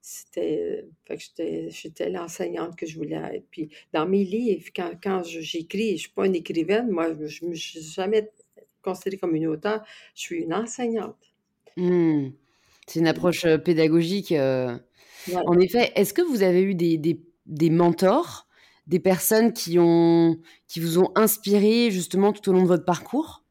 c'était, 0.00 0.86
fait 1.06 1.16
que 1.16 1.22
j'étais 1.22 1.70
j'étais 1.70 2.10
l'enseignante 2.10 2.76
que 2.76 2.86
je 2.86 2.96
voulais 2.96 3.16
être. 3.16 3.46
Puis 3.50 3.70
dans 3.92 4.06
mes 4.06 4.24
livres, 4.24 4.68
quand 4.74 4.92
quand 5.02 5.22
je 5.24 5.40
j'écris, 5.40 5.92
je 5.96 6.02
suis 6.02 6.10
pas 6.12 6.26
une 6.26 6.34
écrivaine, 6.36 6.90
moi, 6.90 7.12
je 7.26 7.44
me 7.46 7.54
suis 7.54 7.82
jamais 7.82 8.30
considérée 8.82 9.18
comme 9.18 9.34
une 9.36 9.46
auteure, 9.48 9.84
je 10.14 10.20
suis 10.22 10.38
une 10.42 10.54
enseignante. 10.54 11.18
Mmh. 11.76 12.30
C'est 12.86 13.00
une 13.00 13.06
approche, 13.08 13.44
heu, 13.46 13.58
pédagogique, 13.62 14.32
Ouais. 15.26 15.44
en 15.46 15.58
effet. 15.58 15.92
Est-ce 15.96 16.14
que 16.14 16.22
vous 16.22 16.42
avez 16.42 16.62
eu 16.62 16.74
des 16.74 16.98
des 16.98 17.22
des 17.46 17.70
mentors? 17.70 18.46
Des 18.86 19.00
personnes 19.00 19.52
qui 19.52 19.78
ont 19.78 20.38
qui 20.68 20.80
vous 20.80 20.98
ont 20.98 21.12
inspiré 21.16 21.90
justement 21.90 22.32
tout 22.32 22.50
au 22.50 22.52
long 22.54 22.62
de 22.62 22.68
votre 22.68 22.84
parcours? 22.86 23.44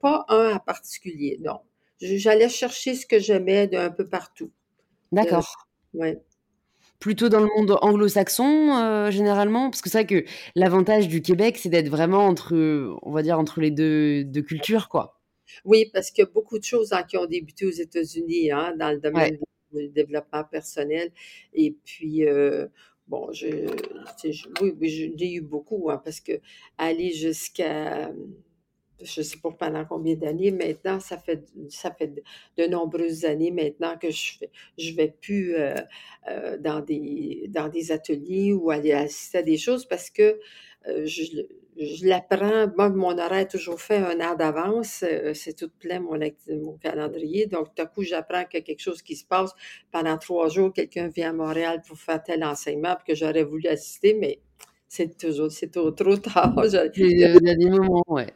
Pas 0.00 0.24
un 0.28 0.54
en 0.56 0.58
particulier, 0.60 1.38
non. 1.40 1.60
J'allais 2.00 2.48
chercher 2.48 2.94
ce 2.94 3.06
que 3.06 3.18
j'aimais 3.18 3.66
d'un 3.66 3.90
peu 3.90 4.08
partout. 4.08 4.50
D'accord. 5.12 5.66
ouais. 5.94 6.20
Plutôt 7.00 7.30
dans 7.30 7.40
le 7.40 7.46
monde 7.56 7.78
anglo-saxon, 7.80 8.76
heu, 8.76 9.10
généralement? 9.10 9.70
Parce 9.70 9.80
que 9.80 9.88
c'est 9.88 10.02
vrai 10.04 10.06
que 10.06 10.24
l'avantage 10.54 11.08
du 11.08 11.22
Québec, 11.22 11.56
c'est 11.58 11.70
d'être 11.70 11.88
vraiment 11.88 12.26
entre, 12.26 12.54
on 13.02 13.10
va 13.10 13.22
dire 13.22 13.38
entre 13.38 13.62
les 13.62 13.70
2- 13.70 14.22
2 14.24 14.42
cultures, 14.42 14.90
quoi. 14.90 15.16
Oui, 15.64 15.90
parce 15.92 16.10
a 16.18 16.24
beaucoup 16.26 16.58
de 16.58 16.64
choses, 16.64 16.92
hein, 16.92 17.02
qui 17.02 17.16
ont 17.16 17.26
débuté 17.26 17.66
aux 17.66 17.70
États-Unis, 17.70 18.50
hein, 18.50 18.74
dans 18.78 18.90
le 18.90 18.98
Ouais. 19.14 19.30
domaine 19.30 19.38
du 19.72 19.88
développement 19.88 20.44
personnel 20.44 21.12
et 21.52 21.72
puis, 21.84 22.24
heu, 22.26 22.70
bon, 23.06 23.30
je 23.32 23.46
oui, 24.62 24.74
oui, 24.80 24.88
je 24.90 25.06
l'ai 25.16 25.34
eu 25.34 25.40
beaucoup, 25.42 25.90
hein, 25.90 26.00
parce 26.02 26.20
qu'aller 26.20 27.12
jusqu'à, 27.12 28.10
je 29.02 29.22
sais 29.22 29.38
pas 29.38 29.50
pendant 29.52 29.84
combien 29.86 30.14
d'années 30.16 30.50
maintenant, 30.52 31.00
ça 31.00 31.18
fait 31.18 31.42
de 32.58 32.66
nombreuses 32.66 33.24
années 33.24 33.50
maintenant 33.52 33.96
que 33.98 34.10
je 34.10 34.38
fais 34.38 34.50
je 34.78 34.94
vais 34.94 35.14
plus, 35.20 35.54
heu 35.56 35.74
heu, 36.30 36.58
dans 36.58 36.80
des 36.80 37.46
dans 37.48 37.68
des 37.68 37.92
ateliers 37.92 38.52
ou 38.52 38.70
aller 38.70 38.92
assister 38.92 39.38
à 39.38 39.42
des 39.42 39.56
choses 39.58 39.86
parce 39.86 40.10
que, 40.10 40.38
heu, 40.88 41.06
je 41.06 42.06
l'apprends. 42.06 42.66
Moi, 42.76 42.90
mon 42.90 43.12
horaire 43.18 43.32
est 43.34 43.48
toujours 43.50 43.80
fait 43.80 43.96
1 43.98 44.20
heure 44.20 44.36
d'avance, 44.36 45.04
c'est 45.34 45.56
tout 45.56 45.70
plein 45.78 46.00
mon 46.00 46.18
mon 46.62 46.74
calendrier, 46.78 47.46
donc 47.46 47.74
tout 47.74 47.82
à 47.82 47.86
coup, 47.86 48.02
j'apprends 48.02 48.44
qu'il 48.44 48.60
y 48.60 48.62
a 48.62 48.66
quelque 48.66 48.80
chose 48.82 49.02
qui 49.02 49.16
se 49.16 49.24
passe. 49.24 49.52
Pendant 49.92 50.18
3 50.18 50.48
jours, 50.50 50.72
quelqu'un 50.74 51.08
vient 51.08 51.30
à 51.30 51.32
Montréal 51.32 51.80
pour 51.86 51.96
faire 51.98 52.22
tel 52.22 52.44
enseignement 52.44 52.96
que 53.06 53.14
j'aurais 53.14 53.44
voulu 53.44 53.66
assister, 53.68 54.14
mais 54.14 54.40
c'est 54.90 55.16
toujours 55.16 55.50
c'est 55.52 55.70
trop 55.70 55.92
tard. 56.16 56.54
Je 56.64 56.78
C'est 56.92 57.28
le 57.28 57.38
dernier 57.40 57.70
moment, 57.70 58.02
ouais. 58.08 58.26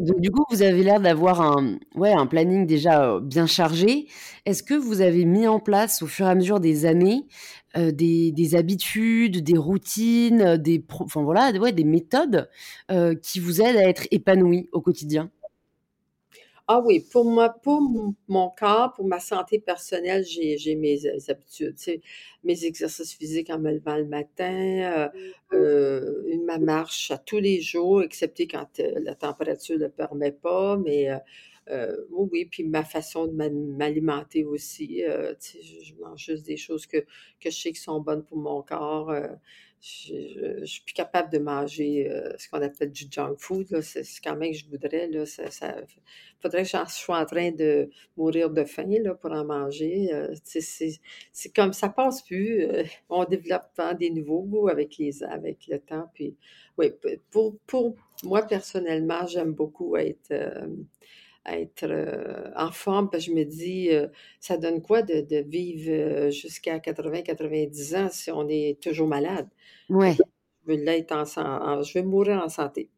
Donc 0.00 0.20
du 0.20 0.30
coup, 0.30 0.44
vous 0.50 0.62
avez 0.62 0.82
l'air 0.84 1.00
d'avoir 1.00 1.40
un, 1.42 1.78
ouais, 1.96 2.12
un 2.12 2.26
planning 2.26 2.66
déjà, 2.66 3.14
heu, 3.16 3.20
bien 3.20 3.46
chargé. 3.46 4.06
Est-ce 4.46 4.62
que 4.62 4.74
vous 4.74 5.00
avez 5.00 5.24
mis 5.24 5.48
en 5.48 5.58
place 5.60 6.02
au 6.02 6.06
fur 6.06 6.26
et 6.26 6.30
à 6.30 6.34
mesure 6.36 6.60
des 6.60 6.86
années, 6.86 7.26
heu, 7.76 7.92
des 7.92 8.32
des 8.32 8.54
habitudes, 8.56 9.42
des 9.44 9.58
routines, 9.58 10.42
heu, 10.42 10.58
des 10.58 10.84
enfin 11.00 11.22
voilà, 11.24 11.50
ouais, 11.58 11.72
des 11.72 11.84
méthodes, 11.84 12.48
qui 13.22 13.40
vous 13.40 13.60
aident 13.62 13.76
à 13.78 13.88
être 13.88 14.06
épanouie 14.12 14.68
au 14.72 14.80
quotidien? 14.80 15.30
Ah 16.68 16.80
oui, 16.84 16.98
pour 17.12 17.24
moi, 17.24 17.50
pour 17.62 17.80
mon 18.26 18.50
corps, 18.50 18.92
pour 18.92 19.06
ma 19.06 19.20
santé 19.20 19.60
personnelle, 19.60 20.24
j'ai 20.24 20.58
j'ai 20.58 20.74
mes 20.74 21.06
ha 21.06 21.10
habitudes, 21.28 21.76
tu 21.76 21.82
sais, 21.84 22.00
mes 22.42 22.64
exercices 22.64 23.14
physiques 23.14 23.50
en 23.50 23.60
me 23.60 23.70
levant 23.72 23.94
le 23.96 24.04
matin, 24.06 25.10
heu 25.52 25.56
heu, 25.56 26.24
une 26.28 26.44
ma 26.44 26.58
marche 26.58 27.12
à 27.12 27.18
tous 27.18 27.38
les 27.38 27.60
jours, 27.60 28.02
excepté 28.02 28.48
quand, 28.48 28.80
heu, 28.80 28.94
la 29.00 29.14
température 29.14 29.78
le 29.78 29.88
permet 29.90 30.32
pas, 30.32 30.76
mais 30.76 31.08
oui, 32.10 32.28
oui, 32.32 32.44
puis 32.46 32.64
ma 32.64 32.84
façon 32.84 33.26
de 33.26 33.32
m'al 33.32 33.52
m'alimenter 33.54 34.44
aussi, 34.44 35.02
heu, 35.04 35.36
tu 35.40 35.58
sais, 35.58 35.62
je 35.62 35.94
mange 35.96 36.24
juste 36.24 36.46
des 36.46 36.56
choses 36.56 36.86
que 36.86 36.98
que 37.40 37.50
je 37.50 37.56
sais 37.60 37.72
qui 37.72 37.80
sont 37.80 38.00
bonnes 38.00 38.24
pour 38.24 38.38
mon 38.38 38.62
corps, 38.62 39.12
je 40.08 40.14
je 40.14 40.60
je 40.60 40.64
suis 40.66 40.82
plus 40.82 40.94
capable 40.94 41.30
de 41.32 41.38
manger, 41.38 42.08
heu, 42.10 42.34
ce 42.38 42.48
qu'on 42.48 42.62
appelle 42.62 42.90
du 42.92 43.04
junk 43.10 43.36
food, 43.38 43.80
c'est 43.82 44.02
quand 44.24 44.36
même 44.36 44.52
que 44.52 44.58
je 44.58 44.66
voudrais, 44.68 45.08
là, 45.08 45.24
ça 45.26 45.44
faudrait 46.40 46.62
que 46.64 46.68
j'en 46.68 46.86
sois 46.86 47.18
en 47.20 47.26
train 47.26 47.50
de 47.52 47.88
mourir 48.16 48.50
de 48.50 48.64
faim, 48.64 48.86
là, 49.02 49.14
pour 49.14 49.32
en 49.32 49.44
manger, 49.44 50.10
sais, 50.44 50.60
c'est 51.32 51.54
comme 51.54 51.72
ça 51.72 51.88
passe 51.88 52.22
plus, 52.22 52.62
heu, 52.64 52.84
on 53.08 53.24
développe 53.24 53.66
tant 53.74 53.94
des 53.94 54.10
nouveaux 54.10 54.42
goûts 54.42 54.68
avec 54.68 54.96
les 54.98 55.22
avec 55.22 55.66
le 55.68 55.78
temps, 55.78 56.10
puis 56.14 56.36
oui, 56.78 56.92
pour 57.30 57.56
pour 57.66 57.94
moi, 58.24 58.42
personnellement, 58.42 59.26
j'aime 59.26 59.52
beaucoup 59.52 59.96
être, 59.96 60.30
hem, 60.30 60.86
être, 61.54 61.84
heu, 61.86 62.52
en 62.56 62.70
forme 62.72 63.10
parce 63.10 63.26
que 63.26 63.32
je 63.32 63.36
me 63.36 63.44
dis, 63.44 63.90
heu: 63.90 64.10
«Ça 64.40 64.56
donne 64.58 64.82
quoi 64.82 65.02
de 65.02 65.20
de 65.22 65.38
vivre, 65.48 65.90
heu, 65.90 66.30
jusqu'à 66.30 66.78
80-90 66.80 67.94
ans 67.96 68.08
si 68.10 68.30
on 68.30 68.48
est 68.48 68.80
toujours 68.82 69.08
malade?» 69.08 69.48
Ouais. 69.88 70.26
je 70.66 70.72
veux 70.74 70.84
l'être 70.84 71.12
en 71.12 71.24
en 71.24 71.82
je 71.82 71.98
veux 71.98 72.04
mourir 72.04 72.42
en 72.44 72.48
santé. 72.48 72.90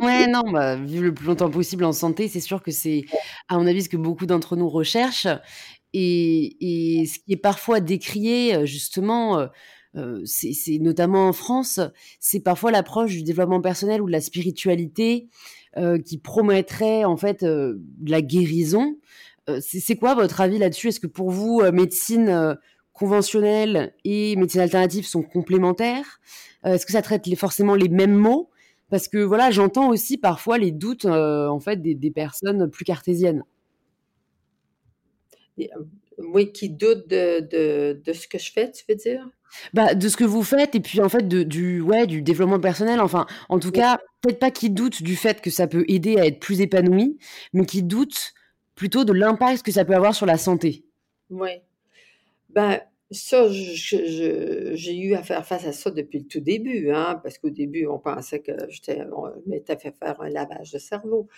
Ouais, 0.00 0.26
non, 0.26 0.50
bah, 0.50 0.76
vivre 0.76 1.04
le 1.04 1.14
plus 1.14 1.26
longtemps 1.26 1.50
possible 1.50 1.84
en 1.84 1.92
santé, 1.92 2.26
c'est 2.28 2.40
sûr 2.40 2.62
que 2.62 2.70
c'est, 2.70 3.04
à 3.48 3.58
mon 3.58 3.66
avis, 3.66 3.82
ce 3.82 3.88
que 3.90 3.98
beaucoup 3.98 4.24
d'entre 4.26 4.56
nous 4.56 4.68
recherchent 4.70 5.26
et 5.92 7.00
et 7.02 7.06
ce 7.06 7.18
qui 7.18 7.32
est 7.34 7.36
parfois 7.36 7.80
décrié, 7.80 8.66
justement, 8.66 9.46
c'est 10.24 10.78
notamment 10.80 11.28
en 11.28 11.32
France, 11.34 11.80
c'est 12.18 12.40
parfois 12.40 12.70
l'approche 12.72 13.12
du 13.12 13.22
développement 13.22 13.60
personnel 13.60 14.00
ou 14.02 14.06
de 14.06 14.12
la 14.12 14.20
spiritualité, 14.22 15.28
heu, 15.78 15.98
qui 15.98 16.18
promettrait 16.18 17.04
en 17.04 17.16
fait, 17.16 17.42
heu, 17.42 17.80
de 17.98 18.10
la 18.10 18.22
guérison. 18.22 18.96
Heu, 19.48 19.58
c'est 19.60 19.96
quoi 19.96 20.14
votre 20.14 20.40
avis 20.40 20.58
là-dessus? 20.58 20.88
Est-ce 20.88 21.00
que 21.00 21.06
pour 21.06 21.30
vous, 21.30 21.62
médecine, 21.72 22.56
conventionnelle 22.92 23.94
et 24.04 24.36
médecine 24.36 24.60
alternative 24.60 25.06
sont 25.06 25.22
complémentaires? 25.22 26.20
Est-ce 26.64 26.86
que 26.86 26.92
ça 26.92 27.02
traite 27.02 27.28
forcément 27.36 27.74
les 27.74 27.88
mêmes 27.88 28.14
maux? 28.14 28.50
Parce 28.90 29.08
que 29.08 29.18
voilà, 29.18 29.50
j'entends 29.50 29.88
aussi 29.90 30.18
parfois 30.18 30.58
les 30.58 30.70
doutes, 30.72 31.04
en 31.06 31.60
fait 31.60 31.82
des 31.82 32.10
personnes 32.10 32.70
plus 32.70 32.84
cartésiennes. 32.84 33.44
Oui, 36.18 36.52
qui 36.52 36.70
doutent 36.70 37.08
de 37.08 37.40
de 38.04 38.12
ce 38.12 38.28
que 38.28 38.38
je 38.38 38.52
fais, 38.52 38.70
tu 38.70 38.84
veux 38.88 38.94
dire? 38.94 39.28
Bah, 39.72 39.94
de 39.94 40.08
ce 40.08 40.16
que 40.16 40.24
vous 40.24 40.42
faites 40.42 40.74
et 40.74 40.80
puis 40.80 41.00
en 41.00 41.08
fait 41.08 41.26
de 41.28 41.42
du 41.42 41.80
ouais, 41.80 42.06
du 42.06 42.22
développement 42.22 42.60
personnel, 42.60 43.00
enfin, 43.00 43.26
en 43.48 43.58
tout 43.58 43.70
Ouais. 43.72 43.72
cas, 43.72 43.98
peut-être 44.20 44.38
pas 44.38 44.50
qui 44.50 44.70
doutent 44.70 45.02
du 45.02 45.16
fait 45.16 45.40
que 45.40 45.50
ça 45.50 45.66
peut 45.66 45.84
aider 45.88 46.18
à 46.18 46.26
être 46.26 46.40
plus 46.40 46.60
épanoui, 46.60 47.18
mais 47.52 47.66
qui 47.66 47.82
doutent 47.82 48.32
plutôt 48.74 49.04
de 49.04 49.12
l'impact 49.12 49.62
que 49.62 49.72
ça 49.72 49.84
peut 49.84 49.94
avoir 49.94 50.14
sur 50.14 50.26
la 50.26 50.38
santé. 50.38 50.84
Ouais. 51.30 51.64
Ben, 52.50 52.80
ça, 53.10 53.48
j'ai 53.50 54.96
eu 54.98 55.14
à 55.14 55.22
faire 55.22 55.46
face 55.46 55.66
à 55.66 55.72
ça 55.72 55.90
depuis 55.90 56.20
le 56.20 56.26
tout 56.26 56.40
début, 56.40 56.90
hein, 56.92 57.20
parce 57.22 57.38
qu'au 57.38 57.50
début, 57.50 57.86
on 57.86 57.98
pensait 57.98 58.40
que 58.42 58.52
j'étais, 58.68 59.02
on 59.12 59.32
m'était 59.46 59.78
fait 59.78 59.92
faire 59.98 60.20
un 60.20 60.30
lavage 60.30 60.72
de 60.72 60.78
cerveau. 60.78 61.28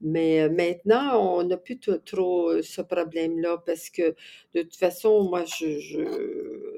Mais 0.00 0.42
euh, 0.42 0.50
maintenant, 0.50 1.20
on 1.38 1.44
n'a 1.44 1.56
plus 1.56 1.78
trop 1.80 2.62
ce 2.62 2.82
problème-là 2.82 3.62
parce 3.66 3.90
que 3.90 4.14
de 4.54 4.62
toute 4.62 4.76
façon, 4.76 5.24
moi, 5.28 5.44
je, 5.46 5.78
je, 5.80 6.35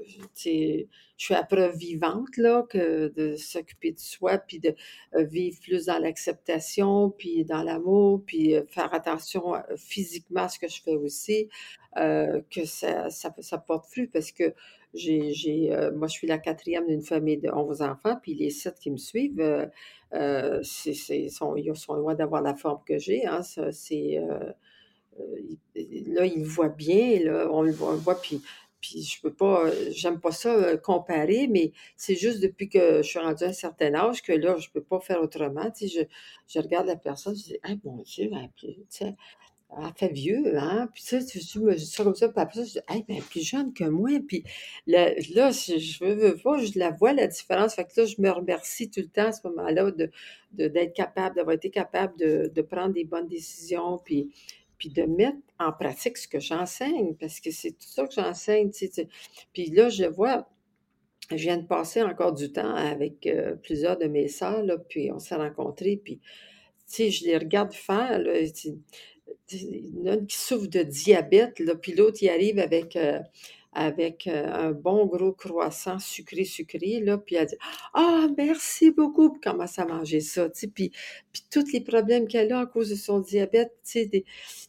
je 0.09 0.85
suis 1.17 1.35
à 1.35 1.43
preuve 1.43 1.77
vivante 1.77 2.37
là, 2.37 2.65
que 2.69 3.09
de 3.09 3.37
s'occuper 3.37 3.93
de 3.93 3.99
soi, 3.99 4.39
puis 4.39 4.61
de 4.61 4.75
euh, 5.15 5.25
vivre 5.25 5.59
plus 5.61 5.87
dans 5.87 5.99
l'acceptation, 5.99 7.11
puis 7.11 7.45
dans 7.45 7.63
l'amour, 7.63 8.23
puis 8.27 8.55
faire 8.69 8.93
attention 8.95 9.55
physiquement 9.77 10.43
à 10.43 10.49
ce 10.49 10.59
que 10.59 10.69
je 10.69 10.83
fais 10.83 10.97
aussi, 10.97 11.49
que 11.97 12.65
ça, 12.65 13.11
ça, 13.11 13.35
ça 13.41 13.59
porte 13.59 13.91
plus 13.91 14.09
parce 14.09 14.31
que 14.31 14.55
j'ai, 14.95 15.71
moi, 15.95 16.07
je 16.07 16.13
suis 16.13 16.27
la 16.27 16.39
quatrième 16.39 16.87
d'une 16.87 17.03
famille 17.03 17.39
de 17.39 17.51
11 17.51 17.83
enfants, 17.83 18.17
puis 18.23 18.35
les 18.35 18.51
sept 18.51 18.79
qui 18.79 18.91
me 18.91 18.97
suivent, 18.97 19.69
euh, 20.15 20.61
c'est, 20.63 20.93
ils 21.19 21.31
sont 21.31 21.95
loin 21.95 22.15
d'avoir 22.15 22.43
la 22.43 22.55
forme 22.55 22.81
que 22.87 22.99
j'ai. 22.99 23.27
Hein, 23.27 23.43
c'est, 23.43 24.19
euh, 24.19 24.53
euh, 25.21 25.57
là, 26.07 26.25
ils 26.25 26.45
voient 26.45 26.69
bien, 26.69 27.21
là, 27.21 27.49
on 27.51 27.63
le 27.63 27.73
voit, 27.73 28.21
puis, 28.21 28.43
puis 28.81 29.03
je 29.03 29.21
peux 29.21 29.33
pas, 29.33 29.65
j'aime 29.91 30.21
pas 30.21 30.33
ça 30.33 30.77
comparer, 30.79 31.49
mais 31.49 31.73
c'est 31.97 32.17
juste 32.17 32.41
depuis 32.41 32.69
que 32.69 32.99
je 33.03 33.09
suis 33.09 33.19
rendue 33.19 33.45
à 33.45 33.49
un 33.49 33.53
certain 33.53 33.95
âge 33.95 34.23
que 34.23 34.33
là, 34.33 34.57
je 34.59 34.69
peux 34.71 34.83
pas 34.83 35.01
faire 35.01 35.21
autrement. 35.21 35.71
Tu 35.71 35.89
sais, 35.89 36.09
je, 36.49 36.55
je 36.55 36.63
regarde 36.63 36.87
la 36.87 36.97
personne, 36.97 37.37
je 37.37 37.43
dis, 37.43 37.59
ah 37.63 37.71
mon 37.85 38.03
Dieu, 38.03 38.31
tu 38.57 38.69
sais, 38.89 39.15
elle 39.77 39.93
fait 39.97 40.13
vieux, 40.13 40.57
hein? 40.59 40.89
Puis 40.95 41.05
tu, 41.05 41.41
tu 41.41 41.61
me 41.61 41.75
dis 41.75 41.85
ça 41.85 42.03
comme 42.03 42.15
ça, 42.15 42.29
puis 42.29 42.41
après 42.41 42.61
ça, 42.61 42.65
je 42.65 42.73
dis, 42.73 42.81
hey, 42.89 43.05
ben, 43.07 43.21
plus 43.21 43.43
jeune 43.43 43.75
que 43.75 43.85
moi. 43.85 44.11
Puis 44.27 44.43
là, 44.87 45.11
là 45.35 45.51
je 45.51 46.05
veux, 46.05 46.15
veux 46.15 46.37
pas, 46.37 46.57
je 46.59 46.79
la 46.79 46.91
vois, 46.91 47.13
la 47.13 47.27
différence. 47.27 47.75
Fait 47.75 47.85
que 47.85 48.01
là, 48.01 48.07
je 48.07 48.17
me 48.19 48.31
remercie 48.31 48.91
tout 48.91 49.01
le 49.01 49.09
temps 49.09 49.27
à 49.27 49.33
ce 49.33 49.47
moment-là 49.47 49.91
de, 49.91 50.11
d'être 50.53 50.95
capable, 50.95 51.37
d'avoir 51.37 51.55
été 51.55 51.71
capable 51.71 52.17
de, 52.19 52.51
de, 52.53 52.63
prendre 52.63 52.95
des 52.95 53.05
bonnes 53.05 53.29
décisions, 53.29 53.99
puis, 54.03 54.31
puis 54.79 54.91
de 54.91 55.03
mettre 55.03 55.39
en 55.59 55.73
pratique 55.73 56.17
ce 56.17 56.29
que 56.29 56.41
j'enseigne, 56.41 57.15
parce 57.15 57.41
que 57.41 57.51
c'est 57.51 57.73
tout 57.73 57.89
ça 57.89 58.07
que 58.07 58.15
j'enseigne. 58.15 58.71
Tu 58.71 58.89
sais, 58.89 59.09
Puis 59.53 59.71
là, 59.71 59.89
je 59.89 60.05
vois, 60.05 60.49
je 61.31 61.37
viens 61.37 61.59
de 61.59 61.67
passer 61.67 62.03
encore 62.03 62.33
du 62.33 62.53
temps 62.53 62.75
avec 62.75 63.27
euh, 63.27 63.55
plusieurs 63.57 63.99
de 63.99 64.07
mes 64.07 64.29
sœurs, 64.29 64.63
là, 64.63 64.79
puis 64.79 65.11
on 65.13 65.19
s'est 65.19 65.35
rencontrés, 65.35 66.01
puis 66.03 66.19
tu 66.19 66.95
sais, 66.95 67.11
je 67.11 67.25
les 67.25 67.37
regarde 67.37 67.73
faire, 67.73 68.19
là, 68.19 68.33
une 69.53 70.27
qui 70.27 70.37
souffre 70.37 70.69
de 70.69 70.83
diabète, 70.83 71.59
là, 71.59 71.75
puis 71.75 71.93
l'autre, 71.95 72.19
il 72.23 72.29
arrive 72.29 72.59
avec, 72.59 72.97
euh, 72.97 73.19
avec 73.73 74.27
euh, 74.27 74.47
un 74.53 74.73
bon 74.73 75.07
gros 75.07 75.33
croissant 75.33 75.99
sucré, 75.99 76.45
sucré, 76.45 77.01
là, 77.01 77.19
puis 77.19 77.37
elle 77.37 77.47
dit 77.47 77.57
«Ah, 77.95 78.27
merci 78.37 78.91
beaucoup!» 78.91 79.31
Puis 79.33 79.41
commence 79.41 79.79
à 79.79 79.87
manger 79.87 80.21
ça, 80.21 80.49
tu 80.51 80.61
sais, 80.61 80.67
puis, 80.69 80.91
puis 81.33 81.43
tous 81.51 81.73
les 81.73 81.81
problèmes 81.81 82.27
qu'elle 82.29 82.53
a 82.53 82.61
à 82.61 82.67
cause 82.67 82.91
de 82.91 82.95
son 82.97 83.21
diabète, 83.21 83.73
tu 83.85 83.91
sais, 83.93 84.07
des, 84.07 84.25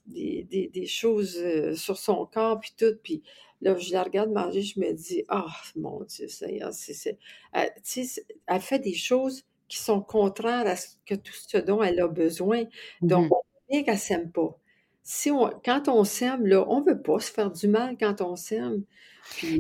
des, 0.05 0.43
des, 0.49 0.67
des 0.67 0.85
choses 0.85 1.37
euh, 1.37 1.75
sur 1.75 1.97
son 1.97 2.25
corps, 2.25 2.59
puis 2.59 2.73
tout, 2.77 2.95
puis 3.03 3.23
là, 3.61 3.75
je 3.77 3.91
la 3.93 4.03
regarde 4.03 4.31
manger, 4.31 4.61
je 4.61 4.79
me 4.79 4.91
dis 4.93 5.23
«Ah, 5.29 5.47
mon 5.75 6.03
Dieu 6.03 6.27
Seigneur, 6.27 6.73
c'est... 6.73 7.17
Elle, 7.53 7.71
elle 8.47 8.61
fait 8.61 8.79
des 8.79 8.93
choses 8.93 9.43
qui 9.67 9.77
sont 9.77 10.01
contraires 10.01 10.67
à 10.67 10.75
ce 10.75 10.87
que 11.05 11.15
tout 11.15 11.33
ce 11.33 11.57
dont 11.57 11.81
elle 11.83 11.99
a 12.01 12.07
besoin. 12.07 12.63
Donc, 13.01 13.29
mmh 13.29 13.83
qu'elle 13.85 13.99
s'aime 13.99 14.31
pas. 14.31 14.58
Si 15.11 15.31
on, 15.31 15.49
quand 15.65 15.87
on 15.87 16.03
là, 16.43 16.65
on 16.67 16.81
veut 16.81 17.01
pas 17.01 17.19
se 17.19 17.31
faire 17.31 17.49
du 17.49 17.67
mal 17.67 17.97
quand 17.99 18.21
on 18.21 18.35
s'aime. 18.35 18.83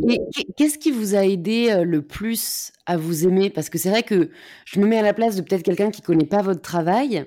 Mais 0.05 0.19
euh 0.19 0.41
qu'est-ce 0.55 0.77
qui 0.77 0.91
vous 0.91 1.15
a 1.15 1.25
aidé 1.25 1.71
euh, 1.71 1.83
le 1.83 2.03
plus 2.03 2.71
à 2.85 2.97
vous 2.97 3.25
aimer? 3.25 3.49
Parce 3.49 3.67
que 3.71 3.79
c'est 3.79 3.89
vrai 3.89 4.03
que 4.03 4.29
je 4.65 4.79
me 4.79 4.85
mets 4.85 4.99
à 4.99 5.01
la 5.01 5.15
place 5.15 5.35
de 5.35 5.41
peut-être 5.41 5.63
quelqu'un 5.63 5.89
qui 5.89 6.03
connaît 6.03 6.27
pas 6.27 6.43
votre 6.43 6.61
travail 6.61 7.25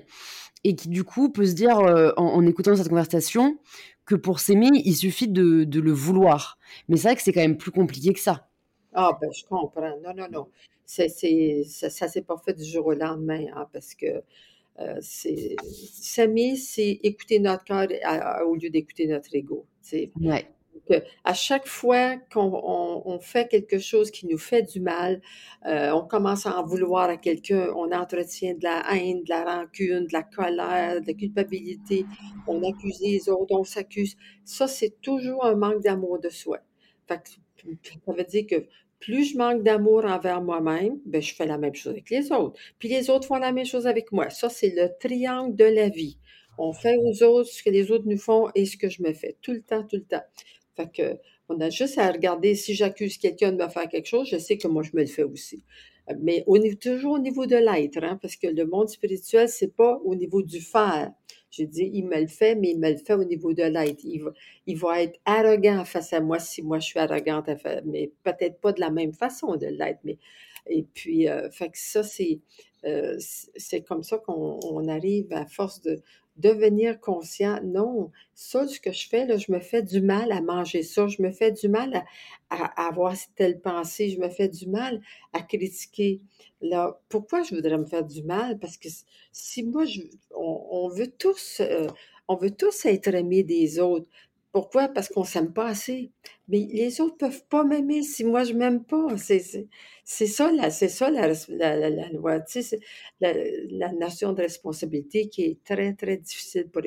et 0.63 0.73
qui 0.73 0.87
du 0.87 1.03
coup 1.03 1.33
peut 1.33 1.45
se 1.45 1.51
dire 1.51 1.79
euh, 1.79 2.13
en, 2.15 2.45
écoutant 2.45 2.77
cette 2.77 2.87
conversation 2.87 3.57
que 4.05 4.15
pour 4.15 4.39
s'aimer, 4.39 4.69
il 4.71 4.95
suffit 4.95 5.27
de, 5.27 5.65
de, 5.65 5.81
le 5.81 5.91
vouloir. 5.91 6.57
Mais 6.87 6.95
c'est 6.95 7.09
vrai 7.09 7.17
que 7.17 7.21
c'est 7.23 7.33
quand 7.33 7.41
même 7.41 7.57
plus 7.57 7.71
compliqué 7.71 8.13
que 8.13 8.21
ça. 8.21 8.47
Ah 8.93 9.17
ben 9.19 9.29
je 9.33 9.43
comprends. 9.43 9.99
Non, 10.01 10.13
non, 10.15 10.29
non. 10.31 10.47
C'est, 10.85 11.09
ça, 11.67 11.89
ça 11.89 12.07
s'est 12.07 12.21
pas 12.21 12.37
fait 12.37 12.53
du 12.53 12.63
jour 12.63 12.85
au 12.85 12.93
lendemain, 12.93 13.47
hein, 13.53 13.67
parce 13.73 13.93
que 13.95 14.23
euh, 14.79 14.97
c'est 15.01 15.55
s'aimer, 15.65 16.55
c'est 16.55 16.99
écouter 17.03 17.39
notre 17.39 17.63
cœur 17.63 17.87
au 18.47 18.55
lieu 18.55 18.69
d'écouter 18.69 19.07
notre 19.07 19.35
ego. 19.35 19.65
Ouais. 20.19 20.47
Euh, 20.91 20.99
à 21.23 21.33
chaque 21.33 21.67
fois 21.67 22.17
qu'on 22.31 23.19
fait 23.21 23.47
quelque 23.47 23.79
chose 23.79 24.11
qui 24.11 24.27
nous 24.27 24.37
fait 24.37 24.63
du 24.63 24.81
mal, 24.81 25.21
euh, 25.65 25.91
on 25.91 26.05
commence 26.05 26.45
à 26.45 26.57
en 26.57 26.65
vouloir 26.65 27.09
à 27.09 27.17
quelqu'un, 27.17 27.69
on 27.75 27.91
entretient 27.91 28.53
de 28.55 28.63
la 28.63 28.83
haine, 28.93 29.23
de 29.23 29.29
la 29.29 29.43
rancune, 29.45 30.07
de 30.07 30.13
la 30.13 30.23
colère, 30.23 31.01
de 31.01 31.07
la 31.07 31.13
culpabilité, 31.13 32.05
on 32.47 32.63
accuse 32.63 32.99
les 33.01 33.29
autres, 33.29 33.55
on 33.55 33.63
s'accuse. 33.63 34.17
Ça, 34.43 34.67
c'est 34.67 35.01
toujours 35.01 35.45
un 35.45 35.55
manque 35.55 35.81
d'amour 35.81 36.19
de 36.19 36.29
soi. 36.29 36.59
ça 37.07 37.21
veut 38.07 38.23
dire 38.25 38.45
que 38.47 38.67
plus 39.03 39.33
je 39.33 39.37
manque 39.37 39.63
d'amour 39.63 40.05
envers 40.05 40.41
moi-même, 40.41 40.97
ben, 41.05 41.21
je 41.21 41.35
fais 41.35 41.45
la 41.45 41.57
même 41.57 41.75
chose 41.75 41.91
avec 41.91 42.09
les 42.09 42.31
autres. 42.31 42.57
Puis 42.79 42.87
les 42.87 43.09
autres 43.09 43.27
font 43.27 43.35
la 43.35 43.51
même 43.51 43.65
chose 43.65 43.85
avec 43.85 44.13
moi. 44.13 44.29
Ça, 44.29 44.47
c'est 44.49 44.73
le 44.73 44.89
triangle 44.97 45.55
de 45.55 45.65
la 45.65 45.89
vie. 45.89 46.17
On 46.57 46.71
fait 46.71 46.95
aux 46.97 47.21
autres 47.23 47.49
ce 47.49 47.61
que 47.61 47.69
les 47.69 47.91
autres 47.91 48.05
nous 48.07 48.17
font 48.17 48.49
et 48.55 48.65
ce 48.65 48.77
que 48.77 48.87
je 48.87 49.03
me 49.03 49.11
fais. 49.11 49.35
Tout 49.41 49.51
le 49.51 49.61
temps, 49.61 49.83
tout 49.83 49.97
le 49.97 50.05
temps. 50.05 50.23
Fait 50.77 50.89
que, 50.89 51.17
on 51.49 51.59
a 51.59 51.69
juste 51.69 51.97
à 51.97 52.09
regarder 52.09 52.55
si 52.55 52.73
j'accuse 52.75 53.17
quelqu'un 53.17 53.51
de 53.51 53.61
me 53.61 53.67
faire 53.67 53.89
quelque 53.89 54.07
chose, 54.07 54.29
je 54.29 54.37
sais 54.37 54.57
que 54.57 54.69
moi, 54.69 54.83
je 54.83 54.91
me 54.93 55.01
le 55.01 55.07
fais 55.07 55.23
aussi. 55.23 55.63
Mais 56.21 56.45
toujours 56.79 57.13
au 57.13 57.19
niveau 57.19 57.45
de 57.45 57.57
l'être, 57.57 58.01
hein, 58.01 58.17
parce 58.21 58.37
que 58.37 58.47
le 58.47 58.65
monde 58.65 58.87
spirituel, 58.87 59.49
c'est 59.49 59.75
pas 59.75 59.99
au 60.05 60.15
niveau 60.15 60.41
du 60.41 60.61
faire. 60.61 61.11
J'ai 61.55 61.67
dit, 61.67 61.87
il 61.93 62.07
me 62.07 62.19
le 62.19 62.25
fait, 62.25 62.55
mais 62.55 62.71
il 62.71 62.79
me 62.79 62.89
le 62.89 62.97
fait 62.97 63.13
au 63.13 63.23
niveau 63.23 63.53
de 63.53 63.61
l'être. 63.61 64.03
Il 64.03 64.23
va, 64.23 64.31
il 64.65 64.75
va 64.75 65.03
être 65.03 65.19
arrogant 65.23 65.85
face 65.85 66.11
à 66.11 66.19
moi 66.19 66.39
si 66.39 66.63
moi 66.63 66.79
je 66.79 66.87
suis 66.87 66.99
arrogante, 66.99 67.47
mais 67.85 68.11
peut-être 68.23 68.59
pas 68.59 68.71
de 68.73 68.79
la 68.79 68.89
même 68.89 69.13
façon 69.13 69.55
de 69.55 69.67
l'être. 69.67 69.99
Mais, 70.03 70.17
et 70.67 70.81
puis, 70.81 71.29
euh, 71.29 71.51
fait 71.51 71.69
que 71.69 71.77
ça, 71.77 72.01
c'est, 72.01 72.39
euh, 72.85 73.15
c'est 73.19 73.81
comme 73.81 74.01
ça 74.01 74.17
qu'on 74.17 74.87
arrive 74.87 75.31
à 75.31 75.45
force 75.45 75.79
de, 75.81 76.01
devenir 76.37 76.99
conscient. 76.99 77.59
Non, 77.63 78.11
ça, 78.33 78.67
ce 78.67 78.79
que 78.79 78.91
je 78.91 79.07
fais, 79.07 79.25
là, 79.25 79.37
je 79.37 79.51
me 79.51 79.59
fais 79.59 79.83
du 79.83 80.01
mal 80.01 80.31
à 80.31 80.41
manger 80.41 80.83
ça, 80.83 81.07
je 81.07 81.21
me 81.21 81.31
fais 81.31 81.51
du 81.51 81.69
mal 81.69 82.03
à, 82.49 82.87
avoir 82.87 83.15
telle 83.35 83.59
pensée, 83.59 84.09
je 84.09 84.19
me 84.19 84.29
fais 84.29 84.47
du 84.47 84.67
mal 84.67 85.01
à 85.33 85.41
critiquer. 85.41 86.21
Là, 86.61 86.99
pourquoi 87.09 87.43
je 87.43 87.55
voudrais 87.55 87.77
me 87.77 87.85
faire 87.85 88.05
du 88.05 88.23
mal? 88.23 88.59
Parce 88.59 88.77
que 88.77 88.89
si 89.31 89.63
moi, 89.63 89.85
je, 89.85 90.01
on, 90.35 90.89
veut 90.89 91.11
tous, 91.11 91.61
euh, 91.61 91.87
on 92.27 92.35
veut 92.35 92.51
tous 92.51 92.85
être 92.85 93.13
aimés 93.13 93.43
des 93.43 93.79
autres. 93.79 94.07
Pourquoi? 94.53 94.87
Parce 94.87 95.09
qu'on 95.09 95.23
s'aime 95.23 95.51
pas 95.51 95.65
assez. 95.65 96.11
Mais 96.47 96.67
les 96.71 97.01
autres 97.01 97.17
peuvent 97.17 97.43
pas 97.49 97.63
m'aimer 97.63 98.03
si 98.03 98.23
moi 98.23 98.43
je 98.43 98.53
m'aime 98.53 98.83
pas. 98.83 99.17
C'est 99.17 99.39
ça, 100.27 100.51
la, 100.51 100.69
ça 100.69 101.09
la, 101.09 101.27
la, 101.89 102.09
loi. 102.09 102.39
Tu 102.41 102.61
sais, 102.61 102.79
la, 103.19 103.91
notion 103.93 104.31
de 104.31 104.43
responsabilité 104.43 105.27
qui 105.27 105.43
est 105.45 105.63
très, 105.63 105.93
très 105.95 106.17
difficile 106.17 106.69
pour, 106.69 106.83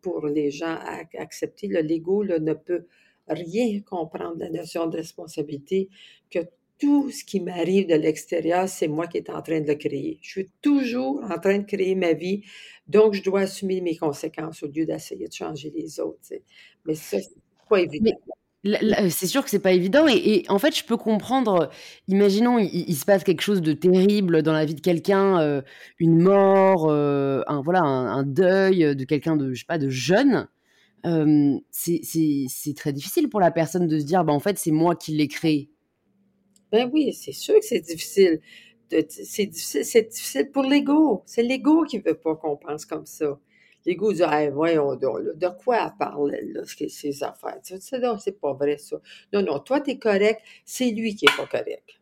pour 0.00 0.26
les 0.26 0.50
gens 0.50 0.78
à, 0.80 1.02
accepter. 1.18 1.68
L'ego 1.68 2.24
ne 2.24 2.54
peut 2.54 2.86
rien 3.28 3.80
comprendre 3.82 4.38
la 4.38 4.48
notion 4.48 4.86
de 4.86 4.96
responsabilité, 4.96 5.90
que 6.30 6.38
tout 6.78 7.10
ce 7.10 7.24
qui 7.24 7.40
m'arrive 7.40 7.88
de 7.88 7.94
l'extérieur, 7.94 8.68
c'est 8.68 8.88
moi 8.88 9.06
qui 9.06 9.18
est 9.18 9.30
en 9.30 9.40
train 9.42 9.60
de 9.60 9.68
le 9.68 9.74
créer. 9.76 10.18
Je 10.20 10.30
suis 10.30 10.50
toujours 10.60 11.22
en 11.22 11.38
train 11.38 11.58
de 11.58 11.64
créer 11.64 11.94
ma 11.94 12.12
vie, 12.12 12.42
donc 12.88 13.14
je 13.14 13.22
dois 13.22 13.42
assumer 13.42 13.80
mes 13.80 13.96
conséquences 13.96 14.62
au 14.62 14.66
lieu 14.66 14.84
d'essayer 14.84 15.28
de 15.28 15.32
changer 15.32 15.72
les 15.74 16.00
autres. 16.00 16.18
Mais 16.84 16.94
ça, 16.94 17.18
c'est 17.20 17.30
pas 17.68 17.80
évident. 17.80 18.12
C'est 18.64 19.26
sûr 19.26 19.42
que 19.42 19.50
c'est 19.50 19.58
pas 19.58 19.72
évident 19.72 20.06
et, 20.06 20.44
en 20.48 20.58
fait 20.60 20.76
je 20.76 20.84
peux 20.84 20.96
comprendre. 20.96 21.68
Imaginons 22.06 22.58
il, 22.60 22.94
se 22.94 23.04
passe 23.04 23.24
quelque 23.24 23.40
chose 23.40 23.60
de 23.60 23.72
terrible 23.72 24.42
dans 24.42 24.52
la 24.52 24.64
vie 24.64 24.76
de 24.76 24.80
quelqu'un, 24.80 25.40
euh, 25.40 25.62
une 25.98 26.20
mort, 26.20 26.88
euh, 26.88 27.42
un 27.48 27.60
voilà 27.60 27.80
un, 27.80 28.22
deuil 28.22 28.94
de 28.94 29.04
quelqu'un 29.04 29.36
de 29.36 29.52
je 29.52 29.60
sais 29.60 29.66
pas 29.66 29.78
de 29.78 29.88
jeune. 29.88 30.46
Euh, 31.04 31.58
c'est 31.72 32.74
très 32.76 32.92
difficile 32.92 33.28
pour 33.28 33.40
la 33.40 33.50
personne 33.50 33.88
de 33.88 33.98
se 33.98 34.04
dire 34.04 34.22
bah 34.24 34.32
en 34.32 34.40
fait 34.40 34.58
c'est 34.58 34.70
moi 34.70 34.94
qui 34.94 35.16
l'ai 35.16 35.26
créé. 35.26 35.71
Ben 36.72 36.90
oui, 36.92 37.12
c'est 37.12 37.32
sûr 37.32 37.54
que 37.60 37.64
c'est 37.66 37.80
difficile. 37.80 38.40
C'est 38.90 39.46
difficile, 39.46 40.50
pour 40.52 40.64
l'ego. 40.64 41.22
C'est 41.26 41.42
l'ego 41.42 41.84
qui 41.84 41.98
veut 41.98 42.14
pas 42.14 42.36
qu'on 42.36 42.56
pense 42.56 42.84
comme 42.86 43.06
ça. 43.06 43.38
L'ego 43.86 44.12
dit, 44.12 44.22
hey, 44.22 44.50
voyons 44.50 44.94
de 44.96 45.48
quoi 45.64 45.84
elle 45.86 45.92
parle, 45.98 46.36
là, 46.52 46.62
ces 46.66 47.22
affaires? 47.22 47.58
C'est 47.62 48.40
pas 48.40 48.52
vrai, 48.54 48.78
ça. 48.78 49.00
Non, 49.32 49.42
non, 49.42 49.58
toi, 49.60 49.80
tu 49.80 49.90
es 49.92 49.98
correct, 49.98 50.40
c'est 50.64 50.90
lui 50.90 51.14
qui 51.16 51.26
est 51.26 51.36
pas 51.36 51.46
correct. 51.46 52.00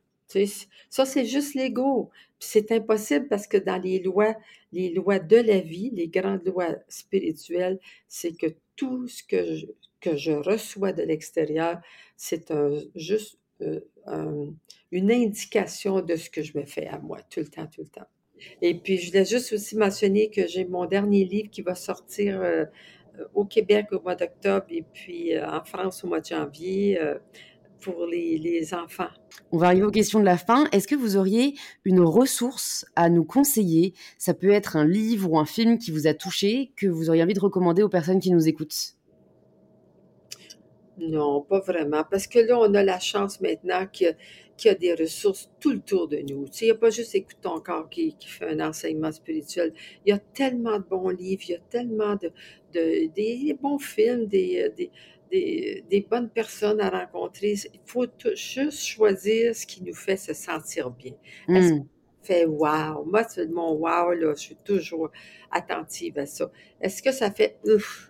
Ça, 0.90 1.04
c'est 1.06 1.24
juste 1.26 1.54
l'ego. 1.54 2.10
c'est 2.38 2.70
impossible 2.72 3.28
parce 3.28 3.46
que 3.46 3.56
dans 3.56 3.78
les 3.82 4.00
lois, 4.00 4.34
les 4.72 4.90
lois 4.90 5.18
de 5.18 5.36
la 5.36 5.58
vie, 5.60 5.90
les 5.92 6.08
grandes 6.08 6.44
lois 6.46 6.76
spirituelles, 6.88 7.78
c'est 8.08 8.36
que 8.36 8.46
tout 8.76 9.08
ce 9.08 9.22
que 9.24 9.54
je, 9.56 9.66
que 10.00 10.16
je 10.16 10.32
reçois 10.32 10.92
de 10.92 11.02
l'extérieur, 11.02 11.80
c'est 12.16 12.52
juste 12.94 13.39
une 14.90 15.12
indication 15.12 16.00
de 16.00 16.16
ce 16.16 16.30
que 16.30 16.42
je 16.42 16.56
me 16.58 16.64
fais 16.64 16.86
à 16.86 16.98
moi, 16.98 17.18
tout 17.30 17.40
le 17.40 17.46
temps, 17.46 17.66
tout 17.66 17.82
le 17.82 17.88
temps. 17.88 18.08
Et 18.62 18.74
puis, 18.74 18.96
je 18.96 19.10
voulais 19.10 19.24
juste 19.24 19.52
aussi 19.52 19.76
mentionner 19.76 20.30
que 20.30 20.46
j'ai 20.46 20.64
mon 20.64 20.86
dernier 20.86 21.24
livre 21.24 21.50
qui 21.50 21.62
va 21.62 21.74
sortir 21.74 22.42
au 23.34 23.44
Québec 23.44 23.86
au 23.92 24.00
mois 24.00 24.14
d'octobre 24.14 24.66
et 24.70 24.82
puis 24.82 25.38
en 25.38 25.62
France 25.62 26.04
au 26.04 26.08
mois 26.08 26.20
de 26.20 26.26
janvier 26.26 26.98
pour 27.80 28.06
les, 28.06 28.74
enfants. 28.74 29.08
On 29.52 29.58
va 29.58 29.68
arriver 29.68 29.84
aux 29.84 29.90
questions 29.90 30.20
de 30.20 30.24
la 30.24 30.36
fin. 30.36 30.68
Est-ce 30.72 30.86
que 30.86 30.94
vous 30.94 31.16
auriez 31.16 31.54
une 31.84 32.00
ressource 32.00 32.86
à 32.94 33.08
nous 33.08 33.24
conseiller? 33.24 33.94
Ça 34.18 34.34
peut 34.34 34.50
être 34.50 34.76
un 34.76 34.86
livre 34.86 35.30
ou 35.30 35.38
un 35.38 35.46
film 35.46 35.78
qui 35.78 35.90
vous 35.90 36.06
a 36.06 36.14
touché, 36.14 36.72
que 36.76 36.86
vous 36.86 37.08
auriez 37.08 37.22
envie 37.22 37.34
de 37.34 37.40
recommander 37.40 37.82
aux 37.82 37.88
personnes 37.88 38.20
qui 38.20 38.30
nous 38.30 38.48
écoutent 38.48 38.96
Non, 41.00 41.40
pas 41.40 41.60
vraiment. 41.60 42.04
Parce 42.08 42.26
que 42.26 42.38
là, 42.38 42.58
on 42.58 42.74
a 42.74 42.82
la 42.82 43.00
chance 43.00 43.40
maintenant 43.40 43.86
qu'il 43.86 44.14
y, 44.64 44.68
a 44.68 44.74
des 44.74 44.94
ressources 44.94 45.50
tout 45.58 45.72
le 45.72 45.80
tour 45.80 46.08
de 46.08 46.18
nous. 46.18 46.46
Tu 46.48 46.52
sais, 46.52 46.64
il 46.66 46.68
n'y 46.68 46.72
a 46.72 46.74
pas 46.74 46.90
juste 46.90 47.14
Écoute 47.14 47.38
ton 47.40 47.58
corps 47.60 47.88
qui, 47.88 48.14
fait 48.20 48.48
un 48.48 48.68
enseignement 48.68 49.10
spirituel. 49.10 49.72
Il 50.04 50.10
y 50.10 50.12
a 50.12 50.18
tellement 50.18 50.78
de 50.78 50.84
bons 50.84 51.08
livres, 51.08 51.42
il 51.48 51.52
y 51.52 51.54
a 51.54 51.60
tellement 51.70 52.16
de, 52.16 52.32
des 52.72 53.56
bons 53.60 53.78
films, 53.78 54.26
des, 54.26 54.70
des, 55.30 56.06
bonnes 56.08 56.28
personnes 56.28 56.80
à 56.80 56.90
rencontrer. 56.90 57.54
Il 57.72 57.80
faut 57.86 58.06
juste 58.34 58.84
choisir 58.84 59.56
ce 59.56 59.64
qui 59.64 59.82
nous 59.82 59.94
fait 59.94 60.18
se 60.18 60.34
sentir 60.34 60.90
bien. 60.90 61.14
Est-ce 61.48 61.74
mmh. 61.74 61.86
fait 62.22 62.44
wow? 62.44 63.04
Moi, 63.06 63.24
c'est 63.24 63.48
mon 63.48 63.72
wow, 63.72 64.12
là, 64.12 64.34
je 64.34 64.40
suis 64.40 64.56
toujours 64.56 65.10
attentive 65.50 66.18
à 66.18 66.26
ça. 66.26 66.50
Est-ce 66.78 67.02
que 67.02 67.12
ça 67.12 67.30
fait 67.30 67.56
ouf? 67.64 68.09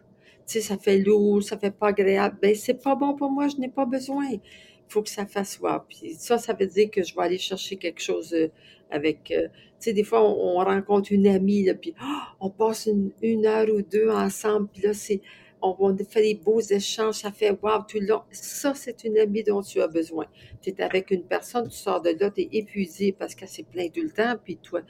Sais, 0.51 0.61
ça 0.63 0.77
fait 0.77 0.99
lourd, 0.99 1.45
ça 1.45 1.57
fait 1.57 1.71
pas 1.71 1.91
agréable. 1.91 2.37
Ben, 2.43 2.57
c'est 2.57 2.83
pas 2.83 2.97
bon 2.97 3.15
pour 3.15 3.31
moi, 3.31 3.47
je 3.47 3.57
n'ai 3.59 3.69
pas 3.69 3.87
besoin. 3.87 4.27
Il 4.33 4.41
faut 4.89 5.01
que 5.01 5.09
ça 5.09 5.25
fasse 5.25 5.61
wow. 5.61 5.79
Puis 5.89 6.15
ça, 6.19 6.39
ça 6.39 6.55
veut 6.55 6.67
dire 6.67 6.91
que 6.91 7.05
je 7.05 7.15
vais 7.15 7.23
aller 7.23 7.39
chercher 7.39 7.77
quelque 7.77 8.03
chose 8.03 8.35
euh, 8.35 8.49
avec. 8.91 9.31
Euh, 9.31 9.47
tu 9.47 9.53
sais, 9.79 9.93
des 9.93 10.03
fois, 10.03 10.29
on, 10.29 10.57
rencontre 10.57 11.13
une 11.13 11.29
amie, 11.29 11.63
là, 11.67 11.75
puis 11.75 11.95
oh, 12.03 12.19
on 12.41 12.51
passe 12.51 12.89
une, 13.23 13.47
heure 13.47 13.69
ou 13.73 13.81
deux 13.81 14.11
ensemble, 14.11 14.67
puis 14.73 14.83
là, 14.83 14.93
c'est 14.93 15.21
on 15.63 15.97
fait 15.99 16.23
des 16.23 16.35
beaux 16.35 16.61
échanges, 16.61 17.15
ça 17.15 17.31
fait 17.31 17.51
wow 17.63 17.85
tout 17.89 18.01
le 18.01 18.07
long. 18.07 18.23
Ça, 18.33 18.75
c'est 18.75 19.05
une 19.05 19.19
amie 19.19 19.45
dont 19.45 19.63
tu 19.63 19.81
as 19.81 19.87
besoin. 19.87 20.27
Tu 20.63 20.71
es 20.71 20.83
avec 20.83 21.13
une 21.13 21.23
personne, 21.23 21.69
tu 21.69 21.77
sors 21.77 22.03
de 22.03 22.11
là, 22.19 22.29
tu 22.29 22.41
es 22.41 22.49
épuisé 22.51 23.13
parce 23.13 23.37
qu'elle 23.37 23.49
s'est 23.49 23.63
plein 23.63 23.89
tout 23.89 24.03
le 24.03 24.11
temps, 24.11 24.35
puis 24.43 24.57
toi, 24.57 24.81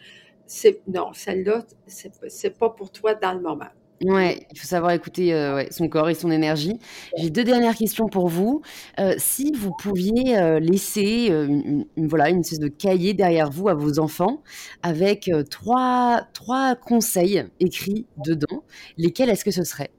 c'est 0.47 0.81
non, 0.87 1.13
celle-là, 1.13 1.67
c'est 1.87 2.59
pas 2.59 2.71
pour 2.71 2.91
toi 2.91 3.15
dans 3.15 3.35
le 3.35 3.43
moment. 3.43 3.69
Ouais, 4.03 4.47
il 4.51 4.59
faut 4.59 4.67
savoir 4.67 4.93
écouter 4.93 5.35
euh, 5.35 5.63
son 5.71 5.87
corps 5.89 6.09
et 6.09 6.15
son 6.15 6.31
énergie. 6.31 6.79
J'ai 7.19 7.29
deux 7.29 7.45
dernières 7.45 7.75
questions 7.75 8.09
pour 8.09 8.29
vous. 8.29 8.63
Euh, 8.99 9.15
si 9.19 9.53
vous 9.53 9.73
pouviez 9.73 10.39
euh, 10.39 10.59
laisser 10.59 11.27
une, 11.29 11.87
voilà, 12.09 12.31
une 12.31 12.41
espèce 12.41 12.61
de 12.61 12.69
cahier 12.69 13.13
derrière 13.13 13.51
vous 13.51 13.69
à 13.69 13.75
vos 13.75 13.99
enfants 13.99 14.43
avec 14.83 15.31
trois, 15.51 16.23
trois 16.33 16.77
conseils 16.77 17.45
écrits 17.61 18.07
dedans, 18.25 18.65
lesquels 18.97 19.29
est-ce 19.29 19.45
que 19.45 19.51
ce 19.51 19.65
serait? 19.65 19.91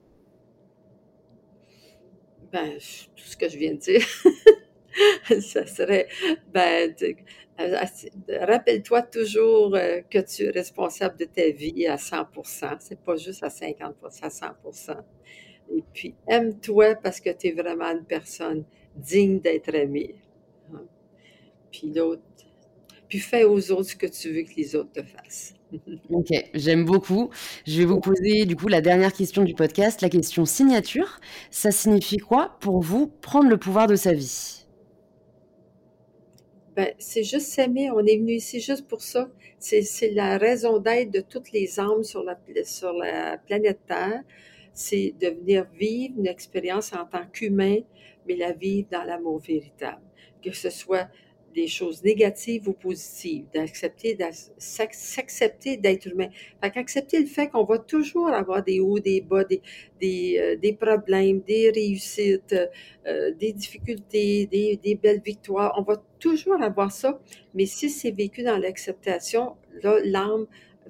Ben, 2.51 2.71
tout 3.15 3.23
ce 3.23 3.37
que 3.37 3.47
je 3.47 3.57
viens 3.57 3.73
de 3.75 3.79
dire, 3.79 4.01
ça 5.41 5.65
serait, 5.65 6.07
ben, 6.53 6.93
rappelle-toi 8.41 9.01
toujours 9.03 9.75
euh, 9.75 10.01
que 10.09 10.19
tu 10.19 10.43
es 10.43 10.49
responsable 10.49 11.17
de 11.17 11.25
ta 11.25 11.49
vie 11.49 11.87
à 11.87 11.97
100 11.97 12.27
C'est 12.79 12.99
pas 12.99 13.15
juste 13.15 13.43
à 13.43 13.49
50 13.49 13.95
à 14.21 14.29
100% 14.29 14.97
Et 15.75 15.83
puis, 15.93 16.15
aime-toi 16.27 16.95
parce 16.95 17.19
que 17.19 17.29
tu 17.29 17.47
es 17.47 17.51
vraiment 17.51 17.91
une 17.91 18.05
personne 18.05 18.63
digne 18.95 19.39
d'être 19.39 19.73
aimée. 19.73 20.15
Hein. 20.73 20.83
Puis 21.71 21.91
l'autre, 21.93 22.21
puis 23.07 23.19
fais 23.19 23.43
aux 23.43 23.71
autres 23.71 23.89
ce 23.89 23.95
que 23.95 24.07
tu 24.07 24.31
veux 24.31 24.43
que 24.43 24.55
les 24.55 24.75
autres 24.75 24.91
te 24.93 25.03
fassent. 25.03 25.53
Ok, 26.09 26.27
j'aime 26.53 26.83
beaucoup. 26.83 27.29
Je 27.65 27.79
vais 27.79 27.85
vous 27.85 28.01
poser 28.01 28.45
du 28.45 28.57
coup 28.57 28.67
la 28.67 28.81
dernière 28.81 29.13
question 29.13 29.43
du 29.43 29.53
podcast, 29.53 30.01
la 30.01 30.09
question 30.09 30.43
signature. 30.43 31.19
Ça 31.49 31.71
signifie 31.71 32.17
quoi 32.17 32.57
pour 32.59 32.81
vous 32.81 33.07
prendre 33.07 33.49
le 33.49 33.57
pouvoir 33.57 33.87
de 33.87 33.95
sa 33.95 34.13
vie? 34.13 34.60
Ben, 36.75 36.93
c'est 36.99 37.23
juste 37.23 37.47
s'aimer. 37.47 37.91
On 37.91 38.05
est 38.05 38.17
venu 38.17 38.33
ici 38.33 38.59
juste 38.61 38.87
pour 38.87 39.01
ça. 39.01 39.29
C'est 39.59 40.11
la 40.11 40.37
raison 40.37 40.79
d'être 40.79 41.11
de 41.11 41.21
toutes 41.21 41.51
les 41.51 41.79
âmes 41.79 42.03
sur 42.03 42.23
la, 42.23 42.39
sur 42.63 42.93
la 42.93 43.37
planète 43.37 43.79
Terre. 43.87 44.23
C'est 44.73 45.13
de 45.19 45.27
venir 45.27 45.67
vivre 45.73 46.15
une 46.17 46.27
expérience 46.27 46.93
en 46.93 47.05
tant 47.05 47.25
qu'humain, 47.27 47.79
mais 48.27 48.35
la 48.35 48.53
vivre 48.53 48.87
dans 48.91 49.03
l'amour 49.03 49.39
véritable. 49.39 50.01
Que 50.41 50.51
ce 50.51 50.69
soit 50.69 51.09
des 51.51 51.67
choses 51.67 52.03
négatives 52.03 52.67
ou 52.67 52.73
positives, 52.73 53.45
d'accepter, 53.53 54.17
s'accepter 54.57 55.77
d'être 55.77 56.07
humain. 56.07 56.29
Fait 56.61 56.71
qu'accepter 56.71 57.19
le 57.19 57.25
fait 57.25 57.49
qu'on 57.49 57.63
va 57.63 57.77
toujours 57.77 58.29
avoir 58.29 58.63
des 58.63 58.79
hauts, 58.79 58.99
des 58.99 59.21
bas, 59.21 59.43
des, 59.43 59.61
des, 59.99 60.37
euh, 60.39 60.55
des 60.55 60.73
problèmes, 60.73 61.41
des 61.41 61.69
réussites, 61.69 62.55
euh, 63.07 63.31
des 63.31 63.53
difficultés, 63.53 64.47
des, 64.47 64.77
des 64.81 64.95
belles 64.95 65.21
victoires. 65.23 65.73
On 65.77 65.83
va 65.83 66.01
toujours 66.19 66.61
avoir 66.61 66.91
ça, 66.91 67.19
mais 67.53 67.65
si 67.65 67.89
c'est 67.89 68.11
vécu 68.11 68.43
dans 68.43 68.57
l'acceptation, 68.57 69.55
là, 69.81 69.99
l'âme 70.03 70.47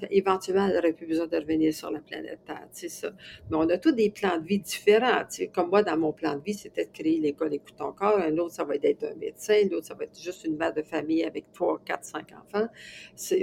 éventuellement, 0.10 0.68
elle 0.68 0.76
n'aurait 0.76 0.94
plus 0.94 1.08
besoin 1.08 1.28
de 1.28 1.38
revenir 1.38 1.74
sur 1.74 1.92
la 1.92 2.00
planète 2.00 2.40
Terre, 2.46 2.68
c'est 2.72 2.90
ça. 2.90 3.12
Mais 3.50 3.58
on 3.58 3.70
a 3.70 3.78
tous 3.78 3.92
des 3.92 4.10
plans 4.10 4.38
de 4.38 4.46
vie 4.46 4.60
différents, 4.60 5.24
Comme 5.54 5.70
moi, 5.70 5.84
dans 5.84 5.98
mon 5.98 6.14
plan 6.14 6.36
de 6.36 6.44
vie, 6.44 6.54
c'était 6.54 6.86
de 6.86 6.92
créer 6.92 7.20
l'école 7.20 7.54
Écoute 7.54 7.80
encore. 7.82 8.18
Un 8.20 8.38
autre, 8.38 8.54
ça 8.54 8.64
va 8.64 8.76
être 8.76 9.04
un 9.04 9.16
médecin. 9.16 9.62
L'autre, 9.70 9.88
ça 9.88 9.94
va 9.94 10.06
être 10.06 10.20
juste 10.20 10.46
une 10.46 10.58
mère 10.58 10.74
de 10.74 10.82
famille 10.82 11.24
avec 11.24 11.52
trois, 11.52 11.80
quatre, 11.84 12.06
cinq 12.06 12.30
enfants. 12.32 12.68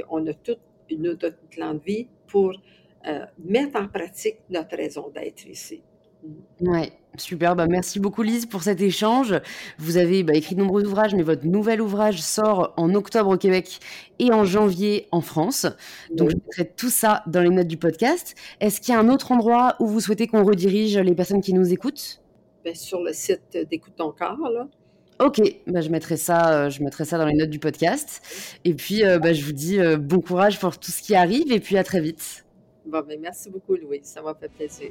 On 0.08 0.26
a 0.26 0.34
tout 0.34 0.56
une 0.90 1.08
autre 1.08 1.34
plan 1.50 1.74
de 1.74 1.80
vie 1.80 2.08
pour 2.26 2.52
euh, 3.06 3.24
mettre 3.38 3.80
en 3.80 3.88
pratique 3.88 4.38
notre 4.50 4.76
raison 4.76 5.08
d'être 5.10 5.46
ici. 5.46 5.82
Ouais, 6.60 6.92
super. 7.16 7.56
Bah, 7.56 7.66
merci 7.68 8.00
beaucoup 8.00 8.22
Lise 8.22 8.46
pour 8.46 8.62
cet 8.62 8.80
échange. 8.80 9.34
Vous 9.78 9.96
avez 9.96 10.22
bah, 10.22 10.34
écrit 10.34 10.54
de 10.54 10.60
nombreux 10.60 10.84
ouvrages, 10.84 11.14
mais 11.14 11.22
votre 11.22 11.46
nouvel 11.46 11.80
ouvrage 11.80 12.20
sort 12.20 12.74
en 12.76 12.94
octobre 12.94 13.30
au 13.30 13.36
Québec 13.36 13.80
et 14.18 14.32
en 14.32 14.44
janvier 14.44 15.06
en 15.12 15.20
France. 15.20 15.66
Donc 16.10 16.30
je 16.30 16.36
mettrai 16.36 16.68
tout 16.76 16.90
ça 16.90 17.22
dans 17.26 17.42
les 17.42 17.50
notes 17.50 17.68
du 17.68 17.76
podcast. 17.76 18.34
Est-ce 18.60 18.80
qu'il 18.80 18.94
y 18.94 18.96
a 18.96 19.00
un 19.00 19.08
autre 19.08 19.32
endroit 19.32 19.76
où 19.80 19.86
vous 19.86 20.00
souhaitez 20.00 20.26
qu'on 20.26 20.44
redirige 20.44 20.98
les 20.98 21.14
personnes 21.14 21.40
qui 21.40 21.52
nous 21.52 21.72
écoutent? 21.72 22.20
Ben, 22.64 22.74
Sur 22.74 23.02
le 23.02 23.12
site 23.12 23.56
d'Écoute 23.70 23.94
ton 23.96 24.12
corps, 24.12 24.50
là. 24.50 24.68
Ok, 25.20 25.40
bah, 25.66 25.80
je, 25.80 25.88
mettrai 25.88 26.16
ça, 26.16 26.66
euh, 26.66 26.70
je 26.70 26.82
mettrai 26.82 27.04
ça 27.04 27.18
dans 27.18 27.26
les 27.26 27.34
notes 27.34 27.50
du 27.50 27.58
podcast. 27.58 28.20
Et 28.64 28.72
puis, 28.72 29.04
euh, 29.04 29.18
bah, 29.18 29.32
je 29.32 29.44
vous 29.44 29.52
dis 29.52 29.80
euh, 29.80 29.96
bon 29.96 30.20
courage 30.20 30.60
pour 30.60 30.78
tout 30.78 30.92
ce 30.92 31.02
qui 31.02 31.16
arrive 31.16 31.50
et 31.50 31.58
puis 31.58 31.76
à 31.76 31.82
très 31.82 32.00
vite. 32.00 32.44
Bon, 32.86 33.02
ben, 33.06 33.18
merci 33.20 33.50
beaucoup, 33.50 33.74
Louis. 33.74 34.00
Ça 34.04 34.22
m'a 34.22 34.34
fait 34.34 34.48
plaisir. 34.48 34.90